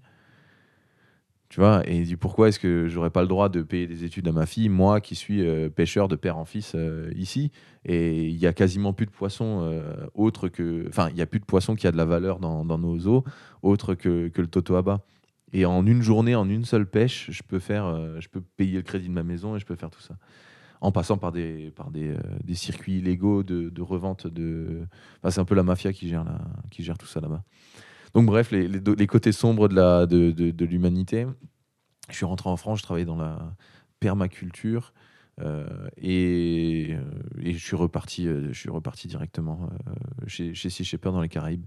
Tu 1.49 1.59
vois, 1.59 1.81
et 1.89 1.97
il 1.97 2.05
dit 2.05 2.15
pourquoi 2.15 2.49
est-ce 2.49 2.59
que 2.59 2.87
j'aurais 2.87 3.09
pas 3.09 3.23
le 3.23 3.27
droit 3.27 3.49
de 3.49 3.63
payer 3.63 3.87
des 3.87 4.03
études 4.03 4.27
à 4.27 4.31
ma 4.31 4.45
fille, 4.45 4.69
moi 4.69 5.01
qui 5.01 5.15
suis 5.15 5.41
euh, 5.41 5.67
pêcheur 5.67 6.07
de 6.07 6.15
père 6.15 6.37
en 6.37 6.45
fils 6.45 6.73
euh, 6.75 7.11
ici, 7.15 7.51
et 7.85 8.27
il 8.27 8.37
y 8.37 8.45
a 8.45 8.53
quasiment 8.53 8.93
plus 8.93 9.07
de 9.07 9.11
poissons 9.11 9.61
euh, 9.63 10.05
autres 10.13 10.47
que, 10.47 10.85
enfin, 10.87 11.09
il 11.09 11.17
y 11.17 11.23
a 11.23 11.25
plus 11.25 11.39
de 11.39 11.45
poissons 11.45 11.73
qui 11.73 11.87
a 11.87 11.91
de 11.91 11.97
la 11.97 12.05
valeur 12.05 12.37
dans, 12.37 12.63
nos 12.77 13.07
eaux, 13.07 13.23
autre 13.63 13.95
que, 13.95 14.27
que 14.27 14.41
le 14.41 14.47
totoaba. 14.47 15.01
Et 15.51 15.65
en 15.65 15.87
une 15.87 16.03
journée, 16.03 16.35
en 16.35 16.47
une 16.47 16.65
seule 16.65 16.85
pêche, 16.85 17.31
je 17.31 17.41
peux 17.41 17.57
faire, 17.57 17.85
euh, 17.85 18.19
je 18.19 18.29
peux 18.29 18.41
payer 18.41 18.77
le 18.77 18.83
crédit 18.83 19.07
de 19.07 19.13
ma 19.13 19.23
maison 19.23 19.55
et 19.55 19.59
je 19.59 19.65
peux 19.65 19.75
faire 19.75 19.89
tout 19.89 20.01
ça, 20.01 20.17
en 20.81 20.91
passant 20.91 21.17
par 21.17 21.31
des, 21.31 21.71
par 21.71 21.89
des, 21.89 22.13
des 22.43 22.53
circuits 22.53 22.99
illégaux 22.99 23.41
de, 23.41 23.69
de 23.69 23.81
revente 23.81 24.27
de, 24.27 24.85
c'est 25.27 25.39
un 25.39 25.45
peu 25.45 25.55
la 25.55 25.63
mafia 25.63 25.93
qui 25.93 26.09
gère 26.09 26.23
la, 26.23 26.41
qui 26.69 26.83
gère 26.83 26.99
tout 26.99 27.07
ça 27.07 27.19
là-bas. 27.19 27.43
Donc 28.13 28.25
bref, 28.25 28.51
les, 28.51 29.07
côtés 29.07 29.31
sombres 29.31 29.67
de 29.67 30.65
l'humanité. 30.65 31.27
Je 32.09 32.15
suis 32.15 32.25
rentré 32.25 32.49
en 32.49 32.57
France, 32.57 32.79
je 32.79 32.83
travaillais 32.83 33.05
dans 33.05 33.17
la 33.17 33.55
permaculture 33.99 34.93
euh, 35.41 35.89
et, 35.97 36.89
euh, 36.91 37.01
et 37.41 37.53
je 37.53 37.65
suis 37.65 37.75
reparti, 37.75 38.27
euh, 38.27 38.49
je 38.51 38.59
suis 38.59 38.69
reparti 38.69 39.07
directement 39.07 39.69
chez, 40.27 40.53
chez 40.53 40.69
Sea 40.69 40.83
Shepherd 40.83 41.15
dans 41.15 41.21
les 41.21 41.29
Caraïbes. 41.29 41.65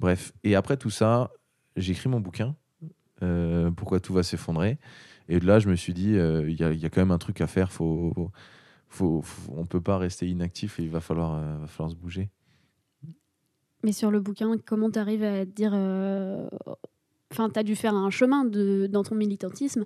Bref, 0.00 0.32
et 0.44 0.54
après 0.54 0.76
tout 0.76 0.90
ça, 0.90 1.30
j'ai 1.76 1.92
écrit 1.92 2.08
mon 2.08 2.20
bouquin. 2.20 2.54
pourquoi 3.76 4.00
tout 4.00 4.12
va 4.12 4.22
s'effondrer 4.22 4.78
Et 5.28 5.40
là, 5.40 5.58
je 5.58 5.68
me 5.68 5.76
suis 5.76 5.94
dit, 5.94 6.12
il 6.12 6.56
y, 6.58 6.64
a, 6.64 6.90
quand 6.90 7.00
même 7.00 7.10
un 7.10 7.18
truc 7.18 7.40
à 7.40 7.46
faire. 7.46 7.70
On 7.80 8.30
peut 9.68 9.80
pas 9.80 9.98
rester 9.98 10.28
inactif 10.28 10.78
et 10.80 10.84
il 10.84 10.90
va 10.90 11.00
falloir, 11.00 11.40
va 11.60 11.66
falloir 11.66 11.90
se 11.90 11.96
bouger. 11.96 12.30
Mais 13.86 13.92
sur 13.92 14.10
le 14.10 14.18
bouquin, 14.18 14.50
comment 14.66 14.90
tu 14.90 14.98
arrives 14.98 15.22
à 15.22 15.44
dire. 15.44 15.70
euh, 15.72 16.48
Enfin, 17.30 17.48
tu 17.50 17.58
as 17.60 17.62
dû 17.62 17.76
faire 17.76 17.94
un 17.94 18.10
chemin 18.10 18.44
dans 18.44 19.04
ton 19.04 19.14
militantisme 19.14 19.84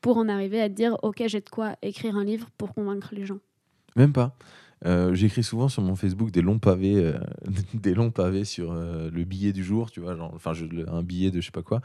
pour 0.00 0.16
en 0.18 0.28
arriver 0.28 0.60
à 0.60 0.68
te 0.68 0.74
dire 0.74 0.96
Ok, 1.04 1.22
j'ai 1.26 1.40
de 1.40 1.48
quoi 1.48 1.76
écrire 1.80 2.16
un 2.16 2.24
livre 2.24 2.48
pour 2.58 2.74
convaincre 2.74 3.10
les 3.12 3.24
gens. 3.24 3.38
Même 3.94 4.12
pas. 4.12 4.34
Euh, 4.86 5.14
J'écris 5.14 5.42
souvent 5.42 5.68
sur 5.68 5.82
mon 5.82 5.96
Facebook 5.96 6.30
des 6.30 6.42
longs 6.42 6.58
pavés, 6.58 6.96
euh, 6.96 7.18
des 7.74 7.94
longs 7.94 8.10
pavés 8.10 8.44
sur 8.44 8.72
euh, 8.72 9.10
le 9.10 9.24
billet 9.24 9.52
du 9.52 9.64
jour, 9.64 9.90
tu 9.90 10.00
vois, 10.00 10.16
enfin 10.32 10.52
un 10.88 11.02
billet 11.02 11.30
de 11.30 11.40
je 11.40 11.46
sais 11.46 11.52
pas 11.52 11.62
quoi. 11.62 11.80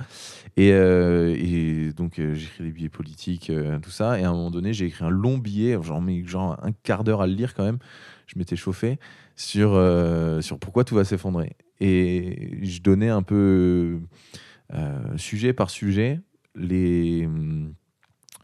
Et, 0.57 0.71
donc 1.95 2.21
j'écris 2.33 2.63
des 2.63 2.71
billets 2.71 2.89
politiques, 2.89 3.51
tout 3.81 3.89
ça. 3.89 4.19
Et 4.19 4.23
à 4.23 4.29
un 4.29 4.33
moment 4.33 4.51
donné, 4.51 4.73
j'ai 4.73 4.85
écrit 4.85 5.03
un 5.03 5.09
long 5.09 5.37
billet, 5.37 5.77
genre, 5.81 6.01
mais 6.01 6.23
genre 6.25 6.57
un 6.63 6.71
quart 6.71 7.03
d'heure 7.03 7.21
à 7.21 7.27
le 7.27 7.33
lire 7.33 7.53
quand 7.53 7.63
même. 7.63 7.79
Je 8.27 8.37
m'étais 8.37 8.55
chauffé 8.55 8.99
sur 9.35 9.71
pourquoi 10.59 10.83
tout 10.83 10.95
va 10.95 11.03
s'effondrer. 11.03 11.55
Et 11.79 12.59
je 12.61 12.81
donnais 12.81 13.09
un 13.09 13.23
peu 13.23 13.99
sujet 15.17 15.53
par 15.53 15.69
sujet 15.69 16.21
les 16.55 17.25
hum, 17.25 17.73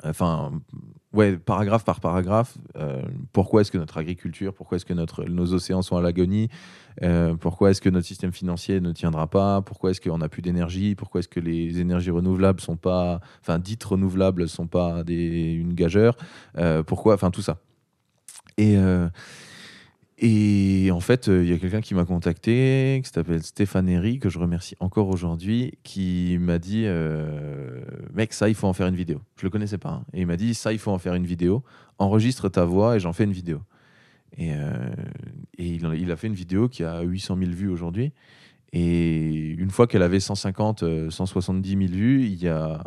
enfin 0.10 0.52
ouais 1.14 1.38
paragraphe 1.38 1.86
par 1.86 2.00
paragraphe 2.00 2.58
euh, 2.76 3.02
pourquoi 3.34 3.62
est-ce 3.62 3.72
que 3.72 3.78
notre 3.78 3.98
agriculture 3.98 4.54
pourquoi 4.54 4.76
est-ce 4.76 4.86
que 4.86 4.94
notre 4.94 5.26
nos 5.26 5.54
océans 5.54 5.82
sont 5.82 5.98
à 5.98 6.02
l'agonie 6.02 6.50
euh, 7.04 7.36
pourquoi 7.36 7.72
est-ce 7.72 7.82
que 7.82 7.90
notre 7.90 8.06
système 8.06 8.32
financier 8.32 8.80
ne 8.80 8.92
tiendra 8.92 9.28
pas 9.28 9.62
pourquoi 9.62 9.92
est-ce 9.92 10.02
qu'on 10.02 10.18
n'a 10.18 10.30
plus 10.30 10.42
d'énergie 10.42 10.96
pourquoi 10.96 11.20
est-ce 11.20 11.28
que 11.28 11.40
les 11.40 11.80
énergies 11.80 12.12
renouvelables 12.12 12.60
sont 12.60 12.78
pas 12.78 13.20
enfin 13.42 13.60
dites 13.60 13.84
renouvelables 13.84 14.48
sont 14.48 14.68
pas 14.68 15.04
des 15.04 15.54
une 15.54 15.74
gageure 15.74 16.18
euh, 16.58 16.84
pourquoi 16.84 17.14
enfin 17.14 17.32
tout 17.32 17.42
ça. 17.42 17.58
Et 18.58 18.76
et 20.20 20.90
en 20.92 21.00
fait, 21.00 21.30
euh, 21.30 21.44
il 21.44 21.50
y 21.50 21.54
a 21.54 21.60
quelqu'un 21.60 21.82
qui 21.82 21.94
m'a 21.94 22.04
contacté, 22.04 23.02
qui 23.04 23.10
s'appelle 23.12 23.44
Stéphane 23.44 23.88
Herry, 23.88 24.18
que 24.18 24.30
je 24.30 24.40
remercie 24.40 24.76
encore 24.80 25.10
aujourd'hui, 25.10 25.78
qui 25.84 26.38
m'a 26.40 26.58
dit 26.58 26.84
euh, 26.86 27.82
Mec, 28.14 28.34
ça, 28.34 28.50
il 28.50 28.56
faut 28.56 28.66
en 28.68 28.74
faire 28.74 28.88
une 28.88 28.96
vidéo. 28.96 29.22
Je 29.38 29.44
le 29.44 29.52
connaissais 29.52 29.78
pas. 29.78 29.90
hein. 29.90 30.06
Et 30.14 30.22
il 30.22 30.28
m'a 30.28 30.36
dit 30.36 30.56
Ça, 30.56 30.74
il 30.74 30.80
faut 30.80 30.90
en 30.90 30.98
faire 30.98 31.14
une 31.14 31.28
vidéo. 31.28 31.64
Enregistre 32.00 32.50
ta 32.50 32.66
voix 32.66 32.96
et 32.96 33.00
j'en 33.00 33.14
fais 33.14 33.26
une 33.26 33.32
vidéo. 33.32 33.62
Et, 34.38 34.54
euh, 34.54 34.90
il, 35.60 36.12
a 36.12 36.16
fait 36.16 36.28
une 36.28 36.34
vidéo 36.34 36.68
qui 36.68 36.84
a 36.84 37.02
800 37.02 37.38
000 37.38 37.52
vues 37.52 37.70
aujourd'hui. 37.70 38.12
Et 38.74 39.52
une 39.52 39.70
fois 39.70 39.86
qu'elle 39.86 40.02
avait 40.04 40.20
150, 40.20 40.82
euh, 40.82 41.10
170 41.12 41.70
000 41.70 41.82
vues, 41.92 42.26
il 42.26 42.42
y 42.42 42.48
a, 42.48 42.84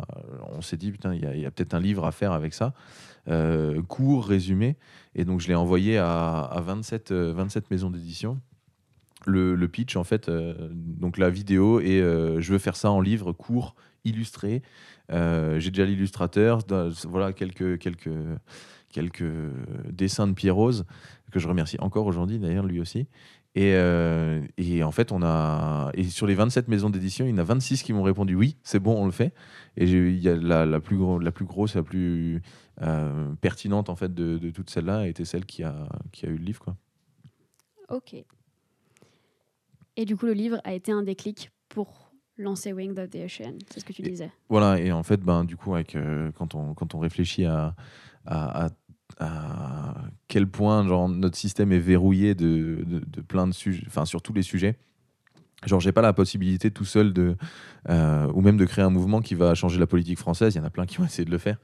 on 0.51 0.61
s'est 0.61 0.77
dit 0.77 0.91
Putain, 0.91 1.15
il 1.15 1.39
y 1.39 1.45
a, 1.45 1.51
peut-être 1.51 1.75
un 1.75 1.79
livre 1.79 2.05
à 2.05 2.11
faire 2.11 2.33
avec 2.33 2.53
ça. 2.53 2.73
Court, 3.87 4.25
résumé. 4.25 4.75
Et 5.15 5.25
donc, 5.25 5.41
je 5.41 5.47
l'ai 5.47 5.55
envoyé 5.55 5.97
à, 5.97 6.39
à 6.39 6.61
27, 6.61 7.11
euh, 7.11 7.33
27 7.33 7.69
maisons 7.71 7.89
d'édition. 7.89 8.39
Le, 9.25 9.55
pitch, 9.67 9.97
en 9.97 10.03
fait, 10.03 10.29
euh, 10.29 10.69
donc 10.71 11.19
la 11.19 11.29
vidéo, 11.29 11.79
et 11.79 12.01
euh, 12.01 12.41
je 12.41 12.53
veux 12.53 12.57
faire 12.59 12.75
ça 12.75 12.89
en 12.89 13.01
livre 13.01 13.33
court, 13.33 13.75
illustré. 14.03 14.63
J'ai 15.09 15.69
déjà 15.69 15.85
l'illustrateur, 15.85 16.59
voilà 17.03 17.33
quelques, 17.33 17.77
quelques, 17.77 18.09
quelques 18.89 19.31
dessins 19.89 20.25
de 20.25 20.33
Pierre 20.33 20.55
Rose, 20.55 20.85
que 21.31 21.39
je 21.39 21.47
remercie 21.47 21.75
encore 21.81 22.05
aujourd'hui, 22.05 22.39
d'ailleurs, 22.39 22.65
lui 22.65 22.79
aussi. 22.79 23.07
Et, 23.53 23.75
et 24.57 24.83
en 24.83 24.91
fait, 24.91 25.11
on 25.11 25.21
a. 25.21 25.91
Et 25.95 26.05
sur 26.05 26.27
les 26.27 26.33
27 26.33 26.69
maisons 26.69 26.89
d'édition, 26.89 27.25
il 27.25 27.31
y 27.31 27.33
en 27.33 27.39
a 27.39 27.43
26 27.43 27.83
qui 27.83 27.91
m'ont 27.91 28.03
répondu 28.03 28.35
oui, 28.35 28.55
c'est 28.63 28.79
bon, 28.79 28.95
on 28.95 29.05
le 29.05 29.11
fait. 29.11 29.33
Et 29.77 29.85
il 29.89 30.19
y 30.19 30.27
a 30.29 30.35
la, 30.35 30.65
la, 30.65 30.79
plus 30.81 30.97
gros, 30.97 31.17
la 31.19 31.31
plus 31.31 31.45
grosse, 31.45 31.75
la 31.75 31.83
plus 31.83 32.41
euh, 32.81 33.33
pertinente 33.39 33.89
en 33.89 33.95
fait 33.95 34.13
de, 34.13 34.37
de 34.37 34.49
toutes 34.49 34.69
celles-là 34.69 35.07
été 35.07 35.23
celle 35.25 35.45
qui 35.45 35.63
a, 35.63 35.87
qui 36.11 36.25
a 36.25 36.29
eu 36.29 36.37
le 36.37 36.43
livre. 36.43 36.59
Quoi. 36.59 36.75
Ok. 37.89 38.15
Et 39.97 40.05
du 40.05 40.15
coup, 40.17 40.25
le 40.25 40.33
livre 40.33 40.59
a 40.63 40.73
été 40.73 40.91
un 40.91 41.03
déclic 41.03 41.51
pour 41.69 42.11
lancer 42.37 42.73
Wings 42.73 42.97
of 42.99 43.09
the 43.09 43.17
Ocean. 43.25 43.53
C'est 43.69 43.79
ce 43.81 43.85
que 43.85 43.93
tu 43.93 44.01
disais. 44.01 44.31
Voilà, 44.49 44.79
et 44.79 44.91
en 44.91 45.03
fait, 45.03 45.21
ben, 45.21 45.43
du 45.45 45.55
coup, 45.57 45.75
avec, 45.75 45.95
euh, 45.95 46.31
quand, 46.33 46.55
on, 46.55 46.73
quand 46.73 46.95
on 46.95 46.99
réfléchit 46.99 47.45
à, 47.45 47.75
à, 48.25 48.65
à- 48.65 48.69
à 49.19 49.95
quel 50.29 50.47
point 50.47 50.87
genre, 50.87 51.09
notre 51.09 51.37
système 51.37 51.73
est 51.73 51.79
verrouillé 51.79 52.33
de, 52.33 52.83
de, 52.87 52.99
de 52.99 53.21
plein 53.21 53.45
de 53.45 53.51
sujets, 53.51 53.83
enfin 53.85 54.05
sur 54.05 54.21
tous 54.21 54.31
les 54.33 54.41
sujets, 54.41 54.77
genre 55.65 55.79
j'ai 55.79 55.91
pas 55.91 56.01
la 56.01 56.13
possibilité 56.13 56.71
tout 56.71 56.85
seul 56.85 57.13
de, 57.13 57.35
euh, 57.89 58.31
ou 58.33 58.41
même 58.41 58.57
de 58.57 58.65
créer 58.65 58.83
un 58.83 58.89
mouvement 58.89 59.21
qui 59.21 59.35
va 59.35 59.53
changer 59.55 59.79
la 59.79 59.87
politique 59.87 60.19
française, 60.19 60.55
il 60.55 60.57
y 60.57 60.61
en 60.61 60.65
a 60.65 60.69
plein 60.69 60.85
qui 60.85 60.99
ont 60.99 61.05
essayé 61.05 61.25
de 61.25 61.31
le 61.31 61.37
faire. 61.37 61.57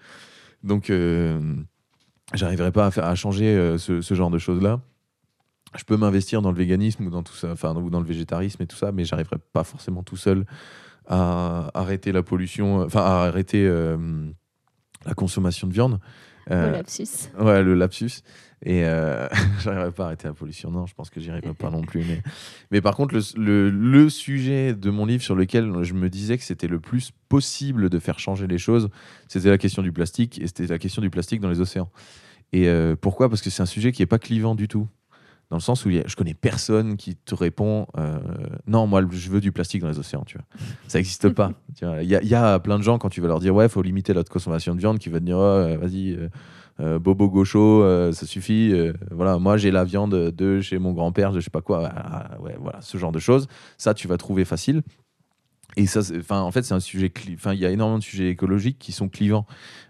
Donc, 0.63 0.89
euh, 0.89 1.55
j'arriverai 2.33 2.71
pas 2.71 2.87
à, 2.87 2.91
faire, 2.91 3.05
à 3.05 3.15
changer 3.15 3.45
euh, 3.45 3.77
ce, 3.77 4.01
ce 4.01 4.13
genre 4.13 4.29
de 4.29 4.37
choses-là. 4.37 4.81
Je 5.77 5.83
peux 5.83 5.97
m'investir 5.97 6.41
dans 6.41 6.51
le 6.51 6.57
véganisme 6.57 7.05
ou 7.05 7.09
dans 7.09 7.23
tout 7.23 7.35
ça, 7.35 7.51
enfin 7.51 7.75
ou 7.75 7.89
dans 7.89 7.99
le 7.99 8.05
végétarisme 8.05 8.61
et 8.63 8.67
tout 8.67 8.77
ça, 8.77 8.91
mais 8.91 9.03
j'arriverai 9.03 9.37
pas 9.53 9.63
forcément 9.63 10.01
tout 10.01 10.17
seul 10.17 10.45
à 11.07 11.69
arrêter 11.73 12.11
la 12.11 12.23
pollution, 12.23 12.81
enfin 12.81 13.01
à 13.01 13.27
arrêter 13.27 13.65
euh, 13.65 13.97
la 15.05 15.13
consommation 15.13 15.67
de 15.67 15.73
viande. 15.73 15.99
Le 16.49 16.71
lapsus. 16.71 17.29
Ouais, 17.39 17.63
le 17.63 17.73
lapsus. 17.73 18.21
Et 18.65 18.85
euh, 18.85 19.27
j'arriverai 19.63 19.91
pas 19.91 20.03
à 20.03 20.05
arrêter 20.07 20.27
la 20.27 20.33
pollution. 20.33 20.71
Non, 20.71 20.85
je 20.85 20.95
pense 20.95 21.09
que 21.09 21.19
j'y 21.19 21.29
arriverai 21.29 21.53
pas 21.53 21.69
non 21.69 21.81
plus. 21.81 22.03
Mais, 22.07 22.21
mais 22.71 22.81
par 22.81 22.95
contre, 22.95 23.13
le, 23.13 23.21
le, 23.35 23.69
le 23.69 24.09
sujet 24.09 24.73
de 24.73 24.89
mon 24.89 25.05
livre 25.05 25.23
sur 25.23 25.35
lequel 25.35 25.83
je 25.83 25.93
me 25.93 26.09
disais 26.09 26.37
que 26.37 26.43
c'était 26.43 26.67
le 26.67 26.79
plus 26.79 27.11
possible 27.29 27.89
de 27.89 27.99
faire 27.99 28.19
changer 28.19 28.47
les 28.47 28.57
choses, 28.57 28.89
c'était 29.27 29.49
la 29.49 29.57
question 29.57 29.81
du 29.81 29.91
plastique. 29.91 30.39
Et 30.41 30.47
c'était 30.47 30.67
la 30.67 30.79
question 30.79 31.01
du 31.01 31.09
plastique 31.09 31.39
dans 31.39 31.49
les 31.49 31.61
océans. 31.61 31.89
Et 32.53 32.67
euh, 32.67 32.95
pourquoi? 32.99 33.29
Parce 33.29 33.41
que 33.41 33.49
c'est 33.49 33.61
un 33.61 33.67
sujet 33.67 33.91
qui 33.91 34.01
est 34.01 34.07
pas 34.07 34.19
clivant 34.19 34.55
du 34.55 34.67
tout. 34.67 34.87
Dans 35.49 35.55
le 35.57 35.61
sens 35.61 35.85
où 35.85 35.89
je 35.89 36.15
connais 36.17 36.33
personne 36.33 36.97
qui 36.97 37.15
te 37.15 37.33
répond 37.33 37.87
euh, 37.97 38.19
non, 38.67 38.85
moi 38.85 39.01
je 39.09 39.29
veux 39.29 39.39
du 39.39 39.51
plastique 39.53 39.81
dans 39.81 39.87
les 39.87 39.97
océans, 39.99 40.23
tu 40.25 40.37
vois. 40.37 40.45
Ça 40.89 40.99
n'existe 40.99 41.29
pas. 41.29 41.51
Il 41.81 42.07
y, 42.07 42.15
a- 42.15 42.21
il 42.21 42.27
y 42.27 42.35
a 42.35 42.59
plein 42.59 42.77
de 42.77 42.83
gens 42.83 42.97
quand 42.97 43.09
tu 43.09 43.21
vas 43.21 43.27
leur 43.27 43.39
dire 43.39 43.53
ouais, 43.55 43.69
faut 43.69 43.81
limiter 43.81 44.13
notre 44.13 44.31
consommation 44.31 44.73
de 44.75 44.79
viande, 44.79 44.99
qui 44.99 45.09
va 45.09 45.19
te 45.19 45.25
dire 45.25 45.37
Ouais, 45.37 45.77
vas-y, 45.77 46.13
euh, 46.13 46.27
euh, 46.79 46.99
bobo 46.99 47.29
gaucho, 47.29 47.81
euh, 47.83 48.11
ça 48.11 48.25
suffit. 48.25 48.71
euh, 48.73 48.93
voilà, 49.11 49.37
moi 49.39 49.57
j'ai 49.57 49.71
la 49.71 49.83
viande 49.83 50.11
de 50.13 50.59
chez 50.61 50.79
mon 50.79 50.91
grand-père, 50.93 51.31
je 51.33 51.39
sais 51.39 51.49
pas 51.49 51.61
quoi. 51.61 51.89
Ah, 51.95 52.37
ouais, 52.41 52.55
voilà, 52.59 52.81
ce 52.81 52.97
genre 52.97 53.11
de 53.11 53.19
choses. 53.19 53.47
Ça, 53.77 53.93
tu 53.93 54.07
vas 54.07 54.17
trouver 54.17 54.43
facile. 54.43 54.81
Et 55.79 55.85
ça, 55.85 56.01
enfin, 56.17 56.41
en 56.41 56.51
fait, 56.51 56.63
c'est 56.63 56.73
un 56.73 56.79
sujet. 56.79 57.11
Enfin, 57.35 57.53
il 57.53 57.59
y 57.59 57.65
a 57.65 57.69
énormément 57.69 57.99
de 57.99 58.03
sujets 58.03 58.29
écologiques 58.29 58.79
qui 58.79 58.91
sont 58.91 59.07
clivants. 59.09 59.45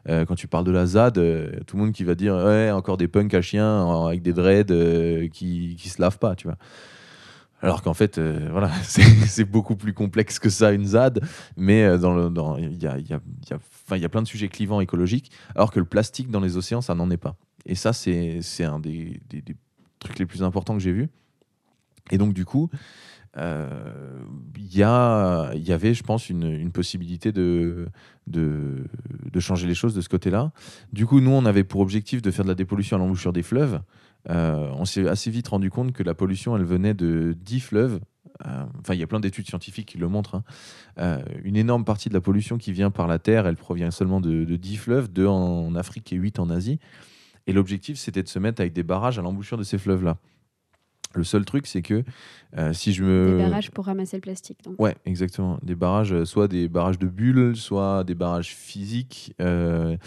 Euh, 0.09 0.25
quand 0.25 0.35
tu 0.35 0.47
parles 0.47 0.65
de 0.65 0.71
la 0.71 0.85
ZAD, 0.85 1.17
euh, 1.17 1.49
tout 1.65 1.77
le 1.77 1.83
monde 1.83 1.93
qui 1.93 2.03
va 2.03 2.13
dire 2.13 2.35
ouais, 2.35 2.69
encore 2.71 2.97
des 2.97 3.07
punks 3.07 3.33
à 3.33 3.41
chiens 3.41 3.81
en- 3.83 4.05
avec 4.07 4.21
des 4.21 4.33
dreads 4.33 4.71
euh, 4.71 5.27
qui 5.29 5.75
qui 5.79 5.87
se 5.89 6.01
lavent 6.01 6.19
pas, 6.19 6.35
tu 6.35 6.45
vois. 6.47 6.57
Alors 7.61 7.81
qu'en 7.81 7.93
fait, 7.95 8.19
voilà, 8.19 8.69
c'est 8.83 9.45
beaucoup 9.45 9.75
plus 9.77 9.93
complexe 9.93 10.37
que 10.39 10.49
ça, 10.49 10.71
une 10.73 10.85
ZAD. 10.85 11.21
Mais 11.55 11.97
dans 11.97 12.13
le- 12.13 12.29
dans- 12.29 12.57
il 12.57 12.81
y, 12.83 12.85
a, 12.85 12.97
y, 12.99 13.13
a, 13.13 13.19
y, 13.49 13.53
a, 13.93 13.97
y 13.97 14.05
a 14.05 14.09
plein 14.09 14.21
de 14.21 14.27
sujets 14.27 14.49
clivants 14.49 14.81
écologiques, 14.81 15.31
alors 15.55 15.71
que 15.71 15.79
le 15.79 15.85
plastique 15.85 16.29
dans 16.29 16.41
les 16.41 16.57
océans, 16.57 16.81
ça 16.81 16.93
n'en 16.95 17.09
est 17.09 17.17
pas. 17.17 17.35
Et 17.65 17.75
ça, 17.75 17.93
c'est 17.93 18.39
un 18.63 18.79
des, 18.79 19.19
des- 19.29 19.41
trucs 19.99 20.19
les 20.19 20.25
plus 20.27 20.43
importants 20.43 20.75
que 20.75 20.79
j'ai 20.83 20.91
vus. 20.91 21.09
Et 22.11 22.17
donc, 22.19 22.33
du 22.33 22.45
coup, 22.45 22.69
il 23.37 24.75
y, 24.75 24.83
a- 24.83 25.51
il 25.55 25.67
y 25.67 25.71
avait, 25.71 25.93
je 25.93 26.03
pense, 26.03 26.29
une, 26.29 26.71
possibilité 26.71 27.31
de, 27.31 27.87
changer 29.39 29.67
les 29.67 29.75
choses 29.75 29.93
de 29.93 30.01
ce 30.01 30.09
côté-là. 30.09 30.51
Du 30.91 31.05
coup, 31.05 31.19
nous, 31.21 31.31
on 31.31 31.45
avait 31.45 31.63
pour 31.63 31.81
objectif 31.81 32.21
de 32.21 32.31
faire 32.31 32.43
de 32.45 32.49
la 32.49 32.55
dépollution 32.55 32.97
à 32.97 32.99
l'embouchure 32.99 33.33
des 33.33 33.43
fleuves. 33.43 33.81
Euh, 34.29 34.69
on 34.73 34.85
s'est 34.85 35.07
assez 35.07 35.29
vite 35.31 35.47
rendu 35.47 35.69
compte 35.69 35.93
que 35.93 36.03
la 36.03 36.13
pollution, 36.13 36.57
elle 36.57 36.63
venait 36.65 36.93
de 36.93 37.35
10 37.39 37.59
fleuves. 37.61 37.99
Euh, 38.45 38.65
Enfin, 38.81 38.93
il 38.93 38.99
y 38.99 39.03
a 39.03 39.07
plein 39.07 39.19
d'études 39.19 39.47
scientifiques 39.47 39.87
qui 39.87 39.97
le 39.97 40.07
montrent. 40.07 40.35
hein. 40.35 40.43
Euh, 40.99 41.21
une 41.43 41.55
énorme 41.55 41.85
partie 41.85 42.09
de 42.09 42.13
la 42.13 42.21
pollution 42.21 42.57
qui 42.57 42.71
vient 42.73 42.91
par 42.91 43.07
la 43.07 43.19
Terre, 43.19 43.47
elle 43.47 43.55
provient 43.55 43.91
seulement 43.91 44.19
de, 44.19 44.43
de 44.43 44.55
10 44.55 44.77
fleuves, 44.77 45.11
2 45.11 45.27
en 45.27 45.75
Afrique 45.75 46.11
et 46.11 46.15
8 46.17 46.39
en 46.39 46.49
Asie. 46.49 46.79
Et 47.45 47.53
l'objectif, 47.53 47.97
c'était 47.97 48.23
de 48.23 48.27
se 48.27 48.39
mettre 48.39 48.59
avec 48.61 48.73
des 48.73 48.83
barrages 48.83 49.17
à 49.17 49.21
l'embouchure 49.21 49.57
de 49.57 49.63
ces 49.63 49.77
fleuves-là. 49.77 50.17
Le 51.13 51.23
seul 51.23 51.45
truc, 51.45 51.67
c'est 51.67 51.81
que 51.81 52.03
euh, 52.57 52.73
si 52.73 52.93
je 52.93 53.03
me... 53.03 53.37
Des 53.37 53.43
barrages 53.43 53.71
pour 53.71 53.85
ramasser 53.85 54.17
le 54.17 54.21
plastique. 54.21 54.59
Donc. 54.63 54.79
Ouais, 54.79 54.95
exactement. 55.05 55.57
Des 55.63 55.75
barrages, 55.75 56.13
euh, 56.13 56.25
soit 56.25 56.47
des 56.47 56.67
barrages 56.69 56.99
de 56.99 57.07
bulles, 57.07 57.55
soit 57.55 58.03
des 58.03 58.15
barrages 58.15 58.55
physiques. 58.55 59.33
Euh, 59.41 59.97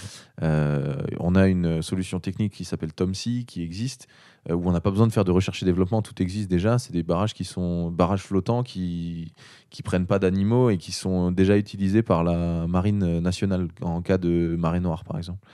euh, 0.43 0.97
on 1.19 1.35
a 1.35 1.49
une 1.49 1.83
solution 1.83 2.21
technique 2.21 2.53
qui 2.53 2.65
s'appelle 2.65 2.93
TOMSI 2.93 3.45
qui 3.47 3.63
existe, 3.63 4.09
où 4.49 4.69
on 4.69 4.73
n'a 4.73 4.81
pas 4.81 4.91
besoin 4.91 5.07
de 5.07 5.13
faire 5.13 5.25
de 5.25 5.31
recherche 5.31 5.63
et 5.63 5.67
développement, 5.67 6.01
tout 6.01 6.21
existe 6.23 6.51
déjà. 6.51 6.79
C'est 6.79 6.93
des 6.93 7.03
barrages 7.03 7.35
qui 7.35 7.45
sont 7.45 7.91
barrages 7.91 8.23
flottants 8.23 8.63
qui 8.63 9.33
qui 9.69 9.83
prennent 9.83 10.07
pas 10.07 10.19
d'animaux 10.19 10.71
et 10.71 10.79
qui 10.79 10.93
sont 10.93 11.31
déjà 11.31 11.59
utilisés 11.59 12.03
par 12.03 12.25
la 12.25 12.67
marine 12.67 13.21
nationale 13.21 13.69
en 13.83 14.01
cas 14.01 14.17
de 14.17 14.57
marée 14.59 14.81
noire, 14.81 15.05
par 15.05 15.19
exemple. 15.19 15.47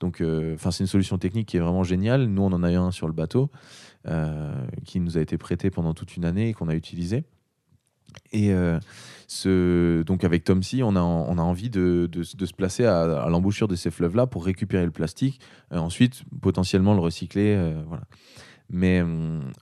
Donc, 0.00 0.18
c'est 0.20 0.80
une 0.80 0.86
solution 0.86 1.16
technique 1.16 1.48
qui 1.48 1.56
est 1.56 1.60
vraiment 1.60 1.82
géniale. 1.82 2.26
Nous, 2.26 2.42
on 2.42 2.52
en 2.52 2.62
a 2.62 2.70
eu 2.70 2.76
un 2.76 2.90
sur 2.90 3.06
le 3.06 3.14
bateau 3.14 3.50
qui 4.84 5.00
nous 5.00 5.18
a 5.18 5.20
été 5.20 5.36
prêté 5.38 5.70
pendant 5.70 5.94
toute 5.94 6.16
une 6.16 6.24
année 6.24 6.50
et 6.50 6.54
qu'on 6.54 6.68
a 6.68 6.74
utilisé. 6.74 7.24
Et 8.32 8.52
euh, 8.52 10.04
donc 10.04 10.24
avec 10.24 10.44
Tom 10.44 10.62
C, 10.62 10.82
on 10.82 10.96
a, 10.96 11.00
on 11.00 11.38
a 11.38 11.42
envie 11.42 11.70
de, 11.70 12.08
de, 12.10 12.22
se 12.22 12.54
placer 12.54 12.84
à, 12.84 13.28
l'embouchure 13.28 13.68
de 13.68 13.76
ces 13.76 13.90
fleuves-là 13.90 14.26
pour 14.26 14.44
récupérer 14.44 14.84
le 14.84 14.90
plastique, 14.90 15.40
et 15.72 15.76
ensuite 15.76 16.22
potentiellement 16.40 16.94
le 16.94 17.00
recycler. 17.00 17.54
euh, 17.56 17.82
voilà. 17.86 18.04
Mais 18.68 19.00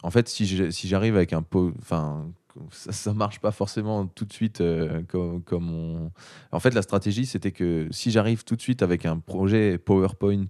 en 0.03 0.11
fait, 0.11 0.29
si 0.29 0.47
j'arrive 0.89 1.17
avec 1.17 1.35
un 1.35 1.43
pot, 1.43 1.75
enfin, 1.79 2.27
ça, 2.71 2.93
ça 2.93 3.13
marche 3.13 3.41
pas 3.41 3.51
forcément 3.51 4.07
tout 4.07 4.25
de 4.25 4.33
suite 4.33 4.61
euh, 4.61 5.03
comme, 5.09 5.43
comme 5.43 5.71
on. 5.71 6.11
En 6.53 6.61
fait, 6.61 6.75
la 6.75 6.83
stratégie, 6.83 7.27
c'était 7.27 7.53
que 7.53 7.89
si 7.91 8.11
j'arrive 8.11 8.45
tout 8.45 8.57
de 8.57 8.63
suite 8.63 8.83
avec 8.83 9.07
un 9.07 9.19
projet 9.19 9.79
PowerPoint 9.79 10.47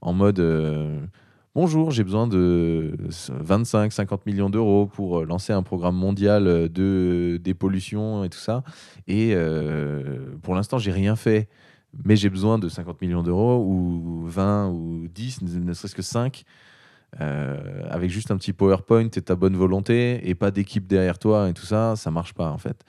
en 0.00 0.12
mode 0.12 0.40
euh, 0.40 1.00
Bonjour, 1.54 1.90
j'ai 1.90 2.02
besoin 2.02 2.26
de 2.26 2.96
25-50 3.10 4.20
millions 4.24 4.48
d'euros 4.48 4.86
pour 4.86 5.18
euh, 5.18 5.26
lancer 5.26 5.52
un 5.52 5.62
programme 5.62 5.94
mondial 5.94 6.46
euh, 6.46 6.66
de 6.66 7.38
dépollution 7.44 8.24
et 8.24 8.30
tout 8.30 8.38
ça. 8.38 8.62
Et 9.06 9.32
euh, 9.34 10.34
pour 10.42 10.54
l'instant, 10.54 10.78
j'ai 10.78 10.92
rien 10.92 11.14
fait. 11.14 11.50
Mais 12.06 12.16
j'ai 12.16 12.30
besoin 12.30 12.58
de 12.58 12.70
50 12.70 13.02
millions 13.02 13.22
d'euros 13.22 13.62
ou 13.66 14.24
20 14.28 14.70
ou 14.70 15.08
10, 15.08 15.42
ne 15.42 15.74
serait-ce 15.74 15.94
que 15.94 16.00
5, 16.00 16.42
euh, 17.20 17.82
avec 17.90 18.10
juste 18.10 18.30
un 18.30 18.38
petit 18.38 18.54
PowerPoint 18.54 19.10
et 19.14 19.20
ta 19.20 19.34
bonne 19.34 19.54
volonté 19.54 20.26
et 20.26 20.34
pas 20.34 20.50
d'équipe 20.50 20.86
derrière 20.86 21.18
toi 21.18 21.50
et 21.50 21.52
tout 21.52 21.66
ça, 21.66 21.96
ça 21.96 22.10
marche 22.10 22.32
pas 22.32 22.50
en 22.50 22.56
fait. 22.56 22.82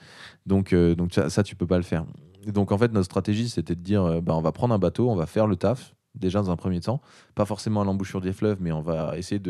Donc, 0.46 0.74
donc 0.74 1.12
ça, 1.12 1.28
ça, 1.28 1.42
tu 1.42 1.54
peux 1.54 1.66
pas 1.66 1.76
le 1.76 1.82
faire. 1.82 2.06
Donc 2.46 2.72
en 2.72 2.78
fait, 2.78 2.92
notre 2.92 3.04
stratégie, 3.04 3.50
c'était 3.50 3.74
de 3.74 3.82
dire, 3.82 4.22
bah, 4.22 4.34
on 4.34 4.40
va 4.40 4.52
prendre 4.52 4.72
un 4.72 4.78
bateau, 4.78 5.10
on 5.10 5.16
va 5.16 5.26
faire 5.26 5.46
le 5.46 5.56
taf, 5.56 5.93
déjà 6.14 6.40
dans 6.40 6.50
un 6.50 6.56
premier 6.56 6.80
temps, 6.80 7.00
pas 7.34 7.44
forcément 7.44 7.80
à 7.82 7.84
l'embouchure 7.84 8.20
des 8.20 8.32
fleuves, 8.32 8.58
mais 8.60 8.72
on 8.72 8.82
va 8.82 9.18
essayer 9.18 9.40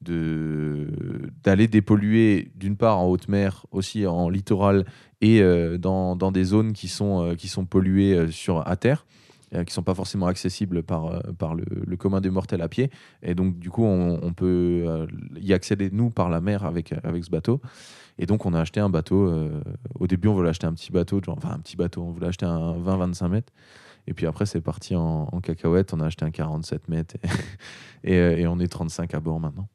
d'aller 0.00 1.68
dépolluer 1.68 2.50
d'une 2.56 2.76
part 2.76 2.98
en 2.98 3.06
haute 3.06 3.28
mer, 3.28 3.66
aussi 3.70 4.06
en 4.06 4.28
littoral 4.28 4.84
et 5.20 5.40
euh, 5.40 5.78
dans, 5.78 6.16
dans 6.16 6.32
des 6.32 6.44
zones 6.44 6.72
qui 6.72 6.88
sont, 6.88 7.22
euh, 7.22 7.34
qui 7.34 7.48
sont 7.48 7.64
polluées 7.64 8.14
euh, 8.14 8.30
sur, 8.30 8.66
à 8.66 8.76
terre, 8.76 9.06
qui 9.66 9.74
sont 9.74 9.82
pas 9.82 9.94
forcément 9.94 10.28
accessibles 10.28 10.82
par, 10.82 11.22
par 11.34 11.54
le, 11.54 11.64
le 11.86 11.96
commun 11.98 12.22
des 12.22 12.30
mortels 12.30 12.62
à 12.62 12.70
pied. 12.70 12.90
Et 13.22 13.34
donc 13.34 13.58
du 13.58 13.68
coup, 13.68 13.84
on, 13.84 14.32
peut 14.32 15.06
y 15.38 15.52
accéder, 15.52 15.90
nous, 15.92 16.08
par 16.08 16.30
la 16.30 16.40
mer 16.40 16.64
avec, 16.64 16.94
avec 17.04 17.22
ce 17.22 17.28
bateau. 17.28 17.60
Et 18.18 18.24
donc 18.24 18.46
on 18.46 18.54
a 18.54 18.60
acheté 18.60 18.80
un 18.80 18.88
bateau. 18.88 19.30
au 20.00 20.06
début, 20.06 20.28
on 20.28 20.32
voulait 20.32 20.48
acheter 20.48 20.66
un 20.66 20.72
petit 20.72 20.90
bateau, 20.90 21.20
genre, 21.22 21.36
enfin 21.36 21.50
un 21.50 21.58
petit 21.58 21.76
bateau, 21.76 22.00
on 22.00 22.12
voulait 22.12 22.28
acheter 22.28 22.46
un 22.46 22.78
20-25 22.78 23.28
mètres. 23.28 23.52
Et 24.06 24.14
puis 24.14 24.26
après, 24.26 24.46
c'est 24.46 24.60
parti 24.60 24.96
en, 24.96 25.28
en 25.30 25.40
cacahuète. 25.40 25.92
On 25.94 26.00
a 26.00 26.06
acheté 26.06 26.24
un 26.24 26.30
47 26.30 26.88
mètres 26.88 27.16
et, 27.16 27.28
et, 28.14 28.18
euh, 28.18 28.36
et 28.36 28.46
on 28.46 28.58
est 28.58 28.68
35 28.68 29.14
à 29.14 29.20
bord 29.20 29.40
maintenant. 29.40 29.68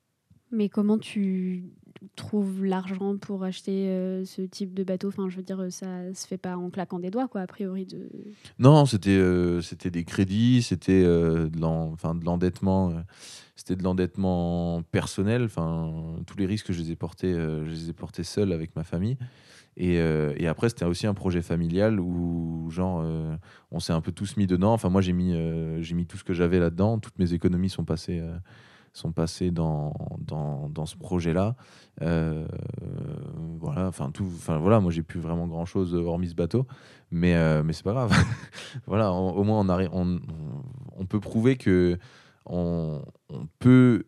Mais 0.51 0.69
comment 0.69 0.97
tu 0.97 1.65
trouves 2.15 2.63
l'argent 2.63 3.17
pour 3.17 3.43
acheter 3.43 3.89
euh, 3.89 4.23
ce 4.25 4.41
type 4.41 4.73
de 4.73 4.83
bateau? 4.83 5.09
Enfin, 5.09 5.29
je 5.29 5.37
veux 5.37 5.43
dire, 5.43 5.65
ça 5.69 6.13
se 6.13 6.25
fait 6.25 6.37
pas 6.37 6.55
en 6.57 6.69
claquant 6.69 6.99
des 6.99 7.09
doigts, 7.09 7.27
quoi, 7.27 7.41
a 7.41 7.47
priori. 7.47 7.85
De... 7.85 8.09
Non, 8.59 8.85
c'était 8.85 9.09
euh, 9.09 9.61
c'était 9.61 9.89
des 9.89 10.05
crédits, 10.05 10.61
c'était 10.61 11.03
euh, 11.03 11.47
de 11.49 11.59
l'endettement, 12.25 12.93
c'était 13.55 13.75
de 13.75 13.83
l'endettement 13.83 14.83
personnel. 14.91 15.43
Enfin, 15.43 15.91
tous 16.25 16.37
les 16.37 16.45
risques, 16.45 16.71
je 16.71 16.79
les 16.79 16.91
ai 16.91 16.95
portés, 16.95 17.33
je 17.33 17.69
les 17.69 17.89
ai 17.89 17.93
portés 17.93 18.23
seul 18.23 18.53
avec 18.53 18.75
ma 18.75 18.83
famille. 18.83 19.17
Et, 19.79 19.99
euh, 19.99 20.33
et 20.37 20.47
après, 20.47 20.69
c'était 20.69 20.85
aussi 20.85 21.05
un 21.05 21.13
projet 21.13 21.41
familial 21.43 21.99
où, 21.99 22.67
genre, 22.71 23.01
euh, 23.03 23.35
on 23.71 23.79
s'est 23.79 23.93
un 23.93 24.01
peu 24.01 24.11
tous 24.11 24.35
mis 24.35 24.47
dedans. 24.47 24.73
Enfin, 24.73 24.89
moi, 24.89 25.01
j'ai 25.01 25.13
mis, 25.13 25.33
euh, 25.35 25.81
j'ai 25.83 25.93
mis 25.93 26.07
tout 26.07 26.17
ce 26.17 26.23
que 26.23 26.33
j'avais 26.33 26.59
là-dedans. 26.59 26.97
Toutes 26.97 27.19
mes 27.19 27.33
économies 27.33 27.69
sont 27.69 27.85
passées, 27.85 28.23
sont 28.91 29.11
passées 29.11 29.51
dans, 29.51 29.93
dans, 30.19 30.67
dans 30.69 30.87
ce 30.87 30.97
projet-là. 30.97 31.55
Voilà, 33.59 33.87
enfin, 33.87 34.11
tout, 34.11 34.25
enfin, 34.25 34.57
voilà, 34.57 34.79
moi, 34.79 34.91
j'ai 34.91 35.03
plus 35.03 35.19
vraiment 35.19 35.47
grand-chose 35.47 35.93
hormis 35.93 36.29
ce 36.29 36.35
bateau. 36.35 36.65
Mais, 37.11 37.35
mais 37.63 37.73
c'est 37.73 37.83
pas 37.83 37.93
grave. 37.93 38.11
voilà, 38.87 39.11
au 39.11 39.43
moins, 39.43 39.59
on, 39.61 39.89
on, 39.93 40.19
on- 40.97 41.05
peut 41.05 41.19
prouver 41.19 41.55
que 41.55 41.97
on, 42.45 43.01
on 43.29 43.47
peut, 43.59 44.05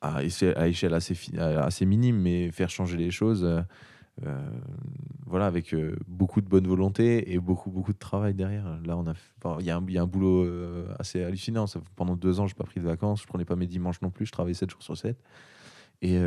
à 0.00 0.22
échelle, 0.24 0.92
assez, 0.94 1.16
assez 1.38 1.86
minime, 1.86 2.18
mais 2.20 2.50
faire 2.50 2.68
changer 2.68 2.96
les 2.96 3.10
choses. 3.10 3.46
Euh, 4.24 4.48
voilà, 5.26 5.46
avec 5.46 5.74
euh, 5.74 5.96
beaucoup 6.06 6.40
de 6.40 6.48
bonne 6.48 6.66
volonté 6.66 7.32
et 7.32 7.38
beaucoup, 7.40 7.70
beaucoup 7.70 7.92
de 7.92 7.98
travail 7.98 8.34
derrière. 8.34 8.78
Là, 8.84 8.96
on 8.96 9.06
a, 9.08 9.14
il 9.60 9.66
y, 9.66 9.70
a 9.70 9.76
un- 9.76 9.84
il 9.88 9.92
y 9.94 9.98
a 9.98 10.02
un 10.02 10.06
boulot 10.06 10.44
euh, 10.44 10.86
assez 10.98 11.22
hallucinant. 11.24 11.66
Ça, 11.66 11.80
pendant 11.96 12.14
deux 12.16 12.38
ans, 12.40 12.46
je 12.46 12.54
n'ai 12.54 12.58
pas 12.58 12.64
pris 12.64 12.80
de 12.80 12.84
vacances, 12.86 13.22
je 13.22 13.26
prenais 13.26 13.44
pas 13.44 13.56
mes 13.56 13.66
dimanches 13.66 14.00
non 14.02 14.10
plus, 14.10 14.26
je 14.26 14.32
travaillais 14.32 14.54
7 14.54 14.70
jours 14.70 14.82
sur 14.82 14.96
7. 14.96 15.18
Et, 16.02 16.18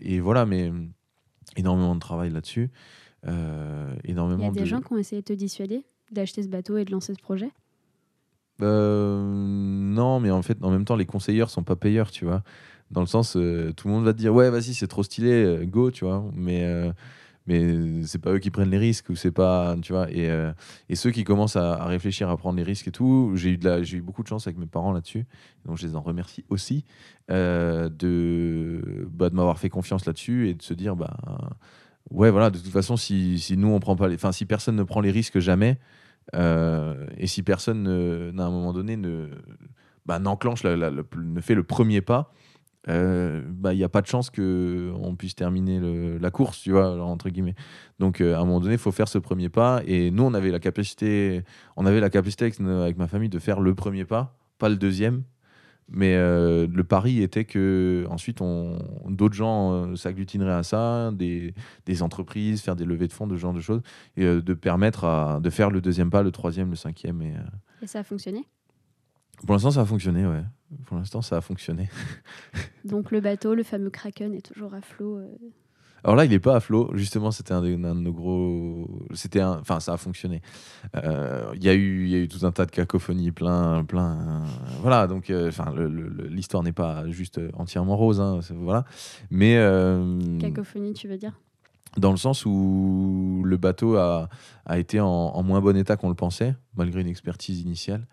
et 0.00 0.20
voilà, 0.20 0.46
mais 0.46 0.72
énormément 1.56 1.94
de 1.94 2.00
travail 2.00 2.30
là-dessus. 2.30 2.70
Euh, 3.26 3.94
énormément 4.04 4.42
Il 4.42 4.46
y 4.46 4.48
a 4.48 4.52
des 4.52 4.60
de... 4.60 4.64
gens 4.66 4.80
qui 4.80 4.92
ont 4.92 4.98
essayé 4.98 5.20
de 5.22 5.26
te 5.26 5.32
dissuader 5.32 5.84
d'acheter 6.12 6.42
ce 6.42 6.48
bateau 6.48 6.76
et 6.78 6.84
de 6.84 6.92
lancer 6.92 7.12
ce 7.14 7.20
projet? 7.20 7.50
Euh, 8.62 9.22
non, 9.24 10.20
mais 10.20 10.30
en 10.30 10.42
fait, 10.42 10.56
en 10.62 10.70
même 10.70 10.84
temps, 10.84 10.96
les 10.96 11.04
conseilleurs 11.06 11.50
sont 11.50 11.62
pas 11.62 11.76
payeurs, 11.76 12.10
tu 12.10 12.24
vois. 12.24 12.42
Dans 12.90 13.00
le 13.00 13.06
sens, 13.06 13.36
euh, 13.36 13.72
tout 13.72 13.88
le 13.88 13.94
monde 13.94 14.04
va 14.04 14.12
te 14.12 14.18
dire, 14.18 14.32
ouais, 14.32 14.48
vas-y, 14.50 14.74
c'est 14.74 14.86
trop 14.86 15.02
stylé, 15.02 15.30
euh, 15.32 15.64
go, 15.66 15.90
tu 15.90 16.04
vois. 16.04 16.24
Mais, 16.34 16.64
euh, 16.64 16.92
mais 17.46 18.04
c'est 18.04 18.20
pas 18.20 18.32
eux 18.32 18.38
qui 18.38 18.50
prennent 18.50 18.70
les 18.70 18.78
risques, 18.78 19.08
ou 19.10 19.16
c'est 19.16 19.32
pas, 19.32 19.76
tu 19.82 19.92
vois. 19.92 20.10
Et, 20.10 20.30
euh, 20.30 20.52
et 20.88 20.94
ceux 20.96 21.10
qui 21.10 21.24
commencent 21.24 21.56
à, 21.56 21.84
réfléchir 21.86 22.30
à 22.30 22.36
prendre 22.36 22.56
les 22.56 22.62
risques 22.62 22.88
et 22.88 22.92
tout, 22.92 23.32
j'ai 23.34 23.50
eu, 23.50 23.58
de 23.58 23.68
la- 23.68 23.82
j'ai 23.82 23.98
eu 23.98 24.02
beaucoup 24.02 24.22
de 24.22 24.28
chance 24.28 24.46
avec 24.46 24.58
mes 24.58 24.66
parents 24.66 24.92
là-dessus. 24.92 25.26
Donc, 25.64 25.78
je 25.78 25.86
les 25.86 25.96
en 25.96 26.00
remercie 26.00 26.44
aussi 26.48 26.84
euh, 27.30 27.88
de, 27.88 29.08
bah, 29.12 29.30
de 29.30 29.34
m'avoir 29.34 29.58
fait 29.58 29.68
confiance 29.68 30.06
là-dessus 30.06 30.48
et 30.48 30.54
de 30.54 30.62
se 30.62 30.74
dire, 30.74 30.94
bah, 30.96 31.16
ouais, 32.10 32.30
voilà, 32.30 32.50
de 32.50 32.58
toute 32.58 32.72
façon, 32.72 32.96
si, 32.96 33.38
si 33.38 33.56
nous, 33.56 33.68
on 33.68 33.80
prend 33.80 33.96
pas 33.96 34.08
les, 34.08 34.14
enfin, 34.16 34.32
si 34.32 34.46
personne 34.46 34.76
ne 34.76 34.82
prend 34.84 35.00
les 35.00 35.10
risques 35.10 35.38
jamais, 35.40 35.78
et 36.34 37.26
si 37.26 37.42
personne 37.44 37.86
à 37.86 38.42
un 38.44 38.50
moment 38.50 38.72
donné 38.72 38.96
ne 38.96 39.28
bah, 40.06 40.18
n'enclenche 40.18 40.64
ne 40.64 41.40
fait 41.40 41.54
le 41.54 41.62
premier 41.62 42.00
pas 42.00 42.32
euh, 42.88 43.42
bah 43.48 43.72
il 43.74 43.78
n'y 43.78 43.84
a 43.84 43.88
pas 43.88 44.02
de 44.02 44.06
chance 44.06 44.30
que 44.30 44.92
on 45.00 45.16
puisse 45.16 45.34
terminer 45.34 45.80
la 46.20 46.30
course 46.30 46.60
tu 46.60 46.72
vois 46.72 47.02
entre 47.02 47.28
guillemets. 47.28 47.54
Donc 47.98 48.20
euh, 48.20 48.34
à 48.34 48.38
un 48.38 48.44
moment 48.44 48.60
donné 48.60 48.74
il 48.74 48.78
faut 48.78 48.92
faire 48.92 49.08
ce 49.08 49.18
premier 49.18 49.48
pas. 49.48 49.82
Et 49.86 50.10
nous 50.10 50.22
on 50.22 50.34
avait 50.34 50.50
la 50.50 50.60
capacité 50.60 51.42
on 51.76 51.86
avait 51.86 52.00
la 52.00 52.10
capacité 52.10 52.44
avec, 52.44 52.96
ma 52.96 53.08
famille 53.08 53.28
de 53.28 53.38
faire 53.38 53.60
le 53.60 53.74
premier 53.74 54.04
pas 54.04 54.38
pas 54.58 54.68
le 54.68 54.76
deuxième. 54.76 55.24
Mais 55.88 56.16
euh, 56.16 56.66
le 56.66 56.84
pari 56.84 57.22
était 57.22 57.44
que 57.44 58.06
ensuite 58.10 58.40
d'autres 59.08 59.34
gens 59.34 59.72
euh, 59.72 59.94
s'agglutineraient 59.94 60.52
à 60.52 60.62
ça 60.64 61.12
des, 61.12 61.54
des 61.84 62.02
entreprises 62.02 62.60
faire 62.60 62.74
des 62.74 62.84
levées 62.84 63.06
de 63.06 63.12
fonds 63.12 63.28
de 63.28 63.36
ce 63.36 63.40
genre 63.40 63.52
de 63.52 63.60
choses 63.60 63.82
et 64.16 64.24
euh, 64.24 64.42
de 64.42 64.54
permettre 64.54 65.38
de 65.40 65.50
faire 65.50 65.70
le 65.70 65.80
deuxième 65.80 66.10
pas 66.10 66.24
le 66.24 66.32
troisième 66.32 66.70
le 66.70 66.76
cinquième 66.76 67.22
euh, 67.22 67.38
Et 67.82 67.86
ça 67.86 68.00
a 68.00 68.02
fonctionné? 68.02 68.44
Pour 69.44 69.54
l'instant 69.54 69.70
ça 69.70 69.82
a 69.82 69.84
fonctionné 69.84 70.26
ouais. 70.26 70.42
Pour 70.86 70.96
l'instant 70.96 71.22
ça 71.22 71.36
a 71.36 71.40
fonctionné. 71.40 71.88
Donc 72.84 73.10
le 73.10 73.20
bateau, 73.20 73.54
le 73.54 73.62
fameux 73.62 73.90
Kraken, 73.90 74.34
est 74.34 74.44
toujours 74.52 74.74
à 74.74 74.80
flot. 74.80 75.18
euh, 75.18 75.26
alors 76.04 76.14
là 76.16 76.24
il 76.24 76.32
est 76.32 76.38
pas 76.40 76.56
à 76.56 76.60
flot. 76.60 76.90
Justement 76.94 77.30
c'était 77.30 77.52
un, 77.52 77.62
de 77.62 77.74
nos 77.76 78.12
gros 78.12 78.88
c'était 79.14 79.40
un 79.40 79.58
enfin 79.60 79.80
ça 79.80 79.94
a 79.94 79.96
fonctionné. 79.96 80.40
Euh, 80.96 81.52
il 81.54 81.64
y 81.64 81.68
a 81.68 81.74
eu 81.74 82.04
il 82.04 82.10
y 82.10 82.14
a 82.14 82.18
eu 82.18 82.28
tout 82.28 82.46
un 82.46 82.52
tas 82.52 82.64
de 82.66 82.70
cacophonies 82.70 83.32
plein 83.32 83.84
plein 83.84 84.44
voilà. 84.82 85.06
Donc 85.06 85.30
euh, 85.30 85.48
enfin 85.48 85.72
l'histoire 86.28 86.62
n'est 86.62 86.72
pas 86.72 87.08
juste 87.10 87.40
entièrement 87.54 87.96
rose 87.96 88.20
hein, 88.20 88.40
voilà. 88.54 88.84
Mais 89.30 89.54
Cacophonie, 90.40 90.94
tu 90.94 91.08
veux 91.08 91.18
dire? 91.18 91.32
dans 91.96 92.10
le 92.10 92.18
sens 92.18 92.44
où 92.44 93.42
le 93.44 93.56
bateau 93.56 93.96
a, 93.96 94.28
a 94.66 94.78
été 94.78 95.00
en, 95.00 95.06
en 95.06 95.42
moins 95.42 95.60
bon 95.60 95.76
état 95.76 95.96
qu'on 95.96 96.10
le 96.10 96.14
pensait, 96.14 96.54
malgré 96.76 97.00
une 97.00 97.08
expertise 97.08 97.60
initiale. 97.62 98.06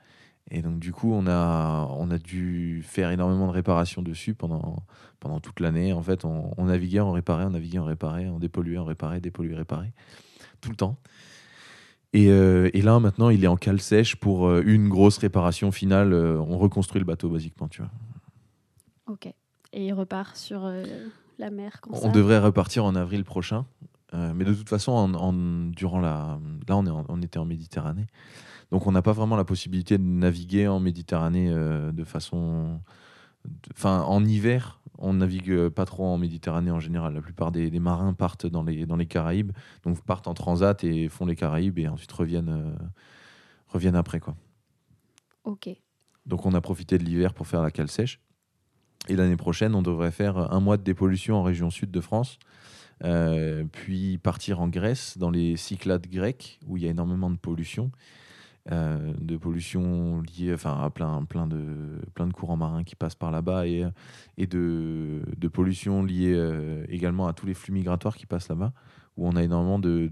Et 0.55 0.61
donc, 0.61 0.77
du 0.79 0.93
coup, 0.93 1.11
on 1.11 1.25
a, 1.25 1.87
on 1.97 2.11
a 2.11 2.19
dû 2.19 2.83
faire 2.87 3.09
énormément 3.09 3.47
de 3.47 3.51
réparations 3.51 4.03
dessus 4.03 4.35
pendant, 4.35 4.83
pendant 5.19 5.39
toute 5.39 5.59
l'année. 5.59 5.93
En 5.93 6.03
fait, 6.03 6.25
on, 6.25 6.51
on 6.57 6.65
naviguait, 6.65 6.99
on 6.99 7.11
réparait, 7.11 7.45
on 7.45 7.49
naviguait, 7.49 7.79
on 7.79 7.85
réparait, 7.85 8.27
on 8.27 8.37
dépolluait, 8.37 8.77
on 8.77 8.85
réparait, 8.85 9.19
dépolluait, 9.19 9.55
réparait, 9.55 9.91
tout 10.61 10.69
le 10.69 10.75
temps. 10.75 10.97
Et, 12.13 12.29
euh, 12.29 12.69
et 12.73 12.83
là, 12.83 12.99
maintenant, 12.99 13.29
il 13.29 13.43
est 13.43 13.47
en 13.47 13.55
cale 13.57 13.81
sèche 13.81 14.15
pour 14.15 14.45
euh, 14.47 14.61
une 14.63 14.89
grosse 14.89 15.17
réparation 15.17 15.71
finale. 15.71 16.13
Euh, 16.13 16.37
on 16.39 16.59
reconstruit 16.59 16.99
le 16.99 17.05
bateau, 17.05 17.29
basiquement, 17.29 17.67
tu 17.67 17.81
vois. 17.81 17.91
Ok. 19.07 19.25
Et 19.73 19.87
il 19.87 19.93
repart 19.93 20.37
sur 20.37 20.71
la 21.39 21.49
mer 21.49 21.81
quand 21.81 21.93
On 21.95 22.01
ça 22.01 22.09
devrait 22.09 22.37
repartir 22.37 22.85
en 22.85 22.93
avril 22.95 23.23
prochain. 23.23 23.65
Mais 24.13 24.45
de 24.45 24.53
toute 24.53 24.69
façon, 24.69 24.91
en, 24.91 25.11
en- 25.15 25.33
durant 25.71 25.99
la, 25.99 26.37
là, 26.67 26.77
on, 26.77 26.85
est 26.85 26.89
en- 26.91 27.05
on 27.09 27.19
était 27.23 27.39
en 27.39 27.45
Méditerranée. 27.45 28.05
Donc, 28.71 28.87
on 28.87 28.91
n'a 28.91 29.01
pas 29.01 29.13
vraiment 29.13 29.35
la 29.35 29.45
possibilité 29.45 29.97
de 29.97 30.03
naviguer 30.03 30.67
en 30.67 30.79
Méditerranée 30.79 31.49
euh, 31.49 31.91
de 31.91 32.03
façon. 32.03 32.79
Enfin, 33.71 34.01
en 34.01 34.23
hiver, 34.23 34.79
on 34.97 35.13
navigue 35.13 35.51
euh, 35.51 35.69
pas 35.69 35.85
trop 35.85 36.05
en 36.05 36.17
Méditerranée 36.17 36.71
en 36.71 36.79
général. 36.79 37.13
La 37.13 37.21
plupart 37.21 37.51
des, 37.51 37.69
des 37.69 37.79
marins 37.79 38.13
partent 38.13 38.45
dans 38.45 38.63
les, 38.63 38.85
dans 38.85 38.95
les 38.95 39.05
Caraïbes, 39.05 39.51
donc 39.83 40.01
partent 40.01 40.27
en 40.27 40.33
transat 40.33 40.83
et 40.83 41.09
font 41.09 41.25
les 41.25 41.35
Caraïbes 41.35 41.79
et 41.79 41.87
ensuite 41.87 42.11
reviennent, 42.11 42.49
euh, 42.49 42.85
reviennent 43.67 43.95
après. 43.95 44.19
Quoi. 44.19 44.35
Ok. 45.43 45.69
Donc 46.25 46.45
on 46.45 46.53
a 46.53 46.61
profité 46.61 46.97
de 46.97 47.03
l'hiver 47.03 47.33
pour 47.33 47.47
faire 47.47 47.61
la 47.61 47.71
cale 47.71 47.89
sèche. 47.89 48.19
Et 49.09 49.15
l'année 49.15 49.35
prochaine, 49.35 49.75
on 49.75 49.81
devrait 49.81 50.11
faire 50.11 50.37
un 50.37 50.59
mois 50.61 50.77
de 50.77 50.83
dépollution 50.83 51.35
en 51.35 51.43
région 51.43 51.69
sud 51.69 51.91
de 51.91 51.99
France, 51.99 52.39
euh, 53.03 53.65
puis 53.69 54.17
partir 54.17 54.61
en 54.61 54.69
Grèce, 54.69 55.17
dans 55.17 55.29
les 55.29 55.57
Cyclades 55.57 56.07
grecques, 56.07 56.59
où 56.67 56.77
il 56.77 56.83
y 56.83 56.87
a 56.87 56.89
énormément 56.89 57.29
de 57.29 57.35
pollution, 57.35 57.91
euh, 58.71 59.13
de 59.19 59.35
pollution 59.35 60.21
liée 60.21 60.53
enfin, 60.53 60.81
à 60.81 60.89
plein, 60.89 61.23
plein, 61.25 61.47
de, 61.47 61.63
plein 62.13 62.27
de 62.27 62.33
courants 62.33 62.55
marins 62.55 62.83
qui 62.83 62.95
passent 62.95 63.15
par 63.15 63.31
là-bas, 63.31 63.67
et, 63.67 63.85
et 64.37 64.47
de, 64.47 65.21
pollution 65.51 66.03
liée 66.03 66.33
euh, 66.33 66.85
également 66.89 67.27
à 67.27 67.33
tous 67.33 67.45
les 67.45 67.53
flux 67.53 67.73
migratoires 67.73 68.15
qui 68.15 68.25
passent 68.25 68.49
là-bas, 68.49 68.73
où 69.17 69.27
on 69.27 69.35
a 69.35 69.43
énormément 69.43 69.79
de 69.79 70.09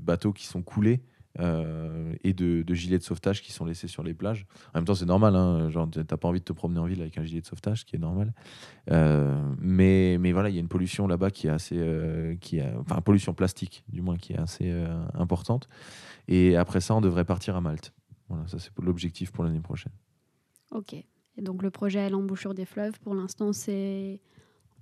bateaux 0.00 0.32
qui 0.32 0.46
sont 0.46 0.62
coulés 0.62 1.00
euh, 1.38 2.12
et 2.24 2.32
de, 2.32 2.64
gilets 2.74 2.98
de 2.98 3.04
sauvetage 3.04 3.42
qui 3.42 3.52
sont 3.52 3.64
laissés 3.64 3.86
sur 3.86 4.02
les 4.02 4.14
plages. 4.14 4.46
En 4.74 4.78
même 4.78 4.84
temps, 4.84 4.94
c'est 4.94 5.06
normal, 5.06 5.36
hein, 5.36 5.70
genre 5.70 5.88
t'as 5.90 6.16
pas 6.16 6.28
envie 6.28 6.40
de 6.40 6.44
te 6.44 6.52
promener 6.52 6.80
en 6.80 6.86
ville 6.86 7.00
avec 7.00 7.18
un 7.18 7.24
gilet 7.24 7.40
de 7.40 7.46
sauvetage, 7.46 7.80
ce 7.80 7.84
qui 7.84 7.96
est 7.96 8.00
normal. 8.00 8.32
Euh, 8.90 9.40
mais, 9.58 10.18
mais 10.18 10.32
voilà, 10.32 10.48
il 10.48 10.54
y 10.54 10.58
a 10.58 10.60
une 10.60 10.68
pollution 10.68 11.06
là-bas 11.06 11.30
qui 11.30 11.46
est 11.46 11.50
assez, 11.50 11.76
euh, 11.78 12.34
qui 12.36 12.60
a, 12.60 12.72
enfin 12.80 13.00
pollution 13.00 13.32
plastique 13.32 13.84
du 13.88 14.02
moins, 14.02 14.16
qui 14.16 14.32
est 14.32 14.38
assez 14.38 14.72
importante. 15.14 15.68
Et 16.26 16.56
après 16.56 16.80
ça, 16.80 16.94
on 16.94 17.00
devrait 17.00 17.24
partir 17.24 17.56
à 17.56 17.60
Malte. 17.60 17.92
Voilà, 18.28 18.46
ça 18.46 18.58
c'est 18.58 18.70
l'objectif 18.80 19.32
pour 19.32 19.44
l'année 19.44 19.60
prochaine. 19.60 19.92
Ok. 20.72 20.94
Et 20.94 21.42
donc 21.42 21.62
le 21.62 21.70
projet 21.70 22.00
à 22.00 22.08
l'embouchure 22.08 22.54
des 22.54 22.64
fleuves, 22.64 22.98
pour 23.00 23.14
l'instant, 23.14 23.52
c'est 23.52 24.20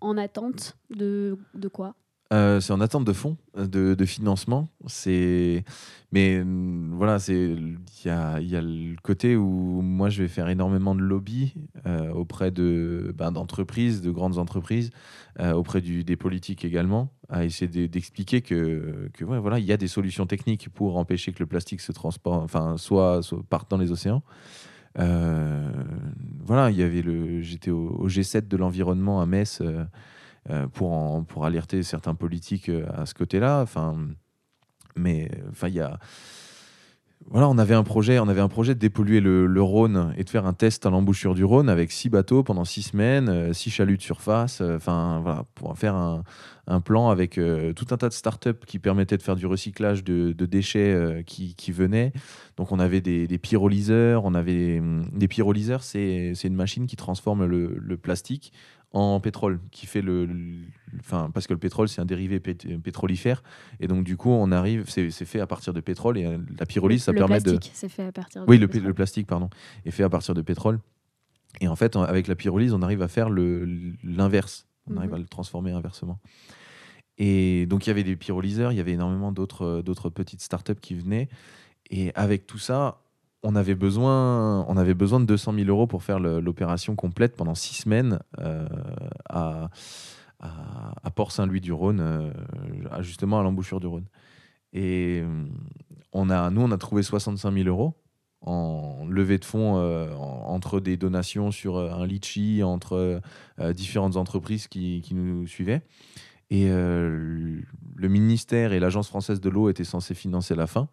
en 0.00 0.16
attente 0.16 0.76
de, 0.90 1.38
de 1.54 1.68
quoi? 1.68 1.94
Euh, 2.31 2.61
c'est 2.61 2.75
en 2.75 2.81
attente 2.83 3.05
de 3.07 3.12
fonds, 3.14 3.38
euh, 3.57 3.67
de, 3.67 4.05
financement. 4.05 4.69
Mais 6.12 6.43
mm, 6.45 6.95
voilà, 6.95 7.17
il 7.29 7.79
y 8.05 8.09
a, 8.11 8.38
le 8.41 8.97
côté 9.03 9.35
où 9.37 9.81
moi 9.81 10.11
je 10.11 10.23
vais 10.23 10.29
faire 10.29 10.49
énormément 10.49 10.95
de 10.95 11.01
lobby 11.01 11.55
euh, 11.87 12.11
auprès 12.12 12.51
de 12.51 13.14
ben, 13.17 13.33
d'entreprises, 13.33 14.03
de 14.03 14.11
grandes 14.11 14.38
entreprises, 14.38 14.91
auprès 15.55 15.81
du, 15.81 16.03
des 16.03 16.17
politiques 16.17 16.64
également, 16.64 17.12
à 17.29 17.45
essayer 17.45 17.69
de- 17.69 17.87
d'expliquer 17.87 18.41
que 18.43 19.09
que 19.14 19.25
voilà, 19.25 19.61
il 19.61 19.64
y 19.64 19.73
a 19.73 19.77
des 19.77 19.87
solutions 19.87 20.27
techniques 20.27 20.69
pour 20.69 20.97
empêcher 20.97 21.33
que 21.33 21.38
le 21.38 21.47
plastique 21.47 21.81
se 21.81 21.93
transporte, 21.93 22.43
enfin 22.43 22.77
soit, 22.77 23.21
parte 23.49 23.71
dans 23.71 23.79
les 23.79 23.93
océans. 23.93 24.23
Voilà, 24.97 26.73
j'étais 26.73 27.71
au 27.71 28.09
G7 28.09 28.49
de 28.49 28.57
l'environnement 28.57 29.21
à 29.21 29.27
Metz. 29.27 29.62
Euh, 30.50 30.66
pour, 30.66 31.24
pour 31.26 31.44
alerter 31.44 31.82
certains 31.82 32.14
politiques 32.14 32.70
euh, 32.70 32.87
à 32.96 33.04
ce 33.04 33.12
côté-là. 33.12 33.61
Enfin, 33.61 33.96
mais 34.96 35.30
enfin, 35.50 35.68
y 35.68 35.80
a. 35.80 35.98
Voilà, 37.30 37.48
on 37.48 37.58
avait 37.58 37.74
un 37.74 37.82
projet, 37.82 38.18
on 38.18 38.28
avait 38.28 38.40
un 38.40 38.48
projet 38.48 38.74
de 38.74 38.78
dépolluer 38.78 39.20
le, 39.20 39.61
Rhône 39.61 40.14
et 40.16 40.24
de 40.24 40.30
faire 40.30 40.46
un 40.46 40.54
test 40.54 40.87
à 40.87 40.90
l'embouchure 40.90 41.34
du 41.34 41.44
Rhône 41.44 41.68
avec 41.68 41.92
six 41.92 42.08
bateaux 42.08 42.42
pendant 42.42 42.64
six 42.64 42.82
semaines, 42.82 43.28
euh, 43.28 43.52
six 43.52 43.70
chaluts 43.70 43.98
de 43.98 44.02
surface. 44.02 44.62
Enfin, 44.62 45.20
voilà, 45.22 45.44
pour 45.54 45.76
faire 45.76 45.94
un, 45.94 46.22
un 46.66 46.80
plan 46.80 47.11
avec 47.11 47.32
tout 47.32 47.87
un 47.90 47.96
tas 47.98 48.08
de 48.08 48.14
startups 48.14 48.64
qui 48.66 48.78
permettaient 48.78 49.18
de 49.18 49.22
faire 49.22 49.37
du 49.37 49.44
recyclage 49.44 50.04
de, 50.04 50.32
de 50.32 50.46
déchets 50.46 51.22
qui, 51.26 51.54
qui 51.56 51.72
venaient. 51.72 52.12
Donc, 52.56 52.72
on 52.72 52.78
avait 52.78 53.00
des, 53.00 53.38
pyrolyseurs, 53.38 54.24
on 54.24 54.34
avait 54.34 54.78
hum, 54.78 55.04
des 55.12 55.28
pyrolyseurs, 55.28 55.82
c'est 55.82 56.32
une 56.44 56.54
machine 56.54 56.87
qui 56.87 56.96
transforme 56.96 57.44
le 57.44 57.96
plastique 57.98 58.52
en 58.92 59.20
pétrole, 59.20 59.61
qui 59.70 59.87
fait 59.87 60.01
le, 60.01 60.24
le- 60.24 60.61
enfin 61.01 61.31
parce 61.35 61.46
que 61.46 61.53
le 61.53 61.59
pétrole 61.59 61.88
c'est 61.88 62.01
un 62.01 62.07
dérivé 62.07 62.38
pét- 62.38 62.81
pétrolifère 62.81 63.42
et 63.81 63.87
donc 63.87 64.03
du 64.05 64.16
coup 64.16 64.31
on 64.31 64.51
arrive, 64.51 64.88
c'est 64.88 65.11
fait 65.11 65.40
à 65.40 65.46
partir 65.46 65.74
de 65.74 65.81
pétrole 65.81 66.16
et 66.16 66.24
euh, 66.24 66.38
la 66.59 66.64
pyrolyse 66.64 67.03
ça 67.05 67.12
le 67.12 67.18
permet 67.18 67.38
de, 67.40 67.51
plastique, 67.51 67.70
c'est 67.74 67.88
fait 67.90 68.05
à 68.05 68.12
partir 68.12 68.44
de 68.46 68.51
oui 68.51 68.57
le, 68.59 68.66
pétrole. 68.66 68.87
le 68.88 68.94
plastique 68.94 69.27
pardon 69.27 69.51
est 69.85 69.90
fait 69.90 70.05
à 70.05 70.09
partir 70.09 70.35
de 70.35 70.40
pétrole 70.40 70.81
et 71.61 71.68
en 71.68 71.77
fait 71.77 71.96
avec 71.96 72.29
la 72.29 72.35
pyrolyse 72.35 72.72
on 72.72 72.81
arrive 72.81 73.03
à 73.03 73.09
faire 73.09 73.29
le 73.29 73.66
l'inverse, 74.03 74.66
on 74.87 74.96
arrive 74.96 75.11
Mhm. 75.11 75.16
à 75.16 75.18
le 75.18 75.27
transformer 75.27 75.72
inversement. 75.72 76.18
Et 77.18 77.66
donc 77.66 77.87
il 77.87 77.90
y 77.90 77.92
avait 77.92 78.05
des 78.05 78.16
pyrolyseurs, 78.16 78.72
il 78.72 78.77
y 78.77 78.81
avait 78.81 78.92
énormément 78.92 79.33
d'autres 79.33 79.83
d'autres 79.83 80.09
petites 80.09 80.40
startups 80.40 80.74
qui 80.81 80.94
venaient 80.94 81.29
et 81.90 82.12
avec 82.14 82.46
tout 82.46 82.59
ça 82.59 83.03
on 83.42 83.55
avait 83.55 83.74
besoin, 83.74 84.64
on 84.66 84.77
avait 84.77 84.94
besoin 84.94 85.20
de 85.20 85.24
200 85.27 85.55
000 85.55 85.68
euros 85.68 85.87
pour 85.87 86.03
faire 86.03 86.18
l'opération 86.18 86.96
complète 86.96 87.37
pendant 87.37 87.55
six 87.55 87.74
semaines 87.74 88.18
euh, 88.40 88.66
à, 89.29 89.68
Port-Saint-Louis-du-Rhône, 91.14 92.01
euh, 92.01 92.31
justement 93.01 93.40
à 93.40 93.42
l'embouchure 93.42 93.81
du 93.81 93.87
Rhône. 93.87 94.07
Et 94.72 95.22
euh, 95.24 95.44
on 96.12 96.31
a, 96.31 96.51
nous, 96.51 96.62
on 96.62 96.70
a 96.70 96.79
trouvé 96.79 97.03
65 97.03 97.53
000 97.53 97.68
euros 97.68 97.94
en 98.40 99.05
levée 99.09 99.38
de 99.38 99.44
fonds 99.44 99.74
en- 99.77 100.48
entre 100.48 100.79
des 100.79 100.96
donations 100.96 101.51
sur 101.51 101.79
un 101.79 102.07
litchi, 102.07 102.62
entre 102.62 103.20
différentes 103.72 104.16
entreprises 104.16 104.68
qui, 104.68 105.03
nous 105.12 105.46
suivaient. 105.48 105.83
Et 106.51 106.68
le 106.68 108.09
ministère 108.09 108.72
et 108.72 108.79
l'Agence 108.79 109.09
française 109.09 109.40
de 109.40 109.51
l'eau 109.51 109.68
étaient 109.70 109.83
censés 109.83 110.14
financer 110.14 110.55
la 110.55 110.68
fin. 110.68 110.88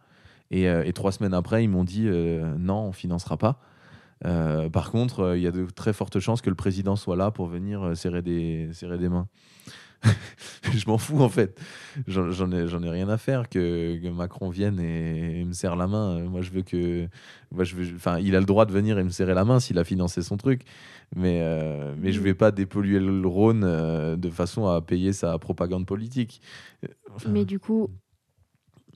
Et, 0.51 0.69
euh, 0.69 0.83
et 0.85 0.93
trois 0.93 1.11
semaines 1.11 1.33
après, 1.33 1.63
ils 1.63 1.69
m'ont 1.69 1.83
dit 1.83 2.05
euh, 2.07 2.55
non, 2.57 2.87
on 2.87 2.91
financera 2.91 3.37
pas. 3.37 3.59
Euh, 4.25 4.69
par 4.69 4.91
contre, 4.91 5.33
il 5.35 5.41
y 5.41 5.47
a 5.47 5.51
de 5.51 5.65
très 5.65 5.93
fortes 5.93 6.19
chances 6.19 6.41
que 6.41 6.49
le 6.49 6.55
président 6.55 6.95
soit 6.95 7.15
là 7.15 7.31
pour 7.31 7.47
venir 7.47 7.95
serrer, 7.97 8.21
des, 8.21 8.69
mains. 9.09 9.27
je 10.73 10.85
m'en 10.87 10.97
fous 10.97 11.21
en 11.21 11.29
fait. 11.29 11.59
J'en 12.07 12.51
ai, 12.51 12.89
rien 12.89 13.09
à 13.09 13.17
faire 13.17 13.49
que, 13.49 14.09
Macron 14.09 14.49
vienne 14.49 14.79
et, 14.79 15.43
me 15.43 15.51
serre 15.51 15.75
la 15.75 15.87
main. 15.87 16.19
Moi, 16.21 16.41
je 16.41 16.51
veux 16.51 16.61
que. 16.61 17.07
Enfin, 17.95 18.19
il 18.19 18.35
a 18.35 18.39
le 18.39 18.45
droit 18.45 18.65
de 18.65 18.71
venir 18.71 18.97
et 18.99 19.03
me 19.03 19.09
serrer 19.09 19.33
la 19.33 19.45
main 19.45 19.59
s'il 19.59 19.77
a 19.79 19.83
financé 19.83 20.21
son 20.21 20.37
truc. 20.37 20.61
Mais, 21.15 21.41
mais 21.97 22.11
je 22.11 22.21
vais 22.21 22.33
pas 22.33 22.51
dépolluer 22.51 22.99
le 22.99 23.27
Rhône 23.27 24.15
de 24.15 24.29
façon 24.29 24.67
à 24.67 24.81
payer 24.81 25.11
sa 25.11 25.37
propagande 25.39 25.85
politique. 25.85 26.41
Mais 27.27 27.45
du 27.45 27.59
coup, 27.59 27.89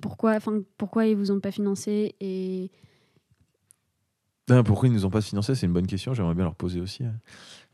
pourquoi, 0.02 0.36
enfin, 0.36 0.62
pourquoi 0.78 1.06
ils 1.06 1.16
vous 1.16 1.32
ont 1.32 1.40
pas 1.40 1.52
financé 1.52 2.16
et 2.20 2.72
Ah, 4.50 4.64
Pourquoi 4.64 4.88
ils 4.90 4.94
nous 4.94 5.06
ont 5.06 5.10
pas 5.10 5.22
financé 5.22 5.56
C'est 5.56 5.66
une 5.66 5.74
bonne 5.74 5.88
question. 5.88 6.14
J'aimerais 6.14 6.36
bien 6.36 6.46
leur 6.46 6.56
poser 6.56 6.82
aussi. 6.82 7.04
hein. 7.04 7.16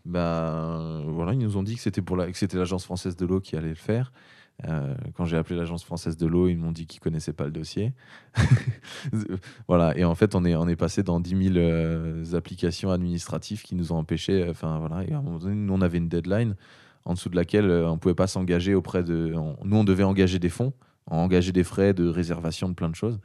Ben 0.05 1.03
voilà, 1.07 1.33
ils 1.33 1.39
nous 1.39 1.57
ont 1.57 1.63
dit 1.63 1.75
que 1.75 1.81
c'était 1.81 2.01
pour 2.03 2.15
la, 2.15 2.31
que 2.31 2.37
c'était 2.37 2.57
l'agence 2.57 2.85
française 2.85 3.15
de 3.15 3.25
l'eau 3.25 3.39
qui 3.39 3.55
allait 3.55 3.69
le 3.69 3.75
faire. 3.75 4.11
Euh, 4.67 4.93
quand 5.15 5.25
j'ai 5.25 5.35
appelé 5.35 5.57
l'agence 5.57 5.83
française 5.83 6.15
de 6.15 6.27
l'eau, 6.27 6.47
ils 6.47 6.55
m'ont 6.57 6.71
dit 6.71 6.85
qu'ils 6.87 7.01
connaissaient 7.01 7.33
pas 7.33 7.45
le 7.45 7.51
dossier. 7.51 7.91
voilà. 9.67 9.97
Et 9.97 10.03
en 10.03 10.15
fait, 10.15 10.35
on 10.35 10.45
est 10.45 10.55
on 10.55 10.67
est 10.67 10.75
passé 10.75 11.03
dans 11.03 11.19
10 11.19 11.29
000 11.53 11.57
euh, 11.57 12.23
applications 12.35 12.91
administratives 12.91 13.63
qui 13.63 13.75
nous 13.75 13.91
ont 13.91 13.97
empêchés. 13.97 14.47
Enfin 14.49 14.79
voilà. 14.79 14.97
À 14.97 15.17
un 15.17 15.21
moment 15.21 15.39
donné, 15.39 15.55
nous 15.55 15.73
on 15.73 15.81
avait 15.81 15.97
une 15.97 16.07
deadline 16.09 16.55
en 17.05 17.13
dessous 17.13 17.29
de 17.29 17.35
laquelle 17.35 17.69
euh, 17.69 17.89
on 17.89 17.97
pouvait 17.97 18.15
pas 18.15 18.27
s'engager 18.27 18.75
auprès 18.75 19.03
de. 19.03 19.33
nous 19.63 19.75
on 19.77 19.83
devait 19.83 20.03
engager 20.03 20.39
des 20.39 20.49
fonds, 20.49 20.73
engager 21.07 21.51
des 21.51 21.63
frais 21.63 21.93
de 21.93 22.07
réservation 22.07 22.69
de 22.69 22.73
plein 22.73 22.89
de 22.89 22.95
choses. 22.95 23.19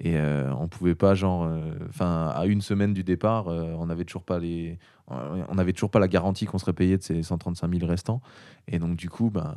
Et 0.00 0.16
euh, 0.16 0.52
on 0.58 0.66
pouvait 0.68 0.96
pas, 0.96 1.14
genre, 1.14 1.44
euh, 1.44 1.60
enfin, 1.88 2.32
à 2.34 2.46
une 2.46 2.60
semaine 2.60 2.92
du 2.92 3.04
départ, 3.04 3.48
euh, 3.48 3.72
on 3.78 3.86
n'avait 3.86 4.04
toujours 4.04 4.24
pas 4.24 4.38
les, 4.40 4.78
on 5.08 5.72
toujours 5.72 5.90
pas 5.90 6.00
la 6.00 6.08
garantie 6.08 6.46
qu'on 6.46 6.58
serait 6.58 6.72
payé 6.72 6.96
de 6.98 7.02
ces 7.02 7.22
135 7.22 7.72
000 7.72 7.86
restants. 7.88 8.20
Et 8.66 8.78
donc 8.80 8.96
du 8.96 9.08
coup, 9.08 9.30
ben, 9.30 9.54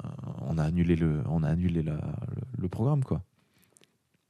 on 0.48 0.58
a 0.58 0.64
annulé 0.64 0.96
le, 0.96 1.22
on 1.30 1.42
a 1.44 1.50
annulé 1.50 1.82
la- 1.82 1.94
le, 1.94 2.62
le 2.62 2.70
programme, 2.70 3.04
quoi. 3.04 3.22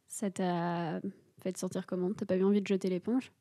ça 0.07 0.29
t'a 0.31 1.01
fait 1.41 1.53
te 1.53 1.59
sentir 1.59 1.85
comment? 1.85 2.11
T'as 2.13 2.25
pas 2.25 2.37
eu 2.37 2.43
envie 2.43 2.61
de 2.61 2.67
jeter 2.67 2.89
l'éponge? 2.89 3.31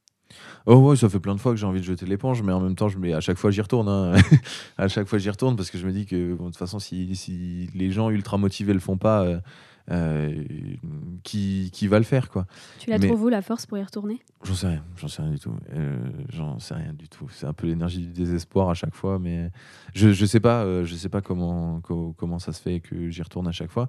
Oh 0.66 0.76
ouais, 0.76 0.96
ça 0.96 1.08
fait 1.08 1.20
plein 1.20 1.34
de 1.34 1.40
fois 1.40 1.52
que 1.52 1.58
j'ai 1.58 1.66
envie 1.66 1.80
de 1.80 1.84
jeter 1.84 2.06
l'éponge, 2.06 2.42
mais 2.42 2.52
en 2.52 2.60
même 2.60 2.74
temps, 2.74 2.88
je 2.88 2.98
à 3.12 3.20
chaque 3.20 3.36
fois 3.36 3.50
j'y 3.50 3.60
retourne. 3.60 3.88
hein. 3.88 4.14
à 4.78 4.88
chaque 4.88 5.06
fois 5.06 5.18
j'y 5.18 5.30
retourne 5.30 5.56
parce 5.56 5.70
que 5.70 5.78
je 5.78 5.86
me 5.86 5.92
dis 5.92 6.06
que 6.06 6.34
bon, 6.34 6.44
de 6.46 6.48
toute 6.50 6.56
façon, 6.56 6.78
si, 6.78 7.14
si 7.16 7.68
les 7.74 7.90
gens 7.92 8.10
ultra 8.10 8.38
motivés 8.38 8.72
le 8.72 8.80
font 8.80 8.96
pas, 8.96 9.24
euh, 9.24 9.38
qui, 11.22 11.70
qui 11.72 11.86
va 11.86 11.98
le 11.98 12.04
faire, 12.04 12.30
quoi. 12.30 12.46
Tu 12.78 12.90
la 12.90 12.98
Mais- 12.98 13.06
trouves 13.06 13.22
où 13.24 13.28
la 13.28 13.42
force 13.42 13.66
pour 13.66 13.78
y 13.78 13.82
retourner? 13.82 14.20
J'en 14.44 14.54
sais 14.54 14.66
rien, 14.68 14.84
j'en 14.96 15.08
sais 15.08 15.22
rien 15.22 15.30
du 15.30 15.38
tout. 15.38 15.54
Euh, 15.74 15.96
j'en 16.30 16.58
sais 16.58 16.74
rien 16.74 16.92
du 16.92 17.08
tout. 17.08 17.28
C'est 17.30 17.46
un 17.46 17.52
peu 17.52 17.66
l'énergie 17.66 18.00
du 18.06 18.12
désespoir 18.12 18.68
à 18.70 18.74
chaque 18.74 18.94
fois, 18.94 19.18
mais 19.18 19.50
je 19.94 20.12
je 20.12 20.26
sais 20.26 20.40
pas, 20.40 20.64
euh, 20.64 20.84
je 20.84 20.94
sais 20.94 21.08
pas 21.08 21.20
comment 21.20 21.80
co- 21.80 22.14
comment 22.16 22.38
ça 22.38 22.52
se 22.52 22.60
fait 22.60 22.80
que 22.80 23.08
j'y 23.10 23.22
retourne 23.22 23.48
à 23.48 23.52
chaque 23.52 23.70
fois, 23.70 23.88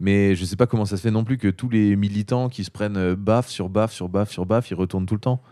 mais 0.00 0.34
je 0.34 0.44
sais 0.44 0.56
pas 0.56 0.66
comment 0.66 0.84
ça 0.84 0.96
se 0.96 1.02
fait 1.02 1.10
non 1.10 1.24
plus 1.24 1.38
que 1.38 1.48
tous 1.48 1.68
les 1.68 1.96
militants 1.96 2.48
qui 2.48 2.64
se 2.64 2.70
prennent 2.70 2.96
euh, 2.96 3.16
baffe 3.16 3.48
sur 3.48 3.68
baffe 3.68 3.92
sur 3.92 4.08
baffe 4.08 4.30
sur 4.30 4.46
baffe, 4.46 4.70
ils 4.70 4.74
retournent 4.74 5.06
tout 5.06 5.14
le 5.14 5.20
temps. 5.20 5.42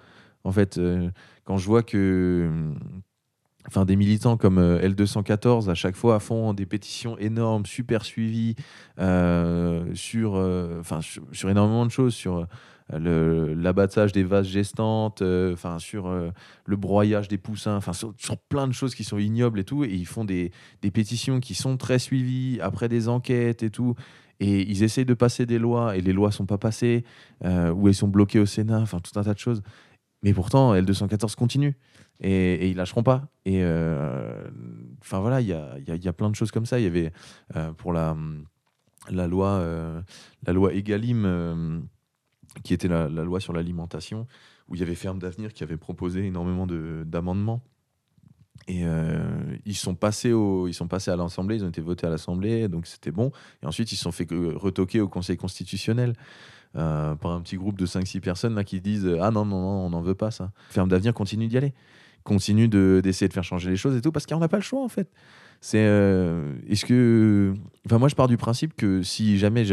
En 0.44 0.53
fait, 0.53 0.79
euh, 0.79 1.11
quand 1.44 1.57
je 1.59 1.66
vois 1.66 1.83
que 1.83 2.72
Enfin, 3.66 3.85
des 3.85 3.96
militants 3.96 4.37
comme 4.37 4.59
euh, 4.59 4.81
L214 4.81 5.68
à 5.68 5.75
chaque 5.75 5.94
fois 5.94 6.18
font 6.18 6.55
des 6.55 6.64
pétitions 6.64 7.18
énormes, 7.18 7.66
super 7.66 8.05
suivies 8.05 8.57
euh, 8.99 9.85
sur, 9.94 10.37
euh, 10.37 10.83
sur, 11.03 11.23
sur 11.33 11.51
énormément 11.51 11.85
de 11.85 11.90
choses, 11.90 12.14
sur 12.14 12.46
l'abattage 12.92 14.11
des 14.11 14.25
vases 14.25 14.49
gestantes, 14.49 15.23
enfin 15.23 15.79
sur 15.79 16.11
le 16.11 16.77
broyage 16.77 17.29
des 17.29 17.38
poussins, 17.38 17.77
enfin 17.77 17.92
sur, 17.92 18.14
plein 18.49 18.66
de 18.66 18.73
choses 18.73 18.96
qui 18.96 19.05
sont 19.05 19.18
ignobles 19.18 19.61
et 19.61 19.64
tout, 19.64 19.85
et 19.85 19.90
ils 19.94 20.07
font 20.07 20.25
des, 20.25 20.51
des 20.83 20.90
pétitions 20.90 21.38
qui 21.38 21.55
sont 21.55 21.77
très 21.77 22.01
suivies 22.01 22.59
après 22.61 22.88
des 22.88 23.09
enquêtes 23.09 23.62
et 23.62 23.70
tout. 23.70 23.94
Et 24.40 24.68
ils 24.68 24.83
essayent 24.83 25.05
de 25.05 25.14
passer 25.14 25.46
des 25.46 25.61
lois 25.61 25.96
et 25.96 26.01
les 26.01 26.12
lois 26.12 26.33
sont 26.33 26.46
pas 26.46 26.59
passées 26.59 27.05
ou 27.44 27.87
elles 27.87 27.94
sont 27.94 28.09
bloquées 28.09 28.40
au 28.40 28.46
Sénat, 28.46 28.81
enfin 28.81 28.99
tout 28.99 29.16
un 29.20 29.23
tas 29.23 29.35
de 29.35 29.38
choses. 29.38 29.62
Mais 30.25 30.35
pourtant, 30.35 30.75
L214 30.75 31.37
continue 31.37 31.77
et, 32.21 32.55
et 32.55 32.69
ils 32.69 32.77
lâcheront 32.77 33.03
pas. 33.03 33.29
Et 33.45 33.63
euh, 33.63 34.49
enfin 35.01 35.21
voilà, 35.21 35.41
il 35.41 35.47
y 35.49 35.53
a, 35.53 35.79
y 35.79 35.99
y 36.05 36.09
a 36.09 36.13
plein 36.13 36.31
de 36.31 36.35
choses 36.37 36.51
comme 36.51 36.67
ça. 36.67 36.79
Il 36.79 36.85
y 36.85 36.87
avait 36.87 37.13
euh, 37.57 37.73
pour 37.73 37.93
la, 37.93 38.17
la 39.11 39.27
loi, 39.27 39.49
euh, 39.49 40.01
la 40.47 40.53
loi 40.53 40.73
Egalim, 40.75 41.83
qui 42.65 42.75
était 42.75 42.89
la, 42.89 43.09
loi 43.09 43.41
sur 43.41 43.53
l'alimentation, 43.53 44.27
où 44.69 44.75
il 44.75 44.81
y 44.81 44.83
avait 44.83 44.95
Ferme 44.95 45.19
d'avenir 45.19 45.53
qui 45.53 45.62
avait 45.62 45.77
proposé 45.77 46.25
énormément 46.27 46.66
de- 46.66 47.05
d'amendements 47.07 47.62
Et 48.68 48.83
ils, 49.64 49.75
sont 49.75 49.95
passés 49.95 50.33
au, 50.33 50.68
ils 50.68 50.75
sont 50.75 50.87
passés 50.89 51.11
à 51.11 51.16
l'Assemblée, 51.16 51.57
ils 51.57 51.64
ont 51.64 51.68
été 51.68 51.81
votés 51.81 52.07
à 52.07 52.11
l'Assemblée, 52.11 52.68
donc 52.68 52.87
c'était 52.87 53.11
bon. 53.11 53.33
Et 53.62 53.66
ensuite, 53.66 53.91
ils 53.93 53.97
se 53.97 54.03
sont 54.03 54.12
fait 54.12 54.27
que- 54.27 54.55
retoquer 54.55 55.01
au 55.01 55.09
Conseil 55.09 55.37
constitutionnel 55.37 56.12
par 56.75 57.27
un 57.33 57.41
petit 57.41 57.57
groupe 57.57 57.79
de 57.79 57.87
5-6 57.87 58.21
personnes 58.21 58.55
là, 58.55 58.62
qui 58.64 58.81
disent 58.81 59.09
Ah 59.21 59.31
non, 59.31 59.45
non, 59.45 59.61
non, 59.61 59.87
on 59.87 59.91
n'en 59.91 60.03
veut 60.03 60.14
pas 60.14 60.31
ça. 60.31 60.53
Ferme 60.68 60.89
d'avenir 60.89 61.14
continue 61.14 61.49
d'y 61.49 61.57
aller. 61.57 61.73
Continue 62.25 62.68
de- 62.68 63.01
d'essayer 63.03 63.29
de 63.29 63.33
faire 63.33 63.45
changer 63.45 63.71
les 63.71 63.77
choses 63.77 63.97
et 63.97 64.01
tout, 64.01 64.12
parce 64.12 64.27
qu'on 64.27 64.39
n'a 64.39 64.49
pas 64.49 64.59
le 64.59 64.62
choix 64.62 64.83
en 64.83 64.89
fait. 64.89 65.09
C'est. 65.61 65.85
euh, 65.85 66.55
Est-ce 66.68 66.85
que. 66.85 67.55
Enfin, 67.87 67.99
moi, 67.99 68.09
je 68.09 68.14
pars 68.14 68.29
du 68.29 68.37
principe 68.37 68.75
que 68.77 69.03
si 69.03 69.39
jamais. 69.39 69.64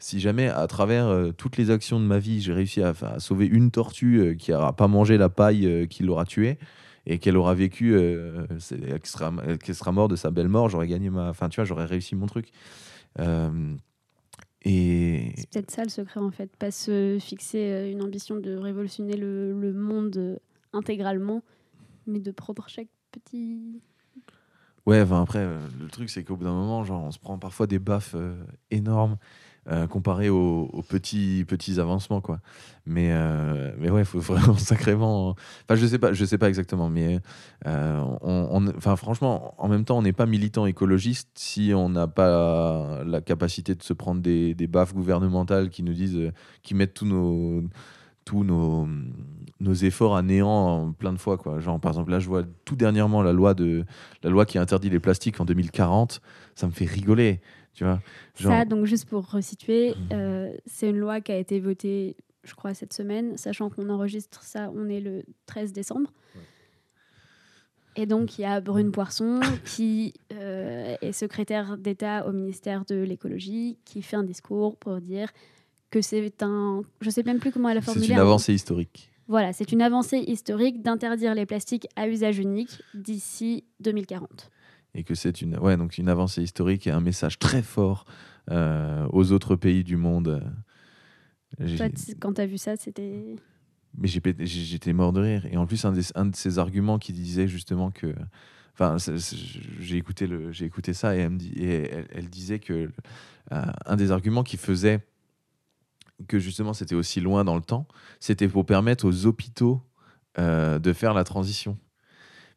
Si 0.00 0.20
jamais, 0.20 0.48
à 0.48 0.66
travers 0.66 1.06
euh, 1.06 1.30
toutes 1.30 1.56
les 1.56 1.70
actions 1.70 2.00
de 2.00 2.04
ma 2.04 2.18
vie, 2.18 2.40
j'ai 2.42 2.52
réussi 2.52 2.82
à, 2.82 2.94
sauver 3.20 3.46
une 3.46 3.70
tortue 3.70 4.18
euh, 4.18 4.34
qui 4.34 4.50
n'aura 4.50 4.74
pas 4.74 4.88
mangé 4.88 5.16
la 5.16 5.28
paille 5.28 5.86
qui 5.88 6.02
l'aura 6.02 6.24
tuée, 6.24 6.58
et 7.06 7.18
qu'elle 7.18 7.36
aura 7.36 7.54
vécu, 7.54 7.92
qu'elle 7.92 9.00
sera, 9.04 9.32
qu'elle 9.62 9.74
sera 9.74 9.92
morte 9.92 10.10
de 10.10 10.16
sa 10.16 10.30
belle 10.30 10.48
mort, 10.48 10.68
j'aurais 10.68 10.88
gagné 10.88 11.10
ma. 11.10 11.30
Enfin, 11.30 11.48
tu 11.48 11.56
vois, 11.56 11.64
j'aurais 11.64 11.86
réussi 11.86 12.16
mon 12.16 12.26
truc. 12.26 12.48
Et. 14.62 15.32
C'est 15.36 15.50
peut-être 15.50 15.70
ça 15.70 15.84
le 15.84 15.90
secret 15.90 16.20
en 16.20 16.30
fait, 16.30 16.50
pas 16.56 16.70
se 16.70 17.18
fixer 17.20 17.90
une 17.92 18.02
ambition 18.02 18.36
de 18.36 18.56
révolutionner 18.56 19.16
le, 19.16 19.58
le 19.58 19.72
monde 19.72 20.38
intégralement, 20.72 21.42
mais 22.06 22.20
de 22.20 22.30
prendre 22.30 22.68
chaque 22.68 22.88
petit. 23.10 23.80
Ouais, 24.86 25.00
enfin, 25.00 25.22
après, 25.22 25.38
euh, 25.38 25.58
le 25.80 25.88
truc, 25.88 26.10
c'est 26.10 26.24
qu'au 26.24 26.36
bout 26.36 26.44
d'un 26.44 26.52
moment, 26.52 26.84
genre, 26.84 27.02
on 27.02 27.10
se 27.10 27.18
prend 27.18 27.38
parfois 27.38 27.66
des 27.66 27.78
baffes 27.78 28.14
euh, 28.14 28.44
énormes 28.70 29.16
euh, 29.70 29.86
aux, 30.30 30.82
petits, 30.82 31.44
petits 31.48 31.80
avancements, 31.80 32.20
quoi. 32.20 32.40
Mais, 32.86 33.10
euh, 33.12 33.72
mais 33.78 33.90
ouais, 33.90 34.04
faut 34.04 34.20
vraiment 34.20 34.56
sacrément. 34.58 35.30
Enfin, 35.64 35.74
je 35.74 35.86
sais 35.86 35.98
pas, 35.98 36.12
je 36.12 36.24
sais 36.24 36.38
pas 36.38 36.48
exactement, 36.48 36.90
mais 36.90 37.20
euh, 37.66 38.04
on, 38.20 38.66
enfin, 38.76 38.96
franchement, 38.96 39.54
en 39.58 39.68
même 39.68 39.84
temps, 39.84 39.98
on 39.98 40.02
n'est 40.02 40.12
pas 40.12 40.26
militant 40.26 40.66
écologiste 40.66 41.30
si 41.34 41.72
on 41.74 41.88
n'a 41.88 42.06
pas 42.06 43.02
la 43.04 43.20
capacité 43.20 43.74
de 43.74 43.82
se 43.82 43.92
prendre 43.92 44.20
des, 44.20 44.54
des 44.54 44.66
baffes 44.66 44.94
gouvernementales 44.94 45.70
qui 45.70 45.82
nous 45.82 45.94
disent, 45.94 46.30
qui 46.62 46.74
mettent 46.74 46.94
tous 46.94 47.06
nos 47.06 47.64
tous 48.24 48.44
nos, 48.44 48.88
nos 49.60 49.74
efforts 49.74 50.16
à 50.16 50.22
néant 50.22 50.92
plein 50.92 51.12
de 51.12 51.18
fois 51.18 51.36
quoi. 51.36 51.58
Genre 51.60 51.78
par 51.80 51.92
exemple 51.92 52.10
là 52.10 52.18
je 52.20 52.26
vois 52.28 52.42
tout 52.64 52.76
dernièrement 52.76 53.22
la 53.22 53.32
loi 53.32 53.54
de 53.54 53.84
la 54.22 54.30
loi 54.30 54.46
qui 54.46 54.58
interdit 54.58 54.90
les 54.90 55.00
plastiques 55.00 55.40
en 55.40 55.44
2040 55.44 56.20
ça 56.54 56.66
me 56.66 56.72
fait 56.72 56.86
rigoler 56.86 57.40
tu 57.74 57.84
vois. 57.84 58.00
Genre- 58.36 58.52
Ça, 58.52 58.64
donc 58.64 58.84
juste 58.86 59.08
pour 59.08 59.28
resituer, 59.28 59.94
euh, 60.12 60.52
c'est 60.64 60.88
une 60.90 60.98
loi 60.98 61.20
qui 61.20 61.32
a 61.32 61.36
été 61.36 61.58
votée, 61.58 62.16
je 62.44 62.54
crois, 62.54 62.72
cette 62.72 62.92
semaine, 62.92 63.36
sachant 63.36 63.68
qu'on 63.68 63.90
enregistre 63.90 64.44
ça, 64.44 64.70
on 64.76 64.88
est 64.88 65.00
le 65.00 65.24
13 65.46 65.72
décembre. 65.72 66.12
Et 67.96 68.06
donc, 68.06 68.38
il 68.38 68.42
y 68.42 68.44
a 68.44 68.60
Brune 68.60 68.90
Poisson 68.92 69.40
qui 69.64 70.14
euh, 70.32 70.96
est 71.00 71.12
secrétaire 71.12 71.76
d'État 71.76 72.26
au 72.28 72.32
ministère 72.32 72.84
de 72.84 72.96
l'écologie, 72.96 73.76
qui 73.84 74.02
fait 74.02 74.16
un 74.16 74.24
discours 74.24 74.76
pour 74.76 75.00
dire 75.00 75.28
que 75.94 76.02
c'est 76.02 76.42
un... 76.42 76.82
Je 77.00 77.10
sais 77.10 77.22
même 77.22 77.38
plus 77.38 77.52
comment 77.52 77.68
elle 77.68 77.78
a 77.78 77.80
formulé. 77.82 78.06
c'est 78.06 78.12
une 78.12 78.18
un- 78.18 78.22
avancée 78.22 78.52
historique 78.52 79.10
Voilà, 79.28 79.52
c'est 79.52 79.70
une 79.72 79.80
avancée 79.82 80.18
historique 80.18 80.82
d'interdire 80.82 81.34
les 81.34 81.46
plastiques 81.46 81.86
à 81.96 82.08
usage 82.08 82.38
unique 82.38 82.82
d'ici 82.94 83.64
2040. 83.80 84.50
et 84.96 85.04
que 85.04 85.14
c'est 85.14 85.40
une 85.40 85.56
ouais 85.58 85.76
donc 85.76 85.96
une 85.98 86.08
avancée 86.08 86.42
historique 86.42 86.86
et 86.86 86.90
un 86.90 87.00
message 87.00 87.38
très 87.38 87.62
fort 87.62 88.04
euh, 88.50 89.06
aux 89.12 89.30
autres 89.32 89.56
pays 89.56 89.84
du 89.84 89.96
monde 89.96 90.42
J'ai- 91.60 91.76
Toi, 91.76 91.86
quand 92.20 92.32
tu 92.34 92.40
as 92.40 92.46
vu 92.46 92.58
ça, 92.58 92.76
c'était... 92.76 93.36
mais 93.96 94.08
j'étais 94.08 94.92
mort 94.92 95.12
de 95.12 95.20
rire. 95.20 95.46
Et 95.50 95.56
en 95.56 95.66
plus, 95.66 95.84
un, 95.84 95.92
des- 95.92 96.10
un 96.16 96.26
de 96.26 96.34
ces 96.36 96.58
arguments 96.58 96.98
qui 96.98 97.12
disait 97.12 97.46
justement 97.46 97.90
que. 97.92 98.12
Enfin, 98.76 98.96
j'ai 99.78 99.96
écouté, 99.96 100.26
le, 100.26 100.50
écouté 100.64 100.94
ça 100.94 101.14
et, 101.16 101.20
elle, 101.20 101.30
me 101.30 101.38
dit, 101.38 101.52
et 101.56 101.88
elle, 101.92 102.06
elle 102.12 102.28
disait 102.28 102.58
que 102.58 102.90
euh, 103.52 103.62
un 103.86 103.94
des 103.96 104.10
arguments 104.10 104.42
qui 104.42 104.56
faisait 104.56 104.98
que 106.28 106.38
justement 106.38 106.74
c'était 106.74 106.94
aussi 106.94 107.20
loin 107.20 107.44
dans 107.44 107.56
le 107.56 107.62
temps, 107.62 107.86
c'était 108.20 108.48
pour 108.48 108.66
permettre 108.66 109.06
aux 109.06 109.26
hôpitaux 109.26 109.82
euh, 110.38 110.78
de 110.78 110.92
faire 110.92 111.14
la 111.14 111.24
transition. 111.24 111.78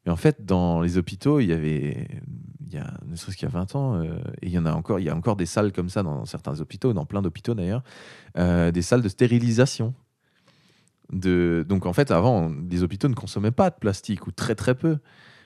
Mais 0.05 0.11
en 0.11 0.15
fait, 0.15 0.45
dans 0.45 0.79
les 0.79 0.97
hôpitaux, 0.97 1.41
il 1.41 1.47
y 1.47 1.53
avait, 1.53 2.07
il 2.65 2.73
y 2.73 2.77
a, 2.77 2.93
ne 3.05 3.15
serait-ce 3.15 3.35
qu'il 3.35 3.47
y 3.47 3.51
a 3.51 3.53
20 3.53 3.75
ans, 3.75 3.95
euh, 3.95 4.17
et 4.41 4.47
il 4.47 4.51
y 4.51 4.57
en 4.57 4.65
a 4.65 4.71
encore, 4.71 4.99
il 4.99 5.05
y 5.05 5.09
a 5.09 5.15
encore 5.15 5.35
des 5.35 5.45
salles 5.45 5.73
comme 5.73 5.89
ça 5.89 6.01
dans 6.01 6.25
certains 6.25 6.61
hôpitaux, 6.61 6.93
dans 6.93 7.05
plein 7.05 7.21
d'hôpitaux 7.21 7.55
d'ailleurs, 7.55 7.83
euh, 8.37 8.71
des 8.71 8.81
salles 8.81 9.01
de 9.01 9.09
stérilisation. 9.09 9.93
De... 11.11 11.65
Donc 11.67 11.85
en 11.85 11.93
fait, 11.93 12.11
avant, 12.11 12.51
les 12.69 12.83
hôpitaux 12.83 13.09
ne 13.09 13.15
consommaient 13.15 13.51
pas 13.51 13.69
de 13.69 13.75
plastique 13.75 14.27
ou 14.27 14.31
très 14.31 14.55
très 14.55 14.75
peu. 14.75 14.97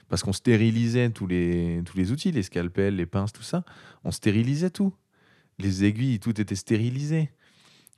Parce 0.10 0.24
qu'on 0.24 0.34
stérilisait 0.34 1.10
tous 1.10 1.26
les, 1.26 1.82
tous 1.86 1.96
les 1.96 2.12
outils, 2.12 2.34
les 2.34 2.44
scalpels, 2.44 2.98
les 2.98 3.06
pinces, 3.06 3.32
tout 3.32 3.44
ça. 3.44 3.64
On 4.04 4.12
stérilisait 4.12 4.70
tout. 4.70 4.94
Les 5.58 5.86
aiguilles, 5.86 6.20
tout 6.20 6.40
était 6.42 6.56
stérilisé. 6.56 7.32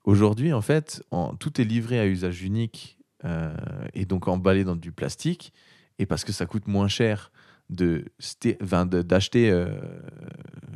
Aujourd'hui, 0.04 0.52
en 0.52 0.62
fait, 0.62 1.04
tout 1.40 1.62
est 1.62 1.64
livré 1.64 2.00
à 2.00 2.06
usage 2.06 2.44
unique 2.44 2.98
euh, 3.24 3.56
et 3.94 4.06
donc 4.06 4.28
emballé 4.28 4.64
dans 4.66 4.76
du 4.76 4.92
plastique. 4.92 5.54
Et 5.98 6.06
parce 6.06 6.26
que 6.26 6.34
ça 6.34 6.46
coûte 6.46 6.68
moins 6.68 6.88
cher 6.88 7.32
d'acheter 7.70 8.58
euh, 8.62 9.68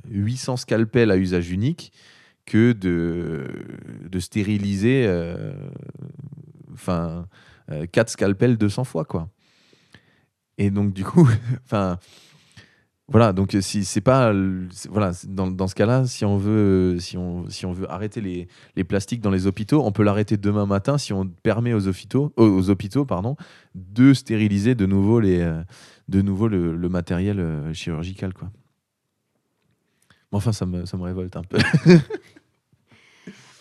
800 0.09 0.57
scalpels 0.57 1.11
à 1.11 1.17
usage 1.17 1.51
unique 1.51 1.91
que 2.45 2.71
de, 2.71 4.19
stériliser 4.19 5.05
euh, 5.05 5.51
enfin, 6.73 7.27
4 7.91 8.09
scalpels 8.09 8.57
200 8.57 8.85
fois. 8.85 9.03
Quoi. 9.03 9.29
Et 10.57 10.71
donc, 10.71 10.93
du 10.93 11.03
coup. 11.03 11.27
Voilà, 13.09 13.31
donc 13.31 13.55
euh, 13.55 13.61
si 13.61 13.85
c'est 13.85 14.01
pas 14.01 14.33
voilà 14.89 15.13
dans, 15.29 15.67
ce 15.67 15.75
cas-là, 15.75 16.05
si 16.05 16.25
on 16.25 16.37
veut 16.37 16.97
veut 16.97 17.91
arrêter 17.91 18.19
les, 18.75 18.83
plastiques 18.83 19.21
dans 19.21 19.31
les 19.31 19.47
hôpitaux, 19.47 19.81
on 19.85 19.93
peut 19.93 20.03
l'arrêter 20.03 20.35
demain 20.35 20.65
matin 20.65 20.97
si 20.97 21.13
on 21.13 21.25
permet 21.25 21.73
aux 21.73 21.87
hôpitaux 21.87 22.33
de 23.75 24.13
stériliser 24.13 24.75
de 24.75 24.85
nouveau 24.85 25.21
euh, 25.21 25.63
le, 26.09 26.89
matériel 26.89 27.39
euh, 27.39 27.73
chirurgical 27.73 28.33
quoi. 28.33 28.51
Enfin 30.33 30.51
ça 30.51 30.65
me 30.65 31.01
révolte 31.01 31.37
un 31.37 31.43
peu. 31.43 31.57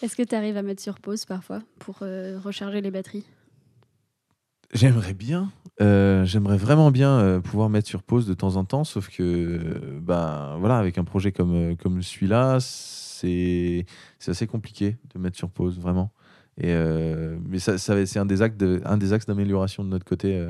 Est-ce 0.03 0.15
que 0.15 0.23
tu 0.23 0.35
arrives 0.35 0.57
à 0.57 0.63
mettre 0.63 0.83
sur 0.83 1.01
pause 1.01 1.25
parfois 1.25 1.61
pour 1.79 1.99
euh, 2.03 2.39
recharger 2.39 2.81
les 2.81 2.91
batteries? 2.91 3.25
J'aimerais 4.73 5.15
bien, 5.15 5.53
euh, 5.81 6.25
j'aimerais 6.25 6.57
vraiment 6.57 6.91
bien 6.91 7.11
euh, 7.11 7.41
pouvoir 7.41 7.69
mettre 7.69 7.87
sur 7.87 8.03
pause 8.03 8.27
de 8.27 8.35
temps 8.35 8.57
en 8.57 8.65
temps, 8.65 8.85
sauf 8.85 9.09
que, 9.09 9.61
ben 10.01 10.57
voilà, 10.59 10.79
avec 10.79 10.99
un 10.99 11.05
projet 11.05 11.33
comme, 11.33 11.55
euh, 11.55 11.75
comme 11.77 12.03
celui-là, 12.03 12.59
c'est 12.61 13.87
assez 14.27 14.47
compliqué 14.47 14.97
de 15.15 15.21
mettre 15.21 15.37
sur 15.37 15.51
pause, 15.51 15.79
vraiment. 15.79 16.11
Et, 16.59 16.75
mais 17.47 17.59
ça, 17.59 17.77
c'est 17.79 18.19
un 18.19 18.25
des 18.27 18.43
axes 18.43 19.27
d'amélioration 19.27 19.85
de 19.85 19.91
notre 19.91 20.07
côté, 20.07 20.47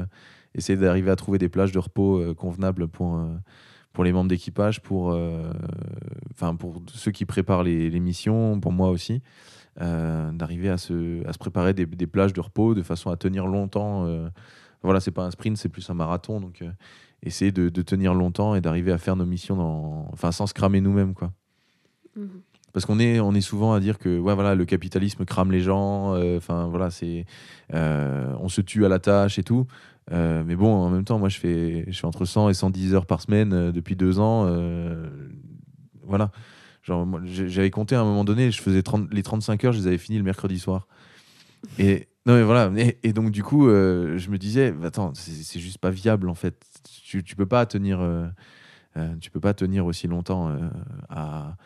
essayer 0.54 0.78
d'arriver 0.78 1.10
à 1.10 1.16
trouver 1.16 1.38
des 1.38 1.48
plages 1.48 1.72
de 1.72 1.80
repos 1.80 2.32
convenables 2.34 2.86
pour, 2.86 3.20
pour 3.92 4.04
les 4.04 4.12
membres 4.12 4.28
d'équipage, 4.28 4.80
pour, 4.82 5.18
enfin 6.30 6.54
pour 6.54 6.80
ceux 6.92 7.10
qui 7.10 7.24
préparent 7.24 7.64
les, 7.64 7.98
missions, 7.98 8.60
pour 8.60 8.70
moi 8.70 8.90
aussi 8.90 9.20
d'arriver 9.78 10.68
à 10.70 10.78
se, 10.78 11.26
à 11.26 11.32
se 11.32 11.38
préparer 11.38 11.74
des, 11.74 11.86
des 11.86 12.06
plages 12.06 12.32
de 12.32 12.40
repos 12.40 12.74
de 12.74 12.82
façon 12.82 13.10
à 13.10 13.16
tenir 13.16 13.46
longtemps. 13.46 14.06
euh, 14.06 14.28
voilà, 14.82 15.00
c'est 15.00 15.10
pas 15.10 15.24
un 15.24 15.30
sprint, 15.30 15.56
c'est 15.56 15.68
plus 15.68 15.88
un 15.90 15.94
marathon. 15.94 16.40
Donc, 16.40 16.62
euh, 16.62 16.70
essayer 17.22 17.50
de, 17.52 17.68
de 17.68 17.82
tenir 17.82 18.14
longtemps 18.14 18.54
et 18.54 18.60
d'arriver 18.60 18.92
à 18.92 18.98
faire 18.98 19.16
nos 19.16 19.26
missions 19.26 19.56
dans, 19.56 20.08
enfin, 20.12 20.32
sans 20.32 20.46
se 20.46 20.54
cramer 20.54 20.80
nous-mêmes. 20.80 21.14
quoi. 21.14 21.32
Mhm. 22.16 22.28
Parce 22.72 22.84
qu'on 22.84 22.98
est, 22.98 23.20
on 23.20 23.32
est 23.32 23.40
souvent 23.40 23.72
à 23.72 23.80
dire 23.80 23.98
que 23.98 24.18
ouais, 24.18 24.34
voilà, 24.34 24.54
le 24.54 24.66
capitalisme 24.66 25.24
crame 25.24 25.50
les 25.50 25.60
gens, 25.62 26.14
euh, 26.14 26.38
voilà, 26.46 26.90
c'est, 26.90 27.24
euh, 27.72 28.34
on 28.38 28.48
se 28.48 28.60
tue 28.60 28.84
à 28.84 28.88
la 28.90 28.98
tâche 28.98 29.38
et 29.38 29.42
tout. 29.42 29.66
Euh, 30.12 30.44
mais 30.46 30.56
bon, 30.56 30.72
en 30.72 30.90
même 30.90 31.04
temps, 31.04 31.18
moi 31.18 31.30
je 31.30 31.38
fais, 31.38 31.84
je 31.90 31.98
fais 31.98 32.06
entre 32.06 32.26
100 32.26 32.50
et 32.50 32.54
110 32.54 32.94
heures 32.94 33.06
par 33.06 33.22
semaine 33.22 33.52
euh, 33.54 33.72
depuis 33.72 33.96
deux 33.96 34.20
ans. 34.20 34.44
euh, 34.46 35.08
voilà. 36.04 36.30
J'avais 37.24 37.70
compté 37.70 37.94
à 37.94 38.00
un 38.00 38.04
moment 38.04 38.24
donné, 38.24 38.50
je 38.50 38.60
faisais 38.60 38.82
30 38.82 39.12
les 39.12 39.22
35 39.22 39.64
heures, 39.64 39.72
je 39.72 39.80
les 39.80 39.86
avais 39.86 39.98
finies 39.98 40.18
le 40.18 40.24
mercredi 40.24 40.58
soir. 40.58 40.86
Et, 41.78 42.08
non, 42.26 42.34
mais 42.34 42.42
voilà. 42.42 42.70
Et, 43.02 43.12
donc, 43.12 43.30
du 43.30 43.42
coup, 43.42 43.68
euh, 43.68 44.18
je 44.18 44.30
me 44.30 44.38
disais, 44.38 44.72
bah, 44.72 44.88
attends, 44.88 45.12
c'est 45.14 45.60
juste 45.60 45.78
pas 45.78 45.90
viable 45.90 46.28
en 46.28 46.34
fait. 46.34 46.60
Tu, 47.04 47.22
tu 47.22 47.36
peux 47.36 47.46
pas 47.46 47.66
tenir, 47.66 48.00
euh, 48.00 48.26
euh, 48.96 49.14
tu 49.20 49.30
peux 49.30 49.40
pas 49.40 49.54
tenir 49.54 49.86
aussi 49.86 50.08
longtemps 50.08 50.52
à, 51.08 51.56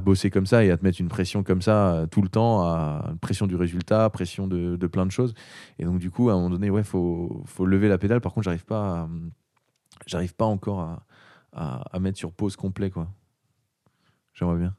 bosser 0.00 0.30
comme 0.30 0.46
ça 0.46 0.64
et 0.64 0.70
à 0.70 0.76
te 0.76 0.84
mettre 0.84 1.00
une 1.00 1.08
pression 1.08 1.42
comme 1.42 1.62
ça 1.62 2.06
tout 2.10 2.22
le 2.22 2.28
temps, 2.28 2.62
à 2.62 3.14
pression 3.20 3.46
du 3.46 3.56
résultat, 3.56 4.08
pression 4.10 4.46
de, 4.46 4.86
plein 4.86 5.06
de 5.06 5.12
choses. 5.12 5.34
Et 5.78 5.84
donc, 5.84 5.98
du 5.98 6.10
coup, 6.10 6.30
à 6.30 6.32
un 6.32 6.36
moment 6.36 6.50
donné, 6.50 6.70
ouais, 6.70 6.84
faut, 6.84 7.44
lever 7.60 7.88
la 7.88 7.98
pédale. 7.98 8.20
Par 8.20 8.32
contre, 8.32 8.44
j'arrive 8.44 8.64
pas, 8.64 9.08
pas 10.36 10.44
encore 10.44 10.80
à, 11.52 11.82
à 11.92 11.98
mettre 12.00 12.18
sur 12.18 12.32
pause 12.32 12.56
complet, 12.56 12.90
quoi. 12.90 13.08
J'aimerais 14.38 14.58
bien. 14.58 14.76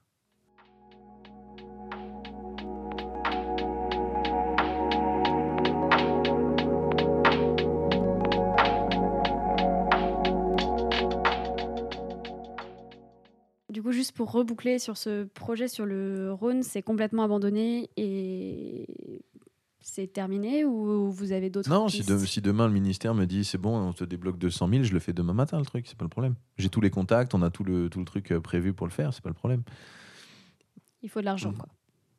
Du 13.69 13.83
coup, 13.83 13.91
juste 13.91 14.13
pour 14.13 14.31
reboucler 14.31 14.79
sur 14.79 14.95
ce 14.95 15.25
projet 15.25 15.67
sur 15.67 15.85
le 15.85 16.31
Rhône, 16.31 16.63
c'est 16.63 16.81
complètement 16.81 17.23
abandonné 17.23 17.89
et 17.97 18.87
c'est 19.93 20.07
terminé 20.07 20.65
ou 20.65 21.11
vous 21.11 21.31
avez 21.31 21.49
d'autres 21.49 21.69
Non, 21.69 21.87
si, 21.89 21.97
pistes 21.97 22.09
de- 22.11 22.25
si 22.25 22.41
demain 22.41 22.67
le 22.67 22.73
ministère 22.73 23.13
me 23.15 23.25
dit 23.25 23.43
c'est 23.43 23.57
bon, 23.57 23.77
on 23.77 23.93
te 23.93 24.03
débloque 24.03 24.37
200 24.37 24.69
000, 24.69 24.83
je 24.83 24.93
le 24.93 24.99
fais 24.99 25.13
demain 25.13 25.33
matin 25.33 25.57
le 25.59 25.65
truc, 25.65 25.85
c'est 25.87 25.97
pas 25.97 26.05
le 26.05 26.09
problème. 26.09 26.35
J'ai 26.57 26.69
tous 26.69 26.81
les 26.81 26.89
contacts, 26.89 27.33
on 27.33 27.41
a 27.41 27.49
tout 27.49 27.63
le, 27.63 27.89
tout 27.89 27.99
le 27.99 28.05
truc 28.05 28.31
euh, 28.31 28.39
prévu 28.39 28.73
pour 28.73 28.87
le 28.87 28.91
faire, 28.91 29.13
c'est 29.13 29.23
pas 29.23 29.29
le 29.29 29.35
problème. 29.35 29.63
Il 31.01 31.09
faut 31.09 31.19
de 31.21 31.25
l'argent, 31.25 31.53
quoi. 31.53 31.67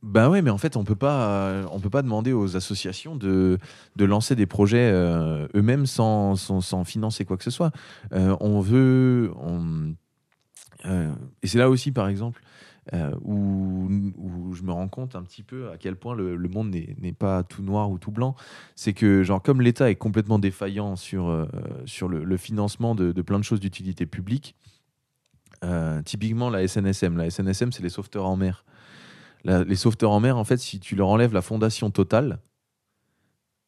Ben 0.03 0.31
ouais, 0.31 0.41
mais 0.41 0.49
en 0.49 0.57
fait, 0.57 0.79
on 0.79 0.85
peut 0.85 0.95
pas, 0.97 1.29
euh, 1.49 1.67
on 1.73 1.79
peut 1.79 1.91
pas 1.91 2.01
demander 2.01 2.33
aux 2.33 2.57
associations 2.57 3.17
de, 3.17 3.59
de 3.97 4.05
lancer 4.07 4.35
des 4.35 4.47
projets 4.47 4.91
euh, 4.91 5.47
eux-mêmes 5.55 5.85
sans, 5.85 6.37
sans, 6.37 6.63
sans 6.63 6.85
financer 6.85 7.27
quoi 7.27 7.37
que 7.37 7.45
ce 7.45 7.51
soit. 7.51 7.71
Euh, 8.15 8.35
on 8.41 8.61
veut, 8.61 9.31
on- 9.37 9.95
euh, 10.87 11.13
et 11.43 11.47
c'est 11.47 11.59
là 11.59 11.69
aussi, 11.69 11.93
par 11.93 12.09
exemple, 12.09 12.43
euh, 12.93 13.15
où, 13.23 13.89
je 14.53 14.63
me 14.63 14.73
rends 14.73 14.89
compte 14.89 15.15
un 15.15 15.23
petit 15.23 15.43
peu 15.43 15.71
à 15.71 15.77
quel 15.79 15.97
point 15.97 16.15
le, 16.15 16.37
monde 16.49 16.71
n'est 16.71 17.13
pas 17.13 17.43
tout 17.43 17.63
noir 17.63 17.91
ou 17.91 17.99
tout 17.99 18.11
blanc. 18.11 18.35
C'est 18.75 18.93
que, 18.93 19.23
genre, 19.23 19.43
comme 19.43 19.61
l'État 19.61 19.91
est 19.91 19.97
complètement 19.97 20.39
défaillant 20.39 20.97
sur, 20.97 21.29
euh, 21.29 21.47
sur 21.87 22.09
le, 22.09 22.37
financement 22.37 22.95
de, 22.95 23.13
plein 23.23 23.39
de 23.39 23.45
choses 23.45 23.61
d'utilité 23.61 24.07
publique, 24.07 24.57
euh, 25.63 26.03
typiquement 26.03 26.51
la 26.51 26.67
SNSM, 26.67 27.17
la 27.17 27.31
SNSM, 27.31 27.73
c'est 27.73 27.83
les 27.83 27.91
sauveteurs 27.91 28.27
en 28.27 28.37
mer. 28.37 28.65
Les 29.45 29.77
sauveteurs 29.77 30.11
en 30.11 30.21
mer, 30.21 30.37
en 30.37 30.45
fait, 30.45 30.59
si 30.59 30.81
tu 30.81 30.97
leur 30.97 31.09
enlèves 31.09 31.33
la 31.33 31.43
fondation 31.43 31.91
totale, 31.91 32.41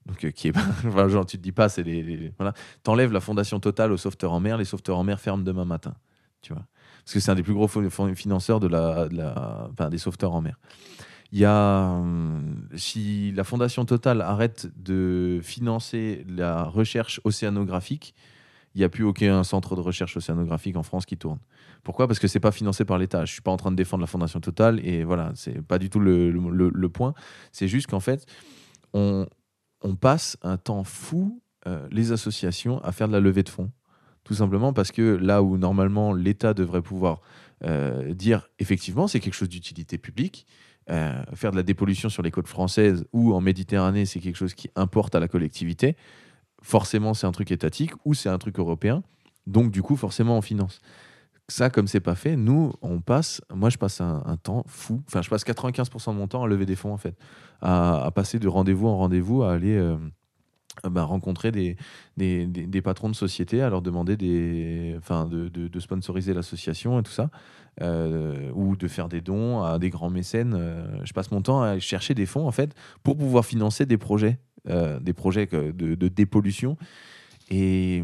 donc 0.07 0.25
euh, 0.25 0.31
qui 0.31 0.49
est, 0.49 0.53
genre, 1.09 1.27
tu 1.27 1.39
te 1.39 1.43
dis 1.43 1.53
pas, 1.53 1.68
c'est 1.68 1.83
les, 1.83 2.03
les- 2.03 2.33
voilà, 2.37 2.55
t'enlèves 2.83 3.12
la 3.12 3.20
fondation 3.20 3.61
totale 3.61 3.93
aux 3.93 3.97
sauveteurs 3.97 4.33
en 4.33 4.41
mer, 4.41 4.57
les 4.59 4.64
sauveteurs 4.64 4.99
en 4.99 5.05
mer 5.05 5.20
ferment 5.20 5.45
demain 5.45 5.64
matin, 5.64 5.95
tu 6.41 6.53
vois, 6.53 6.64
parce 7.05 7.14
que 7.14 7.20
c'est 7.20 7.30
un 7.30 7.34
des 7.34 7.42
plus 7.42 7.55
gros 7.55 7.68
financeurs 8.14 8.61
des 8.61 9.98
sauveteurs 9.98 10.32
en 10.32 10.42
mer. 10.42 10.59
Il 11.32 11.38
y 11.38 11.46
a, 11.46 11.88
hum, 11.88 12.68
si 12.74 13.32
la 13.32 13.42
fondation 13.42 13.84
totale 13.86 14.20
arrête 14.20 14.70
de 14.76 15.40
financer 15.42 16.24
la 16.28 16.64
recherche 16.64 17.20
océanographique, 17.24 18.14
il 18.74 18.78
n'y 18.78 18.84
a 18.84 18.88
plus 18.88 19.05
aucun 19.05 19.42
centre 19.42 19.74
de 19.74 19.80
recherche 19.80 20.16
océanographique 20.16 20.76
en 20.76 20.82
France 20.82 21.07
qui 21.07 21.16
tourne. 21.16 21.38
Pourquoi? 21.82 22.07
Parce 22.07 22.18
que 22.18 22.28
c'est 22.28 22.40
pas 22.40 22.53
financé 22.53 22.84
par 22.84 22.98
l'État. 22.98 23.24
Je 23.24 23.32
suis 23.32 23.42
pas 23.42 23.50
en 23.50 23.57
train 23.57 23.70
de 23.70 23.76
défendre 23.76 24.03
la 24.03 24.07
Fondation 24.07 24.40
Total 24.40 24.80
et 24.86 25.05
voilà, 25.05 25.32
pas 25.68 25.78
du 25.78 25.90
tout 25.90 26.00
le, 26.00 26.88
point. 26.88 27.14
C'est 27.50 27.68
juste 27.68 27.88
qu'en 27.88 28.00
fait, 28.00 28.26
on, 28.92 29.26
on 29.82 29.96
passe 29.96 30.36
un 30.42 30.57
temps 30.59 30.84
fou, 30.84 31.42
euh, 31.66 31.86
les 31.90 32.12
associations, 32.12 32.78
à 32.82 32.92
faire 32.92 33.09
de 33.09 33.12
la 33.12 33.20
levée 33.20 33.42
de 33.42 33.48
fonds. 33.48 33.70
Tout 34.25 34.35
simplement 34.35 34.73
parce 34.73 34.93
que 34.93 35.03
là 35.03 35.43
où 35.43 35.59
normalement 35.59 36.12
l'État 36.12 36.55
devrait 36.55 36.83
pouvoir 36.83 37.20
euh, 37.64 38.14
dire 38.14 38.49
effectivement 38.59 39.09
c'est 39.09 39.20
quelque 39.20 39.35
chose 39.35 39.49
d'utilité 39.49 39.99
publique, 39.99 40.47
euh, 40.91 41.23
faire 41.35 41.51
de 41.51 41.57
la 41.57 41.62
dépollution 41.62 42.09
sur 42.09 42.23
les 42.23 42.31
côtes 42.31 42.49
françaises 42.49 43.05
ou 43.12 43.35
en 43.35 43.41
Méditerranée 43.41 44.07
c'est 44.07 44.20
quelque 44.20 44.37
chose 44.37 44.55
qui 44.55 44.70
importe 44.77 45.14
à 45.14 45.20
la 45.20 45.29
collectivité, 45.29 45.97
forcément 46.62 47.14
c'est 47.14 47.27
un 47.27 47.33
truc 47.33 47.51
étatique 47.51 47.93
ou 48.05 48.14
c'est 48.14 48.29
un 48.29 48.39
truc 48.39 48.59
européen, 48.59 49.03
donc 49.47 49.70
du 49.70 49.83
coup 49.83 49.97
forcément 49.97 50.39
on 50.39 50.43
finance. 50.43 50.81
Ça, 51.49 51.70
comme 51.70 51.89
c'est 51.89 52.01
pas 52.01 52.14
fait, 52.14 52.37
nous, 52.37 52.73
on 52.83 53.01
passe, 53.01 53.43
moi 53.53 53.68
je 53.68 53.77
passe 53.77 54.01
un, 54.01 54.37
temps 54.43 54.64
fou, 54.68 55.03
enfin 55.09 55.23
je 55.23 55.29
passe 55.29 55.45
95% 55.45 56.12
de 56.12 56.16
mon 56.16 56.29
temps 56.29 56.45
à 56.45 56.47
lever 56.47 56.64
des 56.64 56.77
fonds 56.77 56.93
en 56.93 56.97
fait, 56.97 57.16
à, 57.61 58.11
passer 58.14 58.39
de 58.39 58.49
rendez-vous 58.49 58.87
en 58.87 58.97
rendez-vous, 58.97 59.43
à 59.43 59.53
aller 59.53 59.77
euh, 59.77 59.97
bah, 60.91 61.05
rencontrer 61.05 61.53
des, 61.53 61.77
des, 62.16 62.47
des- 62.47 62.83
patrons 62.83 63.11
de 63.11 63.14
société, 63.14 63.62
à 63.62 63.70
leur 63.70 63.83
demander 63.83 64.16
des, 64.16 64.95
enfin, 64.99 65.27
de, 65.27 65.49
de- 65.49 65.81
sponsoriser 65.81 66.35
l'association 66.35 66.99
et 66.99 67.03
tout 67.03 67.12
ça, 67.12 67.31
euh, 67.81 68.51
ou 68.55 68.77
de 68.77 68.89
faire 68.89 69.09
des 69.09 69.20
dons 69.20 69.62
à 69.62 69.79
des 69.79 69.91
grands 69.91 70.11
mécènes. 70.11 70.55
euh, 70.55 70.85
je 71.05 71.12
passe 71.12 71.31
mon 71.31 71.43
temps 71.43 71.62
à 71.62 71.79
chercher 71.79 72.14
des 72.14 72.27
fonds 72.27 72.47
en 72.47 72.53
fait 72.53 72.75
pour 73.03 73.16
pouvoir 73.16 73.45
financer 73.45 73.87
des 73.87 73.99
projets, 73.99 74.39
euh, 74.68 74.99
des 75.01 75.12
projets 75.12 75.47
de, 75.47 75.70
de 75.73 76.09
dépollution. 76.09 76.77
Et, 77.51 78.03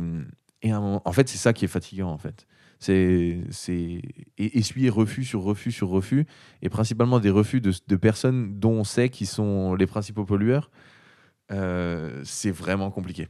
et 0.63 0.75
en 0.75 1.13
fait, 1.13 1.29
c'est 1.29 1.39
ça 1.39 1.53
qui 1.53 1.65
est 1.65 1.69
fatigant 1.69 2.11
en 2.11 2.19
fait. 2.19 2.47
C'est 2.81 3.41
essuyer 4.39 4.89
refus 4.91 5.25
sur 5.25 5.43
refus 5.43 5.73
sur 5.73 5.89
refus, 5.89 6.27
et 6.63 6.69
principalement 6.69 7.19
des 7.19 7.31
refus 7.31 7.61
de 7.61 7.97
personnes 7.97 8.59
dont 8.61 8.73
on 8.73 8.85
sait 8.85 9.09
qu'ils 9.09 9.27
sont 9.27 9.75
les 9.75 9.87
principaux 9.87 10.25
pollueurs. 10.25 10.71
Euh, 11.51 12.23
c'est 12.25 12.51
vraiment 12.51 12.91
compliqué. 12.91 13.29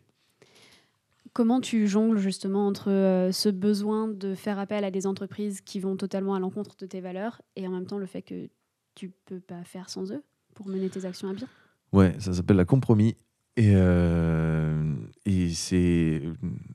Comment 1.35 1.61
tu 1.61 1.87
jongles 1.87 2.19
justement 2.19 2.67
entre 2.67 2.91
euh, 2.91 3.31
ce 3.33 3.49
besoin 3.49 4.09
de 4.09 4.35
faire 4.35 4.59
appel 4.59 4.83
à 4.83 4.91
des 4.91 5.07
entreprises 5.07 5.61
qui 5.61 5.79
vont 5.79 5.97
totalement 5.97 6.35
à 6.35 6.41
l'encontre 6.41 6.75
de 6.79 6.87
tes 6.87 7.01
valeurs 7.01 7.43
et 7.55 7.67
en 7.69 7.71
même 7.71 7.87
temps 7.87 7.99
le 7.99 8.07
fait 8.07 8.23
que 8.23 8.49
tu 8.95 9.13
peux 9.27 9.39
pas 9.39 9.63
faire 9.63 9.89
sans 9.89 10.11
eux 10.11 10.25
pour 10.55 10.67
mener 10.69 10.89
tes 10.89 11.05
actions 11.05 11.29
à 11.29 11.35
bien? 11.35 11.47
Ouais, 11.93 12.17
ça 12.19 12.33
s'appelle 12.33 12.57
la 12.57 12.65
compromis. 12.65 13.17
Et, 13.57 13.73
euh, 13.75 14.95
et 15.27 15.51
c'est. 15.51 16.23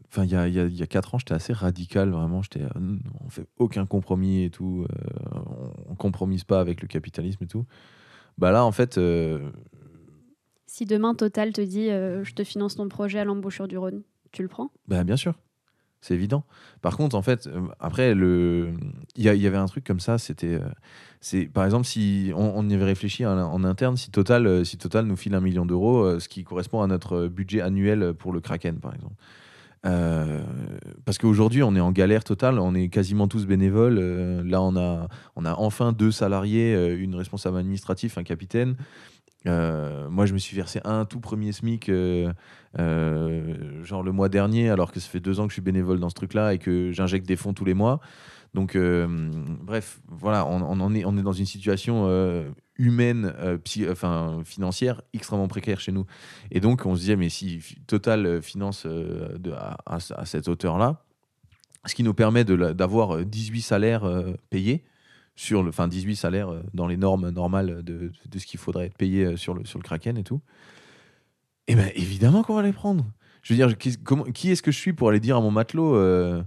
Enfin, 0.07 0.23
il 0.23 0.31
y 0.31 0.35
a, 0.35 0.47
y, 0.47 0.59
a, 0.59 0.65
y 0.65 0.83
a 0.83 0.87
quatre 0.87 1.15
ans, 1.15 1.17
j'étais 1.17 1.33
assez 1.33 1.53
radical, 1.53 2.09
vraiment. 2.11 2.41
J'étais. 2.41 2.61
on 3.25 3.29
fait 3.29 3.47
aucun 3.57 3.85
compromis 3.85 4.43
et 4.43 4.49
tout. 4.49 4.85
euh, 4.89 5.09
on, 5.33 5.91
on 5.91 5.95
compromise 5.95 6.43
pas 6.43 6.59
avec 6.59 6.81
le 6.81 6.87
capitalisme 6.87 7.43
et 7.43 7.47
tout. 7.47 7.65
Bah 8.37 8.51
là, 8.51 8.65
en 8.65 8.71
fait. 8.71 8.97
euh, 8.97 9.49
Si 10.75 10.85
demain 10.85 11.13
Total 11.13 11.53
te 11.53 11.61
dit 11.61 11.91
euh, 11.91 12.23
je 12.23 12.33
te 12.33 12.43
finance 12.43 12.77
ton 12.77 12.89
projet 12.89 13.19
à 13.19 13.25
l'embouchure 13.25 13.67
du 13.67 13.77
Rhône, 13.77 14.01
tu 14.31 14.41
le 14.41 14.47
prends? 14.47 14.71
Bah, 14.87 15.03
bien 15.03 15.17
sûr. 15.17 15.35
C'est 16.01 16.15
évident. 16.15 16.45
Par 16.81 16.97
contre, 16.97 17.15
en 17.15 17.21
fait, 17.21 17.45
euh, 17.45 17.61
après, 17.79 18.15
le... 18.15 18.73
il 19.15 19.23
y, 19.23 19.47
avait 19.47 19.55
un 19.55 19.67
truc 19.67 19.83
comme 19.83 19.99
ça. 19.99 20.17
C'était. 20.17 20.59
euh, 20.59 21.45
Par 21.53 21.63
exemple, 21.63 21.85
si 21.85 22.31
on, 22.35 22.67
y 22.67 22.73
avait 22.73 22.85
réfléchi 22.85 23.23
en, 23.23 23.63
interne, 23.63 23.97
si 23.97 24.09
Total, 24.09 24.65
si 24.65 24.79
Total 24.79 25.05
nous 25.05 25.15
file 25.15 25.35
un 25.35 25.41
million 25.41 25.67
d'euros, 25.67 26.19
ce 26.19 26.27
qui 26.27 26.43
correspond 26.43 26.81
à 26.81 26.87
notre 26.87 27.27
budget 27.27 27.61
annuel 27.61 28.15
pour 28.15 28.33
le 28.33 28.41
Kraken, 28.41 28.79
par 28.79 28.95
exemple. 28.95 29.13
Parce 31.05 31.19
qu'aujourd'hui, 31.19 31.61
on 31.61 31.75
est 31.75 31.81
en 31.81 31.91
galère 31.91 32.23
totale, 32.23 32.57
on 32.57 32.73
est 32.73 32.89
quasiment 32.89 33.27
tous 33.27 33.45
bénévoles. 33.45 33.99
Là, 34.43 34.59
on 34.63 34.75
a, 34.75 35.07
on 35.35 35.45
a 35.45 35.53
enfin 35.53 35.91
deux 35.91 36.11
salariés, 36.11 36.95
une 36.95 37.13
responsable 37.13 37.59
administrative, 37.59 38.15
un 38.17 38.23
capitaine. 38.23 38.75
Euh, 39.47 40.09
moi, 40.09 40.25
je 40.25 40.33
me 40.33 40.37
suis 40.37 40.55
versé 40.55 40.79
un 40.85 41.05
tout 41.05 41.19
premier 41.19 41.51
SMIC, 41.51 41.89
euh, 41.89 42.31
euh, 42.79 43.83
genre 43.83 44.03
le 44.03 44.11
mois 44.11 44.29
dernier, 44.29 44.69
alors 44.69 44.91
que 44.91 44.99
ça 44.99 45.09
fait 45.09 45.19
deux 45.19 45.39
ans 45.39 45.43
que 45.43 45.49
je 45.49 45.55
suis 45.55 45.61
bénévole 45.61 45.99
dans 45.99 46.09
ce 46.09 46.15
truc-là 46.15 46.53
et 46.53 46.59
que 46.59 46.91
j'injecte 46.91 47.27
des 47.27 47.35
fonds 47.35 47.53
tous 47.53 47.65
les 47.65 47.73
mois. 47.73 47.99
Donc, 48.53 48.77
bref, 49.61 49.99
voilà, 50.07 50.45
on, 50.45 50.93
est, 50.93 51.23
dans 51.23 51.33
une 51.33 51.45
situation 51.47 52.07
humaine, 52.77 53.33
enfin, 53.89 54.41
financière 54.45 55.01
extrêmement 55.13 55.47
précaire 55.47 55.79
chez 55.79 55.91
nous. 55.91 56.05
Et 56.51 56.59
donc, 56.59 56.85
on 56.85 56.95
se 56.95 56.99
disait, 56.99 57.15
mais 57.15 57.29
si 57.29 57.59
Total 57.87 58.43
finance 58.43 58.85
à, 59.55 59.77
à- 59.87 60.25
cette 60.25 60.47
hauteur-là, 60.47 61.03
ce 61.85 61.95
qui 61.95 62.03
nous 62.03 62.13
permet 62.13 62.45
d'avoir 62.45 63.15
euh, 63.17 63.25
18 63.25 63.61
salaires 63.61 64.03
payés, 64.51 64.83
sur 65.35 65.63
le, 65.63 65.69
enfin 65.69 65.87
18 65.87 66.15
salaires 66.15 66.49
euh, 66.49 66.61
dans 66.73 66.87
les 66.87 66.97
normes 66.97 67.29
normales 67.29 67.83
de, 67.83 68.11
de 68.29 68.39
ce 68.39 68.45
qu'il 68.45 68.59
faudrait 68.59 68.87
être 68.87 68.97
payé 68.97 69.25
euh, 69.25 69.37
sur 69.37 69.53
le, 69.53 69.65
sur 69.65 69.79
le 69.79 69.83
Kraken 69.83 70.17
et 70.17 70.23
tout. 70.23 70.41
Et 71.67 71.75
bien 71.75 71.89
évidemment 71.95 72.43
qu'on 72.43 72.55
va 72.55 72.61
les 72.61 72.73
prendre. 72.73 73.05
Je 73.41 73.53
veux 73.53 73.57
dire, 73.57 73.77
qui, 73.77 74.51
est-ce 74.51 74.61
que 74.61 74.71
je 74.71 74.77
suis 74.77 74.93
pour 74.93 75.09
aller 75.09 75.19
dire 75.19 75.37
à 75.37 75.41
mon 75.41 75.51
matelot, 75.51 75.95
euh, 75.95 76.41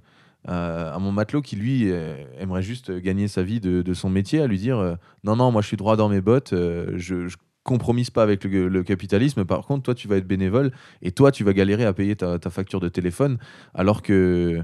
à, 0.47 0.99
mon 0.99 1.13
matelot 1.13 1.43
qui 1.43 1.57
lui 1.57 1.91
aimerait 2.39 2.63
juste 2.63 2.91
gagner 2.91 3.29
sa 3.29 3.43
vie 3.43 3.61
de, 3.61 3.83
de 3.83 3.95
son 3.95 4.09
métier, 4.09 4.41
à 4.41 4.47
lui 4.47 4.59
dire 4.59 4.97
non 5.23 5.37
non 5.37 5.51
moi 5.51 5.61
je 5.61 5.67
suis 5.67 5.77
droit 5.77 5.97
dans 5.97 6.09
mes 6.09 6.23
bottes, 6.23 6.53
je, 6.53 7.29
je 7.29 7.37
compromise 7.65 8.09
pas 8.09 8.23
avec 8.23 8.45
le, 8.45 8.83
capitalisme. 8.83 9.45
Par 9.45 9.67
contre 9.67 9.83
toi 9.83 9.95
tu 9.95 10.09
vas 10.09 10.17
être 10.17 10.27
bénévole 10.27 10.73
et 11.03 11.13
toi 11.13 11.33
tu 11.33 11.45
vas 11.45 11.53
galérer 11.53 11.85
à 11.85 11.93
payer 11.93 12.17
ta, 12.17 12.39
facture 12.49 12.81
de 12.81 12.89
téléphone 12.89 13.37
alors 13.75 14.01
que 14.01 14.63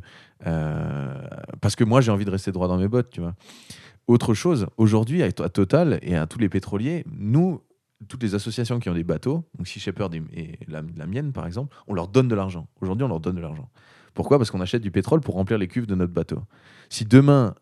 parce 1.61 1.77
que 1.77 1.85
moi 1.85 2.01
j'ai 2.01 2.13
envie 2.13 2.25
de 2.25 2.31
rester 2.31 2.51
droit 2.51 2.69
dans 2.69 2.79
mes 2.79 2.89
bottes, 2.89 3.11
tu 3.11 3.21
vois. 3.21 3.35
Autre 4.09 4.35
chose, 4.35 4.67
aujourd'hui, 4.77 5.23
à 5.23 5.31
Total 5.31 5.99
et 6.03 6.17
à 6.17 6.27
tous 6.27 6.39
les 6.39 6.49
pétroliers, 6.49 7.05
nous, 7.11 7.63
toutes 8.09 8.23
les 8.23 8.35
associations 8.35 8.79
qui 8.81 8.89
ont 8.89 8.95
des 8.95 9.05
bateaux, 9.05 9.45
donc 9.57 9.69
Sea 9.69 9.81
Shepherd 9.81 10.15
et, 10.15 10.59
la, 10.69 10.83
mienne 11.07 11.33
par 11.33 11.47
exemple, 11.47 11.77
on 11.87 11.95
leur 11.95 12.09
donne 12.09 12.29
de 12.29 12.35
l'argent. 12.35 12.67
Aujourd'hui, 12.81 13.05
on 13.05 13.09
leur 13.09 13.21
donne 13.21 13.37
de 13.37 13.41
l'argent. 13.41 13.71
Pourquoi? 14.15 14.39
Parce 14.39 14.51
qu'on 14.51 14.61
achète 14.61 14.83
du 14.83 14.91
pétrole 14.91 15.21
pour 15.21 15.35
remplir 15.35 15.57
les 15.57 15.69
cuves 15.69 15.87
de 15.87 15.95
notre 15.95 16.13
bateau. 16.13 16.43
Si 16.91 17.05
demain, 17.05 17.55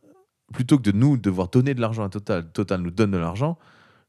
plutôt 0.52 0.78
que 0.78 0.82
de 0.82 0.92
nous 0.92 1.16
devoir 1.16 1.48
donner 1.48 1.74
de 1.74 1.80
l'argent 1.80 2.04
à 2.04 2.08
Total, 2.08 2.50
Total 2.50 2.80
nous 2.80 2.90
donne 2.90 3.10
de 3.10 3.18
l'argent, 3.18 3.58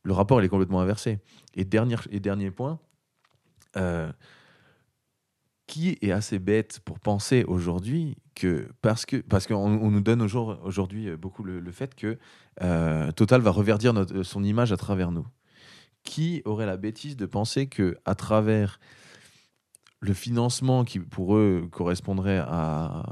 le 0.04 0.14
rapport 0.14 0.42
est 0.42 0.50
complètement 0.50 0.82
inversé. 0.82 1.20
Et 1.54 1.66
dernier, 1.66 1.98
et 2.10 2.20
dernier 2.20 2.50
point, 2.50 2.80
euh, 3.78 4.12
qui 5.72 5.98
est 6.02 6.12
assez 6.12 6.38
bête 6.38 6.82
pour 6.84 7.00
penser 7.00 7.46
aujourd'hui 7.46 8.18
que 8.36 8.68
parce 8.82 9.06
que 9.06 9.18
parce 9.18 9.48
qu'on 9.48 9.56
on 9.56 9.90
nous 9.90 10.02
donne 10.02 10.22
au 10.22 10.28
jour- 10.28 10.58
aujourd'hui 10.66 11.08
euh, 11.08 11.16
beaucoup 11.16 11.44
le, 11.46 11.72
fait 11.72 11.96
que 11.96 12.18
euh, 12.62 13.10
Total 13.14 13.40
va 13.40 13.52
reverdir 13.52 13.94
notre- 13.94 14.24
son 14.24 14.44
image 14.44 14.74
à 14.74 14.78
travers 14.78 15.12
nous. 15.12 15.26
Qui 16.04 16.42
aurait 16.44 16.66
la 16.66 16.76
bêtise 16.76 17.16
de 17.16 17.26
penser 17.26 17.68
que 17.68 17.96
à 18.04 18.16
travers 18.16 18.80
le 20.02 20.14
financement 20.14 20.84
qui 20.84 21.00
pour 21.00 21.36
eux 21.38 21.70
correspondrait 21.72 22.40
à 22.46 23.04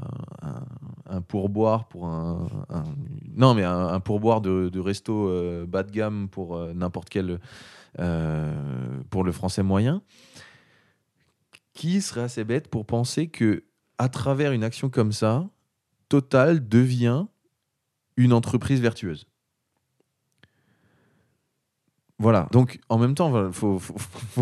un, 1.06 1.22
pourboire 1.22 1.88
pour 1.88 2.08
un- 2.08 2.46
Non, 3.36 3.54
mais 3.54 3.64
un, 3.64 4.00
pourboire 4.00 4.40
de, 4.42 4.68
resto 4.80 5.28
euh, 5.28 5.64
bas 5.66 5.82
de 5.82 5.92
gamme 5.92 6.28
pour 6.28 6.56
euh, 6.56 6.74
n'importe 6.74 7.08
quel. 7.08 7.38
euh, 7.98 8.52
pour 9.10 9.24
le 9.24 9.32
français 9.32 9.62
moyen. 9.64 10.02
Qui 11.80 12.02
serait 12.02 12.20
assez 12.20 12.44
bête 12.44 12.68
pour 12.68 12.84
penser 12.84 13.28
que, 13.28 13.64
à 13.96 14.10
travers 14.10 14.52
une 14.52 14.64
action 14.64 14.90
comme 14.90 15.12
ça, 15.12 15.48
Total 16.10 16.68
devient 16.68 17.24
une 18.18 18.34
entreprise 18.34 18.82
vertueuse 18.82 19.29
voilà, 22.20 22.48
donc 22.52 22.80
en 22.90 22.98
même 22.98 23.14
temps, 23.14 23.46
il 23.46 23.52
faut, 23.54 23.80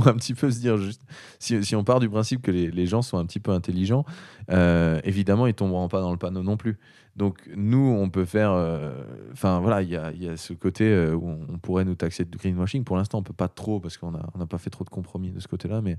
un 0.04 0.14
petit 0.14 0.34
peu 0.34 0.50
se 0.50 0.58
dire, 0.58 0.78
juste, 0.78 1.00
si, 1.38 1.76
on 1.76 1.84
part 1.84 2.00
du 2.00 2.10
principe 2.10 2.42
que 2.42 2.50
les, 2.50 2.86
gens 2.86 3.02
sont 3.02 3.18
un 3.18 3.24
petit 3.24 3.38
peu 3.38 3.52
intelligents, 3.52 4.04
euh, 4.50 5.00
évidemment, 5.04 5.46
ils 5.46 5.54
tomberont 5.54 5.86
pas 5.86 6.00
dans 6.00 6.10
le 6.10 6.16
panneau 6.16 6.42
non 6.42 6.56
plus. 6.56 6.76
Donc 7.14 7.48
nous, 7.54 7.78
on 7.78 8.10
peut 8.10 8.24
faire, 8.24 8.50
euh, 8.50 9.00
enfin 9.32 9.60
voilà, 9.60 9.82
il 9.82 9.90
y 9.90 9.96
a, 9.96 10.36
ce 10.36 10.54
côté 10.54 10.86
euh, 10.86 11.14
où 11.14 11.28
on, 11.28 11.58
pourrait 11.58 11.84
nous 11.84 11.94
taxer 11.94 12.24
de 12.24 12.36
greenwashing. 12.36 12.82
Pour 12.82 12.96
l'instant, 12.96 13.18
on 13.18 13.22
peut 13.22 13.32
pas 13.32 13.48
trop 13.48 13.78
parce 13.78 13.96
qu'on 13.96 14.10
n'a 14.10 14.46
pas 14.48 14.58
fait 14.58 14.70
trop 14.70 14.82
de 14.82 14.90
compromis 14.90 15.30
de 15.30 15.38
ce 15.38 15.46
côté-là, 15.46 15.80
mais, 15.80 15.98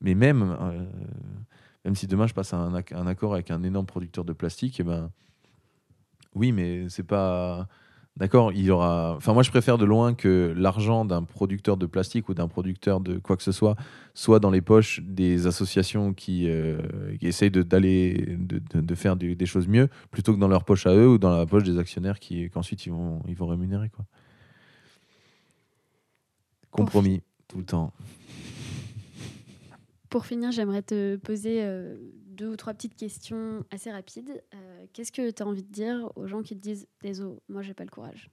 même, 0.00 0.56
même 1.84 1.94
si 1.94 2.06
demain 2.06 2.26
je 2.26 2.32
passe 2.32 2.54
un, 2.54 2.72
un 2.74 3.06
accord 3.06 3.34
avec 3.34 3.50
un 3.50 3.62
énorme 3.64 3.86
producteur 3.86 4.24
de 4.24 4.32
plastique, 4.32 4.80
eh 4.80 4.82
ben, 4.82 5.10
oui, 6.34 6.52
mais 6.52 6.88
c'est 6.88 7.06
pas. 7.06 7.68
D'accord, 8.18 8.52
il 8.52 8.62
y 8.64 8.70
aura. 8.72 9.14
Enfin, 9.16 9.32
moi, 9.32 9.44
je 9.44 9.50
préfère 9.50 9.78
de 9.78 9.84
loin 9.84 10.12
que 10.12 10.52
l'argent 10.56 11.04
d'un 11.04 11.22
producteur 11.22 11.76
de 11.76 11.86
plastique 11.86 12.28
ou 12.28 12.34
d'un 12.34 12.48
producteur 12.48 12.98
de 13.00 13.18
quoi 13.18 13.36
que 13.36 13.44
ce 13.44 13.52
soit 13.52 13.76
soit 14.12 14.40
dans 14.40 14.50
les 14.50 14.60
poches 14.60 15.00
des 15.04 15.46
associations 15.46 16.12
qui, 16.12 16.48
euh, 16.48 16.78
qui 17.20 17.28
essayent 17.28 17.52
de, 17.52 17.62
d'aller, 17.62 18.36
de, 18.36 18.58
de- 18.74 18.80
de 18.80 18.94
faire 18.96 19.14
des 19.14 19.46
choses 19.46 19.68
mieux, 19.68 19.88
plutôt 20.10 20.34
que 20.34 20.40
dans 20.40 20.48
leur 20.48 20.64
poche 20.64 20.84
à 20.88 20.94
eux 20.96 21.08
ou 21.08 21.18
dans 21.18 21.30
la 21.30 21.46
poche 21.46 21.62
des 21.62 21.78
actionnaires 21.78 22.18
qui, 22.18 22.50
qu'ensuite 22.50 22.84
ils 22.86 22.90
vont, 22.90 23.22
ils 23.28 23.36
vont 23.36 23.46
rémunérer. 23.46 23.88
Quoi. 23.90 24.04
Compromis, 26.72 27.22
tout 27.46 27.58
le 27.58 27.64
temps. 27.64 27.92
Pour 30.10 30.26
finir, 30.26 30.50
j'aimerais 30.50 30.82
te 30.82 31.16
poser 31.16 31.62
euh, 31.62 31.94
deux 32.38 32.48
ou 32.48 32.56
trois 32.56 32.72
petites 32.72 32.96
questions 32.96 33.64
assez 33.70 33.90
rapides. 33.90 34.42
Euh, 34.54 34.86
Qu'est-ce 34.92 35.12
que 35.12 35.30
tu 35.30 35.42
as 35.42 35.46
envie 35.46 35.64
de 35.64 35.72
dire 35.72 36.10
aux 36.16 36.26
gens 36.26 36.42
qui 36.42 36.56
te 36.56 36.62
disent 36.62 36.86
Désolé, 37.02 37.42
moi 37.48 37.62
j'ai 37.62 37.74
pas 37.74 37.84
le 37.84 37.90
courage? 37.90 38.30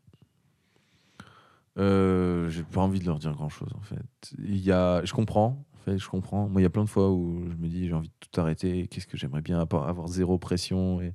Euh, 1.78 2.47
j'ai 2.49 2.64
pas 2.64 2.82
envie 2.82 2.99
de 2.99 3.06
leur 3.06 3.20
dire 3.20 3.34
grand 3.34 3.49
chose 3.49 3.74
en 3.76 3.82
fait. 3.82 3.97
Il 4.38 4.60
y 4.60 4.72
a, 4.72 5.03
je 5.03 5.12
comprends, 5.12 5.66
en 5.74 5.78
fait, 5.80 5.97
je 5.97 6.08
comprends. 6.08 6.47
Moi, 6.47 6.62
il 6.62 6.64
y 6.64 6.68
a 6.68 6.70
plein 6.70 6.86
de 6.86 6.89
fois 6.89 7.12
où 7.12 7.49
je 7.49 7.58
me 7.58 7.68
dis 7.68 7.88
j'ai 7.88 7.93
envie 7.93 8.08
de 8.08 8.14
tout 8.20 8.39
arrêter. 8.39 8.88
Qu'est-ce 8.88 9.08
que 9.08 9.18
j'aimerais 9.18 9.41
bien 9.41 9.60
avoir 9.60 10.08
zéro 10.08 10.38
pression 10.38 11.01
et 11.01 11.14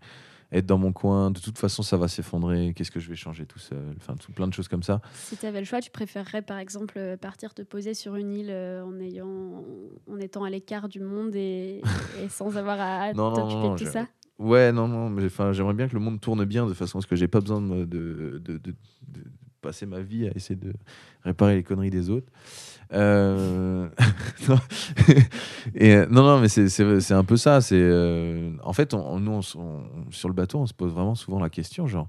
être 0.52 0.66
dans 0.66 0.78
mon 0.78 0.92
coin. 0.92 1.30
De 1.30 1.38
toute 1.40 1.58
façon, 1.58 1.82
ça 1.82 1.96
va 1.96 2.08
s'effondrer. 2.08 2.72
Qu'est-ce 2.74 2.90
que 2.90 3.00
je 3.00 3.08
vais 3.08 3.16
changer 3.16 3.46
tout 3.46 3.58
seul 3.58 3.94
Enfin, 3.98 4.14
tout 4.16 4.32
plein 4.32 4.48
de 4.48 4.52
choses 4.54 4.68
comme 4.68 4.82
ça. 4.82 5.00
Si 5.12 5.36
tu 5.36 5.46
avais 5.46 5.60
le 5.60 5.64
choix, 5.64 5.80
tu 5.80 5.90
préférerais 5.90 6.42
par 6.42 6.58
exemple 6.58 6.94
euh, 6.98 7.16
partir 7.16 7.54
te 7.54 7.62
poser 7.62 7.94
sur 7.94 8.16
une 8.16 8.32
île 8.32 8.50
euh, 8.50 8.82
en, 8.84 8.98
ayant, 9.00 9.64
en 10.10 10.18
étant 10.18 10.44
à 10.44 10.50
l'écart 10.50 10.88
du 10.88 11.00
monde 11.00 11.34
et, 11.36 11.82
et 12.22 12.28
sans 12.28 12.56
avoir 12.56 12.80
à 12.80 13.12
t'occuper 13.14 13.68
de 13.70 13.76
tout 13.76 13.84
je- 13.84 13.90
ça? 13.90 14.06
Ouais, 14.38 14.72
non, 14.72 14.88
non, 14.88 15.10
mais 15.10 15.28
j'aimerais 15.52 15.74
bien 15.74 15.86
que 15.86 15.92
le 15.92 16.00
monde 16.00 16.18
tourne 16.18 16.44
bien 16.46 16.66
de 16.66 16.72
façon 16.72 16.98
à 16.98 17.02
ce 17.02 17.06
que 17.06 17.14
j'ai 17.14 17.28
pas 17.28 17.40
besoin 17.40 17.60
de, 17.60 17.84
de, 17.84 18.38
de- 18.38 18.56
de- 18.56 18.58
de 18.58 19.24
passer 19.60 19.86
ma 19.86 20.00
vie 20.00 20.26
à 20.26 20.30
essayer 20.34 20.56
de 20.56 20.72
réparer 21.22 21.56
les 21.56 21.62
conneries 21.62 21.90
des 21.90 22.10
autres. 22.10 22.26
Euh, 22.92 23.88
non. 24.48 24.58
Et, 25.74 25.94
euh, 25.94 26.06
non, 26.10 26.22
non, 26.22 26.40
mais 26.40 26.48
c'est- 26.48 27.12
un 27.12 27.24
peu 27.24 27.36
ça. 27.36 27.58
Euh, 27.72 28.52
en 28.62 28.72
fait, 28.72 28.94
nous, 28.94 29.42
sur 29.42 30.28
le 30.28 30.34
bateau, 30.34 30.58
on 30.58 30.66
se 30.66 30.74
pose 30.74 30.92
vraiment 30.92 31.14
souvent 31.14 31.38
la 31.40 31.50
question, 31.50 31.86
genre, 31.86 32.08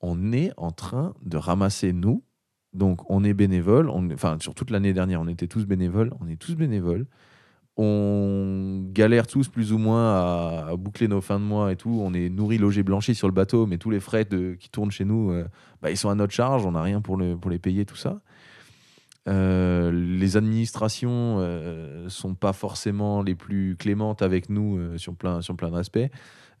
on 0.00 0.32
est 0.32 0.52
en 0.56 0.70
train 0.70 1.14
de 1.24 1.36
ramasser 1.36 1.92
nous. 1.92 2.22
Donc, 2.72 3.08
on 3.10 3.22
est 3.24 3.34
bénévole. 3.34 3.88
Enfin, 4.12 4.36
sur 4.40 4.54
toute 4.54 4.70
l'année 4.70 4.92
dernière, 4.92 5.20
on 5.20 5.28
était 5.28 5.46
tous 5.46 5.64
bénévoles. 5.64 6.10
On 6.20 6.28
est 6.28 6.36
tous 6.36 6.56
bénévoles 6.56 7.06
on 7.76 8.84
galère 8.92 9.26
tous 9.26 9.48
plus 9.48 9.72
ou 9.72 9.78
moins 9.78 10.66
à, 10.68 10.76
boucler 10.76 11.08
nos 11.08 11.20
fins 11.20 11.40
de 11.40 11.44
mois 11.44 11.72
et 11.72 11.76
tout. 11.76 12.00
On 12.02 12.14
est 12.14 12.28
nourri, 12.28 12.58
logé, 12.58 12.82
blanchi 12.82 13.14
sur 13.14 13.26
le 13.26 13.34
bateau, 13.34 13.66
mais 13.66 13.78
tous 13.78 13.90
les 13.90 14.00
frais 14.00 14.26
qui 14.58 14.68
tournent 14.70 14.92
chez 14.92 15.04
nous, 15.04 15.30
euh, 15.30 15.44
bah, 15.82 15.90
ils 15.90 15.96
sont 15.96 16.08
à 16.08 16.14
notre 16.14 16.32
charge. 16.32 16.64
On 16.66 16.72
n'a 16.72 16.82
rien 16.82 17.00
pour, 17.00 17.16
le- 17.16 17.36
pour 17.36 17.50
les 17.50 17.58
payer, 17.58 17.84
tout 17.84 17.96
ça. 17.96 18.20
Euh, 19.26 19.90
les 19.90 20.36
administrations 20.36 21.38
euh, 21.38 22.08
sont 22.10 22.34
pas 22.34 22.52
forcément 22.52 23.22
les 23.22 23.34
plus 23.34 23.74
clémentes 23.76 24.20
avec 24.20 24.50
nous 24.50 24.76
euh, 24.76 24.98
sur, 24.98 25.14
plein, 25.14 25.40
sur 25.40 25.56
plein 25.56 25.70
d'aspects. 25.70 26.10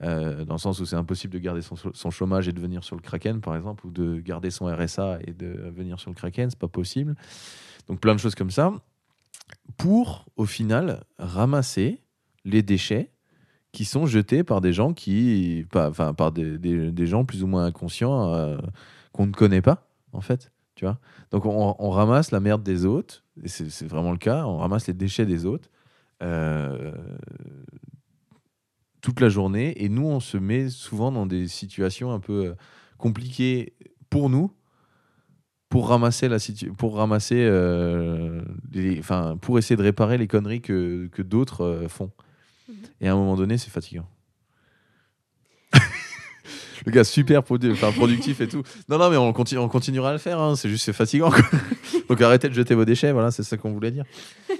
Dans 0.00 0.54
le 0.54 0.58
sens 0.58 0.80
où 0.80 0.84
c'est 0.84 0.96
impossible 0.96 1.32
de 1.32 1.38
garder 1.38 1.62
son, 1.62 1.76
son 1.76 2.10
chômage 2.10 2.46
et 2.46 2.52
de 2.52 2.60
venir 2.60 2.84
sur 2.84 2.94
le 2.94 3.00
Kraken, 3.00 3.40
par 3.40 3.56
exemple, 3.56 3.86
ou 3.86 3.90
de 3.90 4.20
garder 4.20 4.50
son 4.50 4.66
RSA 4.66 5.20
et 5.26 5.32
de 5.32 5.46
venir 5.74 5.98
sur 5.98 6.10
le 6.10 6.14
Kraken, 6.14 6.50
c'est 6.50 6.58
pas 6.58 6.68
possible. 6.68 7.14
Donc 7.88 8.00
plein 8.00 8.14
de 8.14 8.20
choses 8.20 8.34
comme 8.34 8.50
ça 8.50 8.74
pour, 9.76 10.26
au 10.36 10.44
final, 10.46 11.04
ramasser 11.18 12.02
les 12.44 12.62
déchets 12.62 13.10
qui 13.72 13.84
sont 13.84 14.06
jetés 14.06 14.44
par 14.44 14.60
des 14.60 14.72
gens 14.72 14.92
qui, 14.92 15.66
enfin, 15.74 16.14
par 16.14 16.30
des, 16.32 16.58
des- 16.58 17.06
gens 17.06 17.24
plus 17.24 17.42
ou 17.42 17.46
moins 17.48 17.64
inconscients 17.64 18.32
euh, 18.32 18.56
qu'on 19.12 19.26
ne 19.26 19.32
connaît 19.32 19.62
pas, 19.62 19.88
en 20.12 20.20
fait. 20.20 20.52
Tu 20.76 20.84
vois 20.84 20.98
Donc, 21.30 21.44
on, 21.46 21.90
ramasse 21.90 22.30
la 22.30 22.40
merde 22.40 22.62
des 22.62 22.84
autres, 22.84 23.24
et 23.42 23.48
c'est 23.48 23.70
c'est 23.70 23.86
vraiment 23.86 24.12
le 24.12 24.18
cas, 24.18 24.44
on 24.44 24.58
ramasse 24.58 24.86
les 24.86 24.94
déchets 24.94 25.26
des 25.26 25.44
autres 25.44 25.70
euh, 26.22 26.92
toute 29.00 29.20
la 29.20 29.28
journée, 29.28 29.82
et 29.84 29.88
nous, 29.88 30.06
on 30.06 30.20
se 30.20 30.36
met 30.38 30.68
souvent 30.68 31.12
dans 31.12 31.26
des 31.26 31.48
situations 31.48 32.12
un 32.12 32.20
peu 32.20 32.46
euh, 32.46 32.54
compliquées 32.96 33.74
pour 34.08 34.30
nous, 34.30 34.52
pour 35.74 35.88
ramasser 35.88 36.28
la 36.28 36.38
situ- 36.38 36.70
pour 36.72 36.94
ramasser 36.94 37.34
euh, 37.40 38.40
les- 38.72 39.00
enfin 39.00 39.36
pour 39.40 39.58
essayer 39.58 39.74
de 39.76 39.82
réparer 39.82 40.18
les 40.18 40.28
conneries 40.28 40.60
que, 40.60 41.08
que 41.10 41.20
d'autres 41.20 41.62
euh, 41.64 41.88
font. 41.88 42.12
Et 43.00 43.08
à 43.08 43.12
un 43.12 43.16
moment 43.16 43.34
donné 43.34 43.58
c'est 43.58 43.70
fatigant. 43.70 44.06
Le 46.86 46.92
gars 46.92 47.02
super 47.02 47.40
produ- 47.42 47.72
enfin, 47.72 47.90
productif 47.90 48.40
et 48.40 48.46
tout. 48.46 48.62
Non 48.88 48.98
non 48.98 49.10
mais 49.10 49.16
on, 49.16 49.32
continue, 49.32 49.58
on 49.60 49.68
continuera 49.68 50.10
à 50.10 50.12
le 50.12 50.18
faire 50.18 50.38
hein, 50.40 50.54
c'est 50.54 50.68
juste 50.68 50.84
c'est 50.84 50.92
fatigant 50.92 51.30
quoi. 51.32 51.42
donc 52.08 52.20
arrêtez 52.20 52.48
de 52.48 52.54
jeter 52.54 52.76
vos 52.76 52.84
déchets 52.84 53.10
voilà 53.10 53.32
c'est 53.32 53.42
ça 53.42 53.56
qu'on 53.56 53.72
voulait 53.72 53.90
dire. 53.90 54.04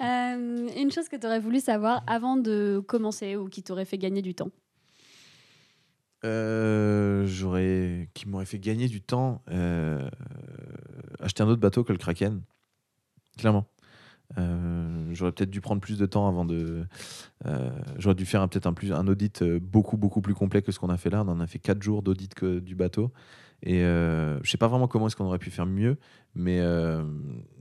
Euh, 0.00 0.68
Une 0.76 0.90
chose 0.92 1.08
que 1.08 1.16
tu 1.16 1.26
aurais 1.26 1.40
voulu 1.40 1.58
savoir 1.60 2.02
avant 2.06 2.36
de 2.36 2.82
commencer 2.86 3.36
ou 3.36 3.48
qui 3.48 3.62
t'aurait 3.62 3.84
fait 3.84 3.98
gagner 3.98 4.20
du 4.22 4.34
temps 4.34 4.50
Euh, 6.24 8.06
qui 8.14 8.28
m'aurait 8.28 8.44
fait 8.44 8.60
gagner 8.60 8.86
du 8.86 9.02
temps 9.02 9.42
euh, 9.50 10.08
acheter 11.18 11.42
un 11.42 11.48
autre 11.48 11.60
bateau 11.60 11.82
que 11.82 11.92
le 11.92 11.98
Kraken 11.98 12.42
clairement. 13.38 13.66
Euh, 14.38 15.10
j'aurais 15.12 15.32
peut-être 15.32 15.50
dû 15.50 15.60
prendre 15.60 15.80
plus 15.80 15.98
de 15.98 16.06
temps 16.06 16.28
avant 16.28 16.44
de 16.44 16.86
j'aurais 17.98 18.14
dû 18.14 18.24
faire 18.24 18.48
peut-être 18.48 18.66
un 18.66 18.74
un 18.94 19.08
audit 19.08 19.42
beaucoup 19.42 19.96
beaucoup 19.96 20.20
plus 20.20 20.34
complet 20.34 20.62
que 20.62 20.70
ce 20.70 20.78
qu'on 20.78 20.90
a 20.90 20.96
fait 20.96 21.10
là. 21.10 21.24
On 21.26 21.28
en 21.28 21.40
a 21.40 21.46
fait 21.48 21.58
quatre 21.58 21.82
jours 21.82 22.02
d'audit 22.02 22.44
du 22.44 22.76
bateau. 22.76 23.12
Et 23.64 23.80
je 23.80 24.40
sais 24.44 24.58
pas 24.58 24.68
vraiment 24.68 24.86
comment 24.86 25.08
est-ce 25.08 25.16
qu'on 25.16 25.24
aurait 25.24 25.38
pu 25.38 25.50
faire 25.50 25.66
mieux 25.66 25.98
mais 26.36 26.60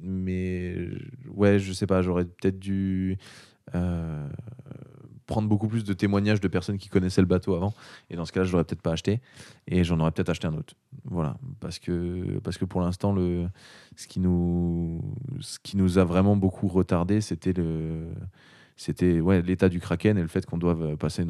mais 0.01 0.77
ouais 1.29 1.57
je 1.57 1.73
sais 1.73 1.87
pas 1.87 2.03
j'aurais 2.03 2.25
peut-être 2.25 2.59
dû 2.59 3.17
prendre 5.31 5.47
beaucoup 5.47 5.69
plus 5.69 5.85
de 5.85 5.93
témoignages 5.93 6.41
de 6.41 6.47
personnes 6.49 6.77
qui 6.77 6.89
connaissaient 6.89 7.21
le 7.21 7.27
bateau 7.27 7.55
avant. 7.55 7.73
Et 8.09 8.15
dans 8.17 8.25
ce 8.25 8.33
cas-là, 8.33 8.45
je 8.45 8.51
l'aurais 8.51 8.65
peut-être 8.65 8.81
pas 8.81 8.91
acheté. 8.91 9.21
Et 9.67 9.83
j'en 9.85 9.97
aurais 10.01 10.11
peut-être 10.11 10.29
acheté 10.29 10.47
un 10.47 10.53
autre. 10.53 10.73
Voilà. 11.05 11.37
Parce 11.59 11.79
que, 11.79 12.39
parce 12.43 12.57
que 12.57 12.65
pour 12.65 12.81
l'instant, 12.81 13.13
le, 13.13 13.47
ce, 13.95 14.07
qui 14.07 14.19
nous, 14.19 15.01
ce 15.39 15.57
qui 15.63 15.77
nous 15.77 15.97
a 15.97 16.03
vraiment 16.03 16.35
beaucoup 16.35 16.67
retardé, 16.67 17.21
c'était 17.21 17.53
le. 17.53 18.07
C'était 18.75 19.21
ouais, 19.21 19.41
l'état 19.41 19.69
du 19.69 19.79
Kraken 19.79 20.17
et 20.17 20.21
le 20.21 20.27
fait 20.27 20.45
qu'on 20.45 20.57
doive 20.57 20.97
passer 20.97 21.25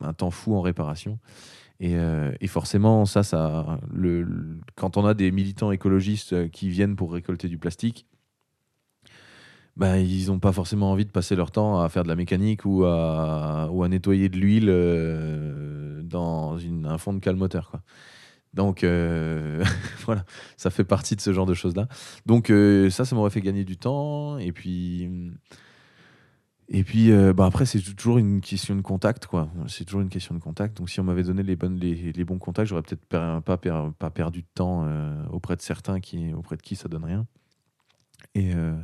un 0.00 0.12
temps 0.14 0.30
fou 0.30 0.54
en 0.54 0.62
réparation. 0.62 1.18
Et, 1.78 1.94
euh, 1.94 2.32
et 2.40 2.46
forcément, 2.46 3.04
ça, 3.04 3.22
ça 3.22 3.78
le- 3.92 4.58
quand 4.76 4.96
on 4.96 5.04
a 5.04 5.12
des 5.12 5.30
militants 5.30 5.72
écologistes 5.72 6.50
qui 6.50 6.70
viennent 6.70 6.96
pour 6.96 7.12
récolter 7.12 7.48
du 7.48 7.58
plastique, 7.58 8.06
ben, 9.76 9.96
ils 9.96 10.28
n'ont 10.28 10.38
pas 10.38 10.52
forcément 10.52 10.90
envie 10.90 11.04
de 11.04 11.10
passer 11.10 11.36
leur 11.36 11.50
temps 11.50 11.80
à 11.80 11.88
faire 11.88 12.02
de 12.02 12.08
la 12.08 12.16
mécanique 12.16 12.64
ou 12.64 12.84
à, 12.84 13.68
ou 13.70 13.82
à 13.82 13.88
nettoyer 13.88 14.28
de 14.28 14.36
l'huile 14.38 14.68
euh, 14.70 16.02
dans 16.02 16.56
une- 16.58 16.86
un 16.86 16.98
fond 16.98 17.12
de 17.12 17.18
cale 17.18 17.36
moteur. 17.36 17.70
Quoi. 17.70 17.82
Donc 18.54 18.84
euh, 18.84 19.62
voilà, 20.06 20.24
ça 20.56 20.70
fait 20.70 20.84
partie 20.84 21.14
de 21.14 21.20
ce 21.20 21.32
genre 21.32 21.44
de 21.46 21.52
choses-là. 21.54 21.88
Donc 22.24 22.48
euh, 22.50 22.88
ça, 22.90 23.04
ça 23.04 23.14
m'aurait 23.14 23.28
fait 23.30 23.42
gagner 23.42 23.64
du 23.64 23.76
temps. 23.76 24.38
Et 24.38 24.52
puis, 24.52 25.10
et 26.68 26.82
puis 26.82 27.12
bah, 27.34 27.44
après, 27.46 27.64
c'est 27.66 27.80
toujours 27.94 28.18
une 28.18 28.40
question 28.40 28.74
de 28.76 28.80
contact. 28.80 29.28
C'est 29.68 29.84
toujours 29.84 30.00
une 30.00 30.08
question 30.08 30.34
de 30.34 30.40
contact. 30.40 30.76
Donc 30.78 30.88
si 30.90 30.98
on 31.00 31.04
m'avait 31.04 31.22
donné 31.22 31.42
les, 31.42 31.54
bonnes, 31.54 31.76
les, 31.78 32.12
les 32.12 32.24
bons 32.24 32.38
contacts, 32.38 32.68
j'aurais 32.68 32.82
peut-être 32.82 33.04
pas, 33.04 33.56
per- 33.58 33.90
pas 33.98 34.10
perdu 34.10 34.40
de 34.40 34.48
temps 34.54 34.88
auprès 35.30 35.54
de 35.56 35.60
certains 35.62 36.00
qui, 36.00 36.32
auprès 36.32 36.56
de 36.56 36.62
qui 36.62 36.74
ça 36.76 36.88
donne 36.88 37.04
rien. 37.04 37.26
Et, 38.34 38.54
euh, 38.54 38.74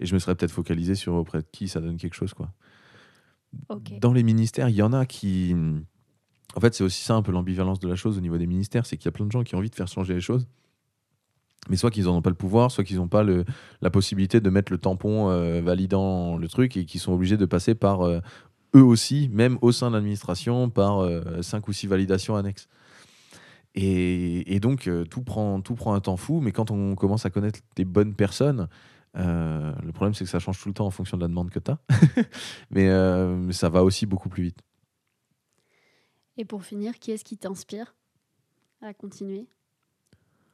et 0.00 0.06
je 0.06 0.14
me 0.14 0.18
serais 0.18 0.34
peut-être 0.34 0.52
focalisé 0.52 0.94
sur 0.94 1.14
auprès 1.14 1.38
de 1.38 1.46
qui 1.52 1.68
ça 1.68 1.80
donne 1.80 1.96
quelque 1.96 2.14
chose. 2.14 2.34
Quoi. 2.34 2.50
Dans 4.00 4.12
les 4.12 4.22
ministères, 4.22 4.68
il 4.68 4.74
y 4.74 4.82
en 4.82 4.92
a 4.92 5.04
qui, 5.06 5.54
en 6.54 6.60
fait, 6.60 6.74
c'est 6.74 6.84
aussi 6.84 7.04
ça 7.04 7.14
un 7.14 7.22
peu 7.22 7.32
l'ambivalence 7.32 7.80
de 7.80 7.88
la 7.88 7.96
chose 7.96 8.18
au 8.18 8.20
niveau 8.20 8.38
des 8.38 8.46
ministères, 8.46 8.86
c'est 8.86 8.96
qu'il 8.96 9.06
y 9.06 9.08
a 9.08 9.12
plein 9.12 9.26
de 9.26 9.32
gens 9.32 9.42
qui 9.42 9.54
ont 9.54 9.58
envie 9.58 9.70
de 9.70 9.74
faire 9.74 9.88
changer 9.88 10.14
les 10.14 10.20
choses, 10.20 10.46
mais 11.68 11.76
soit 11.76 11.90
qu'ils 11.90 12.04
n'en 12.04 12.16
ont 12.16 12.22
pas 12.22 12.30
le 12.30 12.36
pouvoir, 12.36 12.70
soit 12.70 12.84
qu'ils 12.84 12.96
n'ont 12.96 13.08
pas 13.08 13.22
le, 13.22 13.44
la 13.80 13.90
possibilité 13.90 14.40
de 14.40 14.50
mettre 14.50 14.72
le 14.72 14.78
tampon 14.78 15.30
euh, 15.30 15.60
validant 15.60 16.36
le 16.36 16.48
truc 16.48 16.76
et 16.76 16.84
qui 16.84 16.98
sont 16.98 17.12
obligés 17.12 17.36
de 17.36 17.46
passer 17.46 17.74
par 17.74 18.02
euh, 18.02 18.20
eux 18.74 18.82
aussi, 18.82 19.30
même 19.32 19.58
au 19.62 19.70
sein 19.70 19.90
de 19.90 19.94
l'administration, 19.94 20.70
par 20.70 21.00
euh, 21.00 21.42
cinq 21.42 21.68
ou 21.68 21.72
six 21.72 21.86
validations 21.86 22.36
annexes. 22.36 22.68
Et, 23.74 24.54
et 24.54 24.60
donc, 24.60 24.86
euh, 24.86 25.04
tout, 25.04 25.22
prend, 25.22 25.60
tout 25.60 25.74
prend 25.74 25.94
un 25.94 26.00
temps 26.00 26.16
fou, 26.16 26.40
mais 26.40 26.52
quand 26.52 26.70
on 26.70 26.94
commence 26.94 27.24
à 27.24 27.30
connaître 27.30 27.60
des 27.76 27.84
bonnes 27.84 28.14
personnes, 28.14 28.68
euh, 29.16 29.72
le 29.82 29.92
problème 29.92 30.14
c'est 30.14 30.24
que 30.24 30.30
ça 30.30 30.38
change 30.38 30.60
tout 30.60 30.68
le 30.68 30.74
temps 30.74 30.86
en 30.86 30.90
fonction 30.90 31.18
de 31.18 31.22
la 31.22 31.28
demande 31.28 31.50
que 31.50 31.58
tu 31.58 31.70
as, 31.70 31.78
mais, 32.70 32.88
euh, 32.88 33.36
mais 33.36 33.52
ça 33.52 33.68
va 33.68 33.84
aussi 33.84 34.06
beaucoup 34.06 34.28
plus 34.28 34.44
vite. 34.44 34.58
Et 36.38 36.44
pour 36.44 36.64
finir, 36.64 36.98
qui 36.98 37.10
est-ce 37.10 37.24
qui 37.24 37.36
t'inspire 37.36 37.94
à 38.80 38.94
continuer? 38.94 39.46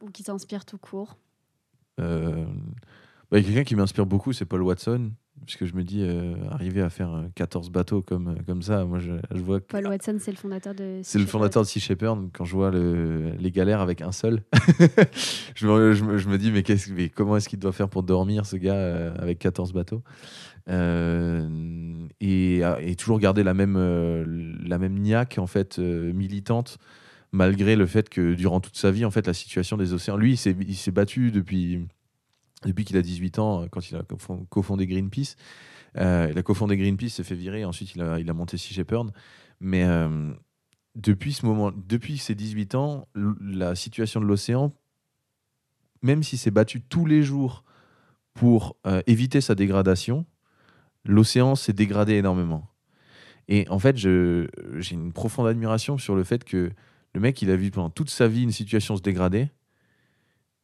Ou 0.02 0.10
qui 0.10 0.24
t'inspire 0.24 0.64
tout 0.64 0.78
court? 0.78 1.16
Euh, 2.00 2.44
bah, 3.30 3.38
il 3.38 3.42
y 3.42 3.44
a 3.44 3.48
quelqu'un 3.48 3.64
qui 3.64 3.76
m'inspire 3.76 4.06
beaucoup, 4.06 4.32
c'est 4.32 4.44
Paul 4.44 4.62
Watson. 4.62 5.12
Puisque 5.46 5.64
je 5.64 5.74
me 5.74 5.82
dis, 5.82 6.02
euh, 6.02 6.34
arriver 6.50 6.82
à 6.82 6.90
faire 6.90 7.10
euh, 7.14 7.22
14 7.34 7.70
bateaux 7.70 8.02
comme, 8.02 8.36
comme 8.46 8.60
ça, 8.62 8.84
moi 8.84 8.98
je, 8.98 9.12
je 9.34 9.40
vois 9.40 9.60
que 9.60 9.66
Paul 9.66 9.86
Watson, 9.86 10.16
c'est 10.18 10.30
le 10.30 10.36
fondateur 10.36 10.74
de. 10.74 11.00
C'est 11.02 11.18
le 11.18 11.26
fondateur 11.26 11.62
de 11.62 11.66
Sea 11.68 11.80
Shepherd. 11.80 12.28
Quand 12.32 12.44
je 12.44 12.54
vois 12.54 12.70
le- 12.70 13.32
les 13.38 13.50
galères 13.50 13.80
avec 13.80 14.02
un 14.02 14.12
seul, 14.12 14.42
je, 15.54 15.66
me, 15.66 15.92
je 15.94 16.04
me- 16.04 16.16
je 16.18 16.28
me 16.28 16.38
dis, 16.38 16.50
mais, 16.50 16.62
qu'est-ce- 16.62 16.92
mais 16.92 17.08
comment 17.08 17.36
est-ce 17.36 17.48
qu'il 17.48 17.58
doit 17.58 17.72
faire 17.72 17.88
pour 17.88 18.02
dormir, 18.02 18.44
ce 18.46 18.56
gars, 18.56 18.74
euh, 18.74 19.14
avec 19.18 19.38
14 19.38 19.72
bateaux? 19.72 20.02
Euh, 20.68 21.48
et, 22.20 22.60
et 22.80 22.94
toujours 22.96 23.18
garder 23.18 23.42
la 23.42 23.54
même, 23.54 23.76
euh, 23.76 24.24
la 24.66 24.78
même 24.78 24.98
niaque 24.98 25.36
en 25.38 25.46
fait, 25.46 25.78
euh, 25.78 26.12
militante, 26.12 26.78
malgré 27.32 27.76
le 27.76 27.86
fait 27.86 28.08
que 28.08 28.34
durant 28.34 28.60
toute 28.60 28.76
sa 28.76 28.90
vie, 28.90 29.04
en 29.04 29.10
fait, 29.10 29.26
la 29.26 29.34
situation 29.34 29.76
des 29.76 29.92
océans. 29.92 30.16
Lui, 30.16 30.32
il 30.32 30.36
s'est- 30.36 30.56
il 30.66 30.76
s'est 30.76 30.90
battu 30.90 31.30
depuis, 31.30 31.86
depuis 32.64 32.84
qu'il 32.84 32.96
a 32.96 33.02
18 33.02 33.38
ans, 33.38 33.62
euh, 33.62 33.66
quand 33.70 33.90
il 33.90 33.96
a 33.96 34.02
cofon- 34.02 34.46
cofondé 34.48 34.86
Greenpeace. 34.86 35.36
Euh, 35.96 36.28
il 36.30 36.38
a 36.38 36.42
cofondé 36.42 36.76
Greenpeace, 36.76 37.10
s'est 37.10 37.24
fait 37.24 37.34
virer, 37.34 37.64
ensuite 37.64 37.94
il 37.94 38.02
a, 38.02 38.32
monté 38.34 38.56
Sea 38.56 38.74
Shepherd. 38.74 39.10
Mais 39.60 39.84
euh, 39.84 40.32
depuis 40.94 41.32
ce 41.32 41.46
moment, 41.46 41.72
depuis 41.72 42.18
ses 42.18 42.34
18 42.34 42.74
ans, 42.74 43.08
la 43.14 43.74
situation 43.74 44.20
de 44.20 44.26
l'océan, 44.26 44.72
même 46.02 46.22
s'il 46.22 46.38
s'est 46.38 46.50
battu 46.50 46.80
tous 46.80 47.06
les 47.06 47.22
jours 47.22 47.64
pour 48.34 48.76
euh, 48.86 49.02
éviter 49.06 49.40
sa 49.40 49.54
dégradation, 49.54 50.26
l'océan 51.04 51.54
s'est 51.54 51.72
dégradé 51.72 52.14
énormément. 52.14 52.68
Et 53.48 53.66
en 53.70 53.78
fait, 53.78 53.96
j'ai 53.96 54.46
une 54.90 55.12
profonde 55.12 55.46
admiration 55.46 55.96
sur 55.96 56.14
le 56.14 56.22
fait 56.22 56.44
que 56.44 56.70
le 57.14 57.20
mec, 57.20 57.40
il 57.40 57.50
a 57.50 57.56
vu 57.56 57.70
pendant 57.70 57.90
toute 57.90 58.10
sa 58.10 58.28
vie 58.28 58.42
une 58.42 58.52
situation 58.52 58.96
se 58.96 59.02
dégrader 59.02 59.48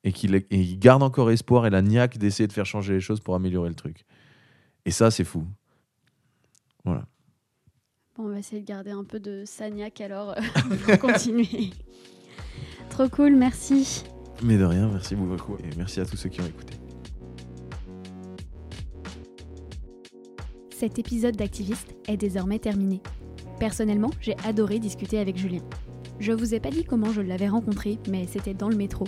et 0.04 0.12
qu'il 0.12 0.44
il 0.50 0.78
garde 0.78 1.02
encore 1.02 1.30
espoir 1.30 1.66
et 1.66 1.70
la 1.70 1.82
niaque 1.82 2.18
d'essayer 2.18 2.46
de 2.46 2.52
faire 2.52 2.66
changer 2.66 2.92
les 2.94 3.00
choses 3.00 3.20
pour 3.20 3.34
améliorer 3.34 3.70
le 3.70 3.74
truc. 3.74 4.04
Et 4.84 4.90
ça, 4.90 5.10
c'est 5.10 5.24
fou. 5.24 5.44
Voilà. 6.84 7.06
Bon, 8.16 8.24
on 8.24 8.28
va 8.28 8.38
essayer 8.38 8.60
de 8.60 8.66
garder 8.66 8.90
un 8.90 9.02
peu 9.02 9.18
de 9.18 9.44
Sagnac 9.46 10.00
alors 10.00 10.36
euh, 10.36 10.76
pour 10.86 11.10
continuer. 11.10 11.70
Trop 12.90 13.08
cool, 13.08 13.34
merci. 13.34 14.04
Mais 14.42 14.58
de 14.58 14.64
rien, 14.64 14.88
merci 14.88 15.16
beaucoup 15.16 15.56
et 15.56 15.76
merci 15.76 16.00
à 16.00 16.06
tous 16.06 16.16
ceux 16.16 16.28
qui 16.28 16.40
ont 16.40 16.46
écouté. 16.46 16.74
Cet 20.70 20.98
épisode 20.98 21.34
d'Activiste 21.34 21.94
est 22.06 22.16
désormais 22.16 22.58
terminé. 22.58 23.00
Personnellement, 23.58 24.10
j'ai 24.20 24.36
adoré 24.44 24.78
discuter 24.78 25.18
avec 25.18 25.38
Julien. 25.38 25.62
Je 26.20 26.32
vous 26.32 26.54
ai 26.54 26.60
pas 26.60 26.70
dit 26.70 26.84
comment 26.84 27.12
je 27.12 27.20
l'avais 27.20 27.48
rencontré, 27.48 27.98
mais 28.08 28.26
c'était 28.26 28.54
dans 28.54 28.68
le 28.68 28.76
métro. 28.76 29.06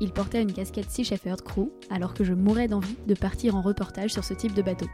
Il 0.00 0.12
portait 0.12 0.42
une 0.42 0.52
casquette 0.52 0.90
Sea 0.90 1.04
Shepherd 1.04 1.42
Crew, 1.42 1.70
alors 1.90 2.14
que 2.14 2.24
je 2.24 2.32
mourais 2.32 2.68
d'envie 2.68 2.96
de 3.06 3.14
partir 3.14 3.56
en 3.56 3.62
reportage 3.62 4.12
sur 4.12 4.24
ce 4.24 4.34
type 4.34 4.54
de 4.54 4.62
bateau. 4.62 4.86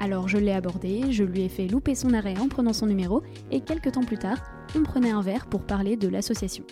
Alors 0.00 0.28
je 0.28 0.38
l'ai 0.38 0.52
abordé, 0.52 1.12
je 1.12 1.24
lui 1.24 1.42
ai 1.42 1.48
fait 1.48 1.66
louper 1.66 1.94
son 1.94 2.14
arrêt 2.14 2.38
en 2.38 2.48
prenant 2.48 2.72
son 2.72 2.86
numéro, 2.86 3.22
et 3.50 3.60
quelques 3.60 3.92
temps 3.92 4.04
plus 4.04 4.18
tard, 4.18 4.38
on 4.76 4.82
prenait 4.82 5.10
un 5.10 5.22
verre 5.22 5.46
pour 5.46 5.62
parler 5.62 5.96
de 5.96 6.08
l'association. 6.08 6.64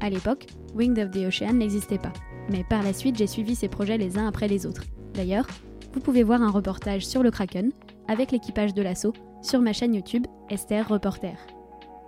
À 0.00 0.10
l'époque, 0.10 0.46
Winged 0.74 0.98
of 0.98 1.10
the 1.10 1.26
Ocean 1.26 1.54
n'existait 1.54 1.98
pas, 1.98 2.12
mais 2.50 2.64
par 2.64 2.82
la 2.82 2.92
suite 2.92 3.16
j'ai 3.16 3.26
suivi 3.26 3.54
ses 3.54 3.68
projets 3.68 3.98
les 3.98 4.18
uns 4.18 4.26
après 4.26 4.48
les 4.48 4.66
autres. 4.66 4.84
D'ailleurs, 5.14 5.46
vous 5.92 6.00
pouvez 6.00 6.22
voir 6.22 6.42
un 6.42 6.50
reportage 6.50 7.06
sur 7.06 7.22
le 7.22 7.30
Kraken 7.30 7.70
avec 8.08 8.32
l'équipage 8.32 8.74
de 8.74 8.82
l'assaut 8.82 9.14
sur 9.42 9.60
ma 9.60 9.72
chaîne 9.72 9.94
YouTube 9.94 10.26
Esther 10.50 10.88
Reporter. 10.88 11.36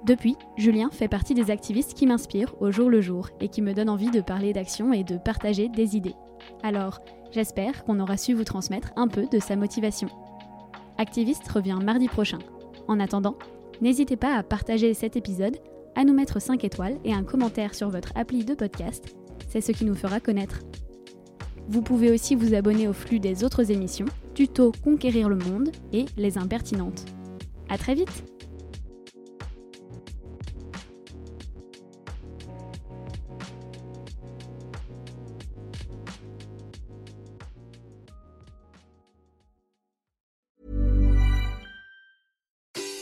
Depuis, 0.07 0.36
Julien 0.57 0.88
fait 0.92 1.09
partie 1.09 1.34
des 1.34 1.50
activistes 1.50 1.94
qui 1.94 2.07
m'inspirent 2.07 2.54
au 2.61 2.70
jour 2.70 2.88
le 2.88 3.00
jour 3.00 3.28
et 3.40 3.48
qui 3.48 3.61
me 3.61 3.74
donnent 3.74 3.88
envie 3.88 4.12
de 4.12 4.20
parler 4.20 4.52
d'action 4.52 4.92
et 4.92 5.02
de 5.02 5.16
partager 5.16 5.68
des 5.68 5.96
idées. 5.96 6.14
Alors, 6.62 7.00
j'espère 7.32 7.82
qu'on 7.82 7.98
aura 7.98 8.16
su 8.16 8.32
vous 8.32 8.44
transmettre 8.44 8.92
un 8.94 9.09
peu 9.09 9.26
de 9.26 9.40
sa 9.40 9.57
motivation. 9.57 10.09
Activiste 10.96 11.48
revient 11.48 11.78
mardi 11.82 12.07
prochain. 12.07 12.38
En 12.86 13.00
attendant, 13.00 13.34
n'hésitez 13.80 14.16
pas 14.16 14.36
à 14.36 14.44
partager 14.44 14.94
cet 14.94 15.16
épisode, 15.16 15.59
à 15.96 16.04
nous 16.04 16.14
mettre 16.14 16.40
5 16.40 16.62
étoiles 16.62 16.98
et 17.04 17.12
un 17.12 17.24
commentaire 17.24 17.74
sur 17.74 17.90
votre 17.90 18.12
appli 18.14 18.44
de 18.44 18.54
podcast, 18.54 19.16
c'est 19.48 19.61
ce 19.61 19.72
qui 19.72 19.84
nous 19.84 19.96
fera 19.96 20.20
connaître. 20.20 20.61
Vous 21.68 21.82
pouvez 21.82 22.12
aussi 22.12 22.36
vous 22.36 22.54
abonner 22.54 22.86
au 22.86 22.92
flux 22.92 23.18
des 23.18 23.42
autres 23.42 23.72
émissions, 23.72 24.07
Tuto 24.34 24.70
Conquérir 24.84 25.28
le 25.28 25.36
Monde 25.36 25.72
et 25.92 26.04
Les 26.16 26.38
Impertinentes. 26.38 27.07
À 27.68 27.76
très 27.76 27.94
vite 27.94 28.36